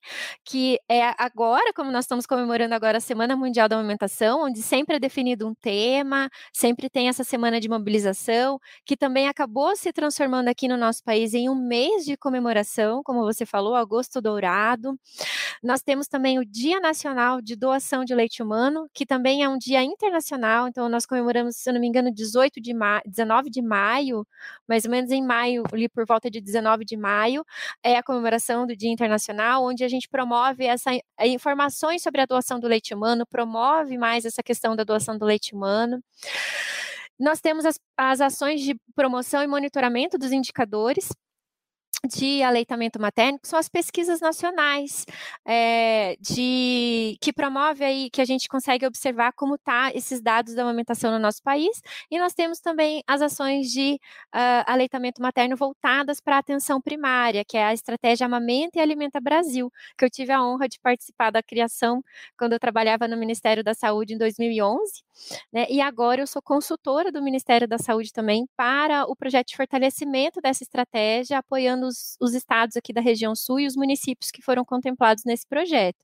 que 0.45 0.79
é 0.89 1.13
agora, 1.17 1.73
como 1.73 1.91
nós 1.91 2.05
estamos 2.05 2.25
comemorando 2.25 2.73
agora 2.75 2.97
a 2.97 3.01
Semana 3.01 3.35
Mundial 3.35 3.69
da 3.69 3.75
Amamentação, 3.77 4.43
onde 4.43 4.61
sempre 4.61 4.95
é 4.95 4.99
definido 4.99 5.47
um 5.47 5.53
tema, 5.53 6.29
sempre 6.53 6.89
tem 6.89 7.07
essa 7.09 7.23
semana 7.23 7.59
de 7.59 7.69
mobilização, 7.69 8.59
que 8.85 8.97
também 8.97 9.27
acabou 9.27 9.75
se 9.75 9.91
transformando 9.93 10.47
aqui 10.47 10.67
no 10.67 10.77
nosso 10.77 11.03
país 11.03 11.33
em 11.33 11.49
um 11.49 11.55
mês 11.55 12.05
de 12.05 12.17
comemoração, 12.17 13.01
como 13.03 13.21
você 13.21 13.45
falou, 13.45 13.75
Agosto 13.75 14.21
Dourado. 14.21 14.97
Nós 15.63 15.81
temos 15.81 16.07
também 16.07 16.39
o 16.39 16.45
Dia 16.45 16.79
Nacional 16.79 17.41
de 17.41 17.55
Doação 17.55 18.03
de 18.05 18.13
Leite 18.15 18.41
Humano, 18.43 18.89
que 18.93 19.05
também 19.05 19.43
é 19.43 19.49
um 19.49 19.57
dia 19.57 19.83
internacional, 19.83 20.67
então 20.67 20.89
nós 20.89 21.05
comemoramos, 21.05 21.57
se 21.57 21.69
eu 21.69 21.73
não 21.73 21.81
me 21.81 21.87
engano, 21.87 22.11
18 22.11 22.61
de 22.61 22.73
ma 22.73 23.01
19 23.05 23.49
de 23.49 23.61
maio, 23.61 24.25
mais 24.67 24.85
ou 24.85 24.91
menos 24.91 25.11
em 25.11 25.23
maio, 25.25 25.63
ali 25.71 25.87
por 25.89 26.05
volta 26.05 26.29
de 26.29 26.41
19 26.41 26.85
de 26.85 26.97
maio, 26.97 27.45
é 27.83 27.97
a 27.97 28.03
comemoração 28.03 28.65
do 28.67 28.75
Dia 28.75 28.91
Internacional, 28.91 29.63
onde 29.63 29.83
a 29.83 29.87
gente 29.87 30.07
promove 30.09 30.65
essa 30.65 30.91
eh, 30.93 31.27
informações 31.27 32.01
sobre 32.03 32.21
a 32.21 32.25
doação 32.25 32.59
do 32.59 32.67
leite 32.67 32.93
humano, 32.93 33.25
promove 33.25 33.97
mais 33.97 34.25
essa 34.25 34.43
questão 34.43 34.75
da 34.75 34.83
doação 34.83 35.17
do 35.17 35.25
leite 35.25 35.53
humano. 35.55 36.01
Nós 37.19 37.39
temos 37.39 37.65
as, 37.65 37.79
as 37.95 38.19
ações 38.19 38.61
de 38.61 38.75
promoção 38.95 39.43
e 39.43 39.47
monitoramento 39.47 40.17
dos 40.17 40.31
indicadores, 40.31 41.09
de 42.09 42.41
aleitamento 42.41 42.99
materno, 42.99 43.39
que 43.39 43.47
são 43.47 43.59
as 43.59 43.69
pesquisas 43.69 44.19
nacionais, 44.19 45.05
é, 45.45 46.15
de 46.19 47.15
que 47.21 47.31
promove 47.31 47.83
aí 47.83 48.09
que 48.09 48.21
a 48.21 48.25
gente 48.25 48.47
consegue 48.47 48.87
observar 48.87 49.33
como 49.33 49.57
tá 49.57 49.91
esses 49.93 50.19
dados 50.19 50.55
da 50.55 50.63
amamentação 50.63 51.11
no 51.11 51.19
nosso 51.19 51.43
país, 51.43 51.81
e 52.09 52.17
nós 52.17 52.33
temos 52.33 52.59
também 52.59 53.03
as 53.07 53.21
ações 53.21 53.67
de 53.71 53.99
uh, 54.33 54.63
aleitamento 54.65 55.21
materno 55.21 55.55
voltadas 55.55 56.19
para 56.19 56.37
a 56.37 56.39
atenção 56.39 56.81
primária, 56.81 57.45
que 57.45 57.55
é 57.55 57.65
a 57.65 57.73
estratégia 57.73 58.25
Amamenta 58.25 58.79
e 58.79 58.81
Alimenta 58.81 59.21
Brasil, 59.21 59.71
que 59.95 60.03
eu 60.03 60.09
tive 60.09 60.31
a 60.31 60.43
honra 60.43 60.67
de 60.67 60.79
participar 60.79 61.29
da 61.31 61.43
criação 61.43 62.03
quando 62.37 62.53
eu 62.53 62.59
trabalhava 62.59 63.07
no 63.07 63.15
Ministério 63.15 63.63
da 63.63 63.75
Saúde 63.75 64.15
em 64.15 64.17
2011, 64.17 65.03
né, 65.53 65.67
e 65.69 65.79
agora 65.79 66.21
eu 66.21 66.27
sou 66.27 66.41
consultora 66.41 67.11
do 67.11 67.21
Ministério 67.21 67.67
da 67.67 67.77
Saúde 67.77 68.11
também 68.11 68.47
para 68.57 69.05
o 69.05 69.15
projeto 69.15 69.49
de 69.49 69.55
fortalecimento 69.55 70.41
dessa 70.41 70.63
estratégia, 70.63 71.37
apoiando 71.37 71.90
os, 71.91 72.17
os 72.19 72.33
estados 72.33 72.75
aqui 72.77 72.93
da 72.93 73.01
região 73.01 73.35
sul 73.35 73.59
e 73.59 73.67
os 73.67 73.75
municípios 73.75 74.31
que 74.31 74.41
foram 74.41 74.65
contemplados 74.65 75.23
nesse 75.25 75.47
projeto. 75.47 75.99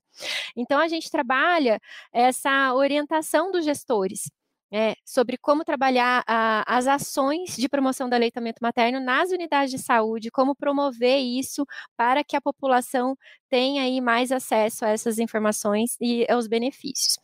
Então, 0.56 0.80
a 0.80 0.88
gente 0.88 1.10
trabalha 1.10 1.80
essa 2.12 2.74
orientação 2.74 3.50
dos 3.50 3.64
gestores 3.64 4.30
é, 4.70 4.94
sobre 5.04 5.38
como 5.38 5.64
trabalhar 5.64 6.22
a, 6.26 6.62
as 6.66 6.86
ações 6.86 7.56
de 7.56 7.68
promoção 7.68 8.08
do 8.08 8.14
aleitamento 8.14 8.58
materno 8.62 9.00
nas 9.00 9.30
unidades 9.30 9.70
de 9.70 9.78
saúde, 9.78 10.30
como 10.30 10.54
promover 10.54 11.18
isso 11.18 11.64
para 11.96 12.22
que 12.22 12.36
a 12.36 12.40
população 12.40 13.16
tenha 13.48 13.82
aí 13.82 14.00
mais 14.00 14.30
acesso 14.30 14.84
a 14.84 14.90
essas 14.90 15.18
informações 15.18 15.96
e 16.00 16.26
aos 16.30 16.46
benefícios. 16.46 17.18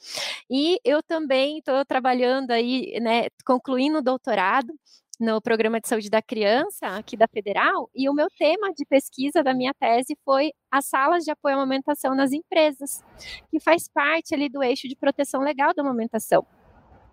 E 0.50 0.78
eu 0.84 1.02
também 1.02 1.58
estou 1.58 1.84
trabalhando 1.84 2.50
aí, 2.50 2.98
né, 3.00 3.26
concluindo 3.44 3.98
o 3.98 4.02
doutorado 4.02 4.72
no 5.20 5.40
programa 5.40 5.80
de 5.80 5.88
saúde 5.88 6.10
da 6.10 6.22
criança 6.22 6.86
aqui 6.96 7.16
da 7.16 7.26
Federal, 7.28 7.88
e 7.94 8.08
o 8.08 8.14
meu 8.14 8.28
tema 8.38 8.72
de 8.74 8.84
pesquisa 8.86 9.42
da 9.42 9.54
minha 9.54 9.72
tese 9.74 10.16
foi 10.24 10.52
as 10.70 10.86
salas 10.86 11.24
de 11.24 11.30
apoio 11.30 11.54
à 11.54 11.58
amamentação 11.58 12.14
nas 12.14 12.32
empresas, 12.32 13.02
que 13.50 13.60
faz 13.60 13.88
parte 13.88 14.34
ali 14.34 14.48
do 14.48 14.62
eixo 14.62 14.88
de 14.88 14.96
proteção 14.96 15.40
legal 15.40 15.72
da 15.74 15.82
amamentação. 15.82 16.46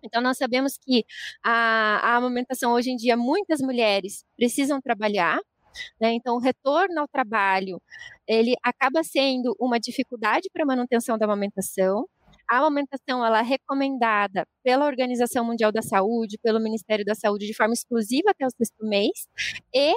Então, 0.03 0.21
nós 0.21 0.37
sabemos 0.37 0.77
que 0.77 1.05
a, 1.43 2.13
a 2.13 2.15
amamentação 2.17 2.73
hoje 2.73 2.91
em 2.91 2.95
dia, 2.95 3.15
muitas 3.15 3.61
mulheres 3.61 4.25
precisam 4.35 4.81
trabalhar, 4.81 5.39
né? 5.99 6.13
Então, 6.13 6.35
o 6.35 6.39
retorno 6.39 7.01
ao 7.01 7.07
trabalho, 7.07 7.81
ele 8.27 8.55
acaba 8.63 9.03
sendo 9.03 9.55
uma 9.59 9.79
dificuldade 9.79 10.49
para 10.53 10.63
a 10.63 10.65
manutenção 10.65 11.17
da 11.17 11.25
amamentação. 11.25 12.05
A 12.51 12.57
amamentação 12.57 13.25
ela 13.25 13.39
é 13.39 13.43
recomendada 13.43 14.45
pela 14.61 14.85
Organização 14.85 15.45
Mundial 15.45 15.71
da 15.71 15.81
Saúde, 15.81 16.37
pelo 16.43 16.59
Ministério 16.59 17.05
da 17.05 17.15
Saúde, 17.15 17.47
de 17.47 17.55
forma 17.55 17.73
exclusiva 17.73 18.31
até 18.31 18.45
o 18.45 18.49
sexto 18.49 18.85
mês, 18.85 19.25
e 19.73 19.93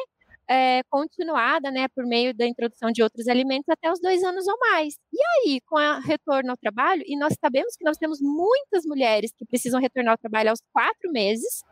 é, 0.49 0.81
continuada, 0.89 1.73
né, 1.73 1.89
por 1.89 2.07
meio 2.07 2.33
da 2.33 2.47
introdução 2.47 2.93
de 2.93 3.03
outros 3.03 3.27
alimentos 3.27 3.69
até 3.69 3.91
os 3.91 4.01
dois 4.01 4.23
anos 4.23 4.47
ou 4.47 4.57
mais. 4.61 4.95
E 5.13 5.19
aí, 5.49 5.61
com 5.67 5.75
o 5.75 6.01
retorno 6.01 6.53
ao 6.53 6.57
trabalho, 6.57 7.03
e 7.05 7.19
nós 7.19 7.35
sabemos 7.41 7.75
que 7.77 7.85
nós 7.85 7.97
temos 7.97 8.21
muitas 8.21 8.85
mulheres 8.87 9.33
que 9.37 9.45
precisam 9.45 9.81
retornar 9.81 10.13
ao 10.13 10.19
trabalho 10.19 10.51
aos 10.51 10.61
quatro 10.73 11.11
meses, 11.11 11.65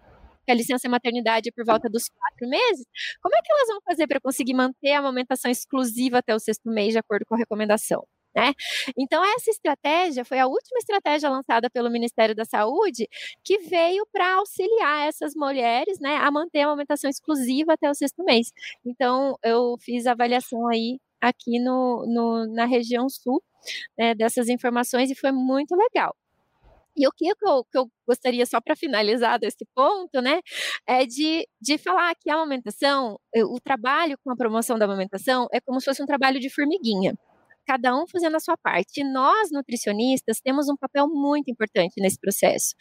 que 0.45 0.51
a 0.51 0.55
licença 0.55 0.89
maternidade 0.89 1.49
é 1.49 1.53
por 1.53 1.65
volta 1.65 1.89
dos 1.89 2.09
quatro 2.09 2.49
meses, 2.49 2.85
como 3.23 3.37
é 3.37 3.39
que 3.41 3.53
elas 3.53 3.69
vão 3.69 3.79
fazer 3.87 4.09
para 4.09 4.21
conseguir 4.21 4.55
manter 4.55 4.95
a 4.95 4.99
amamentação 4.99 5.49
exclusiva 5.49 6.19
até 6.19 6.35
o 6.35 6.41
sexto 6.41 6.69
mês, 6.69 6.93
de 6.93 6.99
acordo 6.99 7.25
com 7.25 7.37
a 7.37 7.39
recomendação? 7.39 8.05
Né? 8.35 8.55
Então, 8.97 9.23
essa 9.37 9.51
estratégia 9.51 10.25
foi 10.25 10.39
a 10.39 10.47
última 10.47 10.79
estratégia 10.79 11.29
lançada 11.29 11.69
pelo 11.69 11.91
Ministério 11.91 12.35
da 12.35 12.45
Saúde 12.45 13.07
que 13.45 13.59
veio 13.59 14.07
para 14.11 14.37
auxiliar 14.37 15.07
essas 15.07 15.35
mulheres 15.35 15.99
né, 16.01 16.17
a 16.17 16.31
manter 16.31 16.61
a 16.61 16.67
amamentação 16.67 17.11
exclusiva 17.11 17.75
até 17.75 17.91
o 17.91 17.95
sexto 17.95 18.25
mês. 18.25 18.51
Então, 18.85 19.37
eu 19.45 19.77
fiz 19.81 20.07
avaliação 20.07 20.67
aí 20.69 20.99
aqui 21.21 21.61
no, 21.61 22.05
no 22.07 22.55
na 22.55 22.65
região 22.65 23.09
sul 23.09 23.43
né, 23.99 24.15
dessas 24.15 24.49
informações 24.49 25.11
e 25.11 25.15
foi 25.15 25.33
muito 25.33 25.75
legal. 25.77 26.17
E 26.97 27.07
o 27.09 27.13
que 27.13 27.27
eu, 27.27 27.65
que 27.65 27.79
eu 27.79 27.91
gostaria, 28.07 28.45
só 28.47 28.61
para 28.61 28.77
finalizar 28.77 29.39
desse 29.39 29.65
ponto, 29.75 30.21
né, 30.21 30.41
é 30.87 31.07
de, 31.07 31.47
de 31.61 31.79
falar 31.79 32.15
que 32.17 32.31
a 32.31 32.35
amamentação, 32.35 33.19
o 33.35 33.61
trabalho 33.61 34.19
com 34.23 34.31
a 34.31 34.37
promoção 34.37 34.79
da 34.79 34.85
amamentação 34.85 35.49
é 35.53 35.61
como 35.61 35.81
se 35.81 35.87
fosse 35.87 36.03
um 36.03 36.07
trabalho 36.07 36.39
de 36.41 36.51
formiguinha 36.51 37.15
cada 37.67 37.95
um 37.97 38.07
fazendo 38.07 38.37
a 38.37 38.41
sua 38.41 38.57
parte. 38.57 39.01
E 39.01 39.05
nós, 39.05 39.51
nutricionistas, 39.53 40.41
temos 40.41 40.69
um 40.69 40.77
papel 40.77 41.09
muito 41.09 41.51
importante 41.51 41.95
nesse 42.01 42.19
processo. 42.19 42.75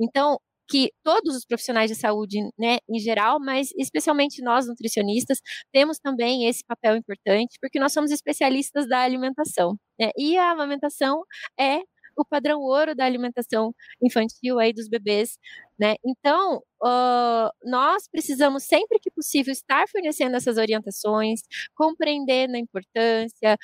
Então, 0.00 0.38
que 0.68 0.90
todos 1.04 1.36
os 1.36 1.44
profissionais 1.44 1.90
de 1.90 1.96
saúde, 1.96 2.40
né, 2.58 2.78
em 2.88 2.98
geral, 2.98 3.38
mas 3.40 3.70
especialmente 3.76 4.42
nós 4.42 4.66
nutricionistas, 4.66 5.38
temos 5.72 5.98
também 5.98 6.46
esse 6.48 6.64
papel 6.66 6.96
importante, 6.96 7.56
porque 7.60 7.78
nós 7.78 7.92
somos 7.92 8.10
especialistas 8.10 8.88
da 8.88 9.00
alimentação, 9.00 9.78
né? 9.98 10.10
E 10.18 10.36
a 10.36 10.50
amamentação 10.50 11.22
é 11.58 11.82
o 12.16 12.24
padrão 12.24 12.60
ouro 12.60 12.94
da 12.94 13.04
alimentação 13.04 13.72
infantil 14.02 14.58
aí 14.58 14.72
dos 14.72 14.88
bebês, 14.88 15.38
né? 15.78 15.96
Então, 16.04 16.62
uh, 16.82 17.50
nós 17.64 18.08
precisamos 18.10 18.64
sempre 18.64 18.98
que 18.98 19.10
possível 19.10 19.52
estar 19.52 19.86
fornecendo 19.88 20.36
essas 20.36 20.56
orientações, 20.56 21.40
compreendendo 21.74 22.56
a 22.56 22.58
importância, 22.58 23.58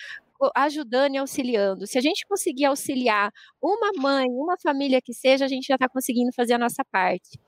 ajudando 0.55 1.15
e 1.15 1.19
auxiliando. 1.19 1.87
Se 1.87 1.99
a 1.99 2.01
gente 2.01 2.27
conseguir 2.27 2.65
auxiliar 2.67 3.31
uma 3.63 3.91
mãe, 3.97 4.29
uma 4.31 4.57
família 4.63 5.01
que 5.03 5.13
seja, 5.13 5.45
a 5.45 5.49
gente 5.49 5.67
já 5.67 5.75
está 5.75 5.89
conseguindo 5.89 6.33
fazer 6.35 6.55
a 6.55 6.59
nossa 6.59 6.85
parte. 6.91 7.39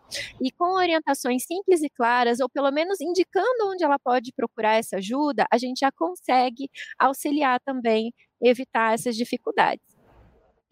E 0.41 0.51
com 0.53 0.75
orientações 0.75 1.45
simples 1.45 1.83
e 1.83 1.91
claras, 1.91 2.41
ou 2.41 2.49
pelo 2.49 2.71
menos 2.71 3.01
indicando 3.01 3.69
onde 3.71 3.85
ela 3.85 3.99
pode 3.99 4.33
procurar 4.33 4.77
essa 4.77 4.97
ajuda, 4.97 5.47
a 5.51 5.59
gente 5.59 5.81
já 5.81 5.91
consegue 5.93 6.69
auxiliar 6.99 7.61
também, 7.61 8.13
evitar 8.41 8.95
essas 8.95 9.17
dificuldades. 9.17 9.95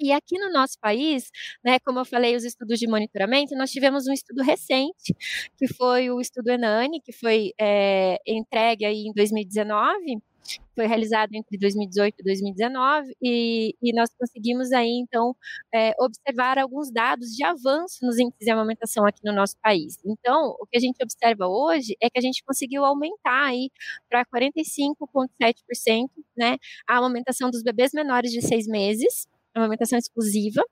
E 0.03 0.11
aqui 0.11 0.37
no 0.37 0.51
nosso 0.51 0.77
país, 0.81 1.31
né, 1.64 1.79
como 1.79 2.01
eu 2.01 2.05
falei, 2.05 2.35
os 2.35 2.45
estudos 2.45 2.79
de 2.81 2.89
monitoramento, 2.89 3.55
nós 3.55 3.70
tivemos 3.70 4.07
um 4.09 4.12
estudo 4.12 4.43
recente, 4.43 5.14
que 5.57 5.68
foi 5.75 6.11
o 6.11 6.20
estudo 6.20 6.51
Enani, 6.51 7.01
que 7.01 7.12
foi 7.12 7.53
é, 7.61 8.18
entregue 8.27 8.85
aí 8.85 9.07
em 9.07 9.12
2019, 9.12 10.18
foi 10.74 10.86
realizado 10.86 11.30
entre 11.34 11.59
2018 11.59 12.14
e 12.18 12.22
2019 12.24 13.16
e, 13.22 13.74
e 13.82 13.93
nós 13.95 14.11
conseguimos 14.18 14.72
aí 14.72 15.03
então 15.03 15.36
é, 15.74 15.93
observar 16.01 16.59
alguns 16.59 16.90
dados 16.90 17.28
de 17.28 17.45
avanço 17.45 17.99
nos 18.03 18.18
índices 18.18 18.45
de 18.45 18.51
amamentação 18.51 19.07
aqui 19.07 19.20
no 19.24 19.32
nosso 19.32 19.57
país. 19.62 19.99
Então, 20.05 20.55
o 20.59 20.66
que 20.66 20.76
a 20.76 20.80
gente 20.80 21.03
observa 21.03 21.47
hoje 21.47 21.97
é 22.01 22.09
que 22.09 22.18
a 22.18 22.22
gente 22.22 22.43
conseguiu 22.45 22.84
aumentar 22.84 23.47
aí 23.47 23.70
para 24.09 24.24
45,7%, 24.24 26.09
né, 26.36 26.57
a 26.88 26.97
amamentação 26.97 27.51
dos 27.51 27.62
bebês 27.62 27.93
menores 27.93 28.30
de 28.32 28.40
seis 28.40 28.66
meses, 28.66 29.26
amamentação 29.55 29.99
exclusiva, 29.99 30.62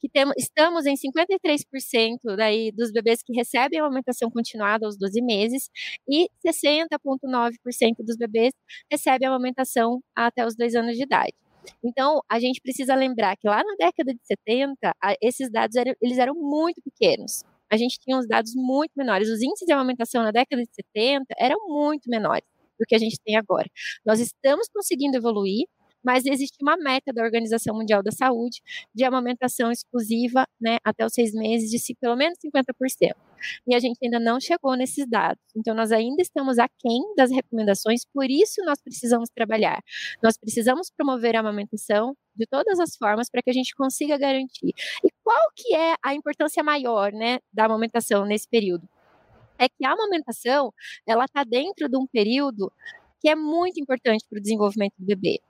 que 0.00 0.08
estamos 0.36 0.86
em 0.86 0.94
53% 0.94 2.36
daí 2.36 2.70
dos 2.72 2.92
bebês 2.92 3.22
que 3.22 3.32
recebem 3.32 3.80
amamentação 3.80 4.30
continuada 4.30 4.86
aos 4.86 4.96
12 4.96 5.20
meses 5.22 5.70
e 6.08 6.28
60,9% 6.46 7.96
dos 8.00 8.16
bebês 8.16 8.52
recebem 8.90 9.28
amamentação 9.28 10.00
até 10.14 10.46
os 10.46 10.56
2 10.56 10.74
anos 10.74 10.96
de 10.96 11.02
idade. 11.02 11.34
Então, 11.84 12.20
a 12.28 12.38
gente 12.38 12.60
precisa 12.60 12.94
lembrar 12.94 13.36
que 13.36 13.48
lá 13.48 13.62
na 13.62 13.74
década 13.78 14.14
de 14.14 14.20
70, 14.24 14.94
esses 15.20 15.50
dados 15.50 15.76
eram, 15.76 15.94
eles 16.00 16.18
eram 16.18 16.34
muito 16.34 16.80
pequenos. 16.82 17.42
A 17.68 17.76
gente 17.76 17.98
tinha 17.98 18.16
uns 18.16 18.28
dados 18.28 18.54
muito 18.54 18.92
menores. 18.96 19.28
Os 19.28 19.42
índices 19.42 19.66
de 19.66 19.72
amamentação 19.72 20.22
na 20.22 20.30
década 20.30 20.62
de 20.62 20.70
70 20.72 21.24
eram 21.38 21.66
muito 21.68 22.08
menores 22.08 22.46
do 22.78 22.84
que 22.86 22.94
a 22.94 22.98
gente 22.98 23.18
tem 23.24 23.36
agora. 23.36 23.68
Nós 24.04 24.20
estamos 24.20 24.68
conseguindo 24.68 25.16
evoluir, 25.16 25.66
mas 26.06 26.24
existe 26.24 26.56
uma 26.62 26.76
meta 26.76 27.12
da 27.12 27.20
Organização 27.20 27.74
Mundial 27.74 28.00
da 28.00 28.12
Saúde 28.12 28.62
de 28.94 29.02
amamentação 29.02 29.72
exclusiva 29.72 30.46
né, 30.60 30.78
até 30.84 31.04
os 31.04 31.12
seis 31.12 31.32
meses 31.32 31.68
de 31.68 31.94
pelo 32.00 32.14
menos 32.14 32.38
50%. 32.38 33.12
E 33.66 33.74
a 33.74 33.80
gente 33.80 33.98
ainda 34.00 34.20
não 34.20 34.38
chegou 34.38 34.76
nesses 34.76 35.04
dados. 35.08 35.42
Então, 35.56 35.74
nós 35.74 35.90
ainda 35.90 36.22
estamos 36.22 36.60
aquém 36.60 37.02
das 37.16 37.32
recomendações, 37.32 38.02
por 38.14 38.30
isso 38.30 38.64
nós 38.64 38.80
precisamos 38.80 39.28
trabalhar. 39.34 39.82
Nós 40.22 40.38
precisamos 40.38 40.90
promover 40.96 41.34
a 41.34 41.40
amamentação 41.40 42.16
de 42.36 42.46
todas 42.46 42.78
as 42.78 42.94
formas 42.96 43.28
para 43.28 43.42
que 43.42 43.50
a 43.50 43.52
gente 43.52 43.74
consiga 43.74 44.16
garantir. 44.16 44.72
E 45.04 45.08
qual 45.24 45.50
que 45.56 45.74
é 45.74 45.96
a 46.04 46.14
importância 46.14 46.62
maior 46.62 47.12
né, 47.12 47.40
da 47.52 47.64
amamentação 47.64 48.24
nesse 48.24 48.48
período? 48.48 48.88
É 49.58 49.68
que 49.68 49.84
a 49.84 49.92
amamentação, 49.92 50.72
ela 51.04 51.24
está 51.24 51.42
dentro 51.42 51.88
de 51.88 51.96
um 51.96 52.06
período 52.06 52.72
que 53.20 53.28
é 53.28 53.34
muito 53.34 53.80
importante 53.80 54.24
para 54.30 54.38
o 54.38 54.42
desenvolvimento 54.42 54.94
do 54.98 55.04
bebê. 55.04 55.40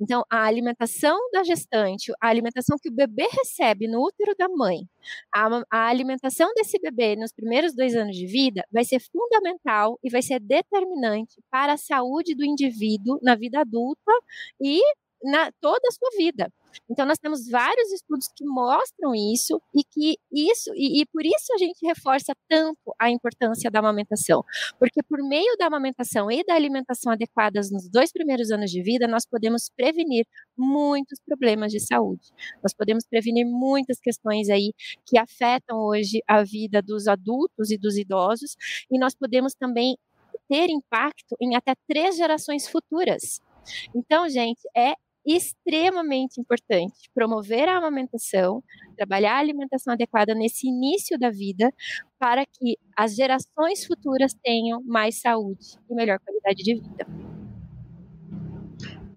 Então, 0.00 0.24
a 0.30 0.44
alimentação 0.44 1.18
da 1.32 1.42
gestante, 1.42 2.12
a 2.20 2.28
alimentação 2.28 2.76
que 2.80 2.88
o 2.88 2.92
bebê 2.92 3.28
recebe 3.30 3.86
no 3.86 4.02
útero 4.04 4.34
da 4.38 4.48
mãe, 4.48 4.88
a, 5.34 5.62
a, 5.70 5.86
alimentação 5.88 6.52
desse 6.54 6.78
bebê 6.78 7.16
nos 7.16 7.32
primeiros 7.32 7.74
dois 7.74 7.94
anos 7.94 8.16
de 8.16 8.26
vida 8.26 8.64
vai 8.70 8.84
ser 8.84 9.00
fundamental 9.00 9.98
e 10.02 10.10
vai 10.10 10.22
ser 10.22 10.40
determinante 10.40 11.42
para 11.50 11.74
a 11.74 11.76
saúde 11.76 12.34
do 12.34 12.44
indivíduo 12.44 13.18
na 13.22 13.34
vida 13.34 13.60
adulta 13.60 14.12
e 14.60 14.80
na 15.22 15.50
toda 15.60 15.88
a 15.88 15.92
sua 15.92 16.10
vida. 16.16 16.52
Então 16.88 17.06
nós 17.06 17.18
temos 17.18 17.48
vários 17.48 17.92
estudos 17.92 18.28
que 18.34 18.44
mostram 18.44 19.14
isso 19.14 19.60
e 19.74 19.82
que 19.84 20.16
isso 20.32 20.72
e, 20.74 21.02
e, 21.02 21.06
por 21.06 21.24
isso 21.24 21.52
a 21.54 21.58
gente 21.58 21.84
reforça 21.86 22.32
tanto 22.48 22.94
a 22.98 23.10
importância 23.10 23.70
da 23.70 23.78
amamentação, 23.78 24.44
porque 24.78 25.02
por 25.02 25.18
meio 25.22 25.56
da 25.56 25.66
amamentação 25.66 26.30
e 26.30 26.44
da 26.44 26.54
alimentação 26.54 27.12
adequadas 27.12 27.70
nos 27.70 27.88
dois 27.88 28.12
primeiros 28.12 28.50
anos 28.50 28.70
de 28.70 28.82
vida, 28.82 29.06
nós 29.06 29.26
podemos 29.26 29.70
prevenir 29.76 30.26
muitos 30.56 31.18
problemas 31.26 31.72
de 31.72 31.80
saúde. 31.80 32.30
Nós 32.62 32.74
podemos 32.74 33.04
prevenir 33.06 33.46
muitas 33.46 33.98
questões 34.00 34.48
aí 34.48 34.72
que 35.06 35.18
afetam 35.18 35.78
hoje 35.78 36.22
a 36.26 36.42
vida 36.42 36.80
dos 36.82 37.06
adultos 37.06 37.70
e 37.70 37.78
dos 37.78 37.96
idosos 37.96 38.56
e 38.90 38.98
nós 38.98 39.14
podemos 39.14 39.54
também 39.54 39.96
ter 40.48 40.68
impacto 40.70 41.36
em 41.40 41.56
até 41.56 41.74
três 41.88 42.16
gerações 42.16 42.68
futuras. 42.68 43.40
Então, 43.94 44.28
gente, 44.28 44.60
é 44.76 44.94
extremamente 45.24 46.40
importante 46.40 47.10
promover 47.14 47.68
a 47.68 47.78
amamentação, 47.78 48.62
trabalhar 48.96 49.36
a 49.36 49.38
alimentação 49.38 49.94
adequada 49.94 50.34
nesse 50.34 50.68
início 50.68 51.18
da 51.18 51.30
vida, 51.30 51.72
para 52.18 52.44
que 52.44 52.76
as 52.96 53.14
gerações 53.14 53.86
futuras 53.86 54.34
tenham 54.42 54.82
mais 54.84 55.20
saúde 55.20 55.78
e 55.90 55.94
melhor 55.94 56.18
qualidade 56.20 56.62
de 56.62 56.74
vida. 56.74 57.06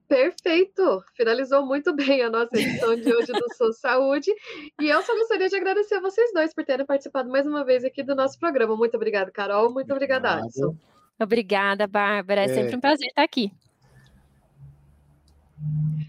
Perfeito! 0.08 1.04
Finalizou 1.16 1.66
muito 1.66 1.94
bem 1.94 2.22
a 2.22 2.30
nossa 2.30 2.58
edição 2.58 2.96
de 2.96 3.14
hoje 3.14 3.34
do 3.34 3.54
Sou 3.56 3.74
Saúde. 3.74 4.32
E 4.80 4.88
eu 4.88 5.02
só 5.02 5.14
gostaria 5.14 5.50
de 5.50 5.56
agradecer 5.58 5.96
a 5.96 6.02
vocês 6.02 6.32
dois 6.34 6.54
por 6.54 6.64
terem 6.64 6.86
participado 6.86 7.30
mais 7.30 7.46
uma 7.46 7.66
vez 7.66 7.84
aqui 7.84 8.02
do 8.04 8.16
nosso 8.16 8.40
programa. 8.40 8.78
Muito 8.78 8.96
obrigada, 8.96 9.30
Carol. 9.32 9.72
Muito 9.72 9.92
obrigada, 9.92 10.36
Alisson. 10.36 10.78
Obrigada, 11.20 11.88
Bárbara. 11.88 12.42
É, 12.42 12.46
é 12.46 12.48
sempre 12.48 12.78
um 12.78 12.80
prazer 12.80 13.08
estar 13.08 13.24
aqui. 13.24 13.52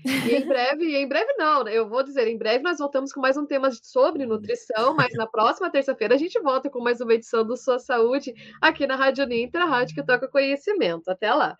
E 0.04 0.36
em 0.36 0.46
breve, 0.46 0.96
em 0.96 1.08
breve 1.08 1.32
não, 1.36 1.64
né? 1.64 1.72
eu 1.72 1.88
vou 1.88 2.02
dizer, 2.02 2.28
em 2.28 2.38
breve 2.38 2.62
nós 2.62 2.78
voltamos 2.78 3.12
com 3.12 3.20
mais 3.20 3.36
um 3.36 3.44
tema 3.44 3.70
sobre 3.82 4.24
nutrição, 4.24 4.94
mas 4.94 5.12
na 5.14 5.26
próxima 5.26 5.70
terça-feira 5.70 6.14
a 6.14 6.18
gente 6.18 6.40
volta 6.40 6.70
com 6.70 6.80
mais 6.80 7.00
uma 7.00 7.14
edição 7.14 7.44
do 7.44 7.56
Sua 7.56 7.78
Saúde 7.78 8.34
aqui 8.60 8.86
na 8.86 8.96
Rádio 8.96 9.26
Nintra, 9.26 9.64
a 9.64 9.66
rádio 9.66 9.94
que 9.94 10.02
toca 10.02 10.28
conhecimento. 10.28 11.10
Até 11.10 11.32
lá. 11.32 11.56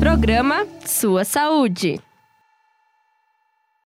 Programa 0.00 0.66
Sua 0.84 1.24
Saúde. 1.24 2.05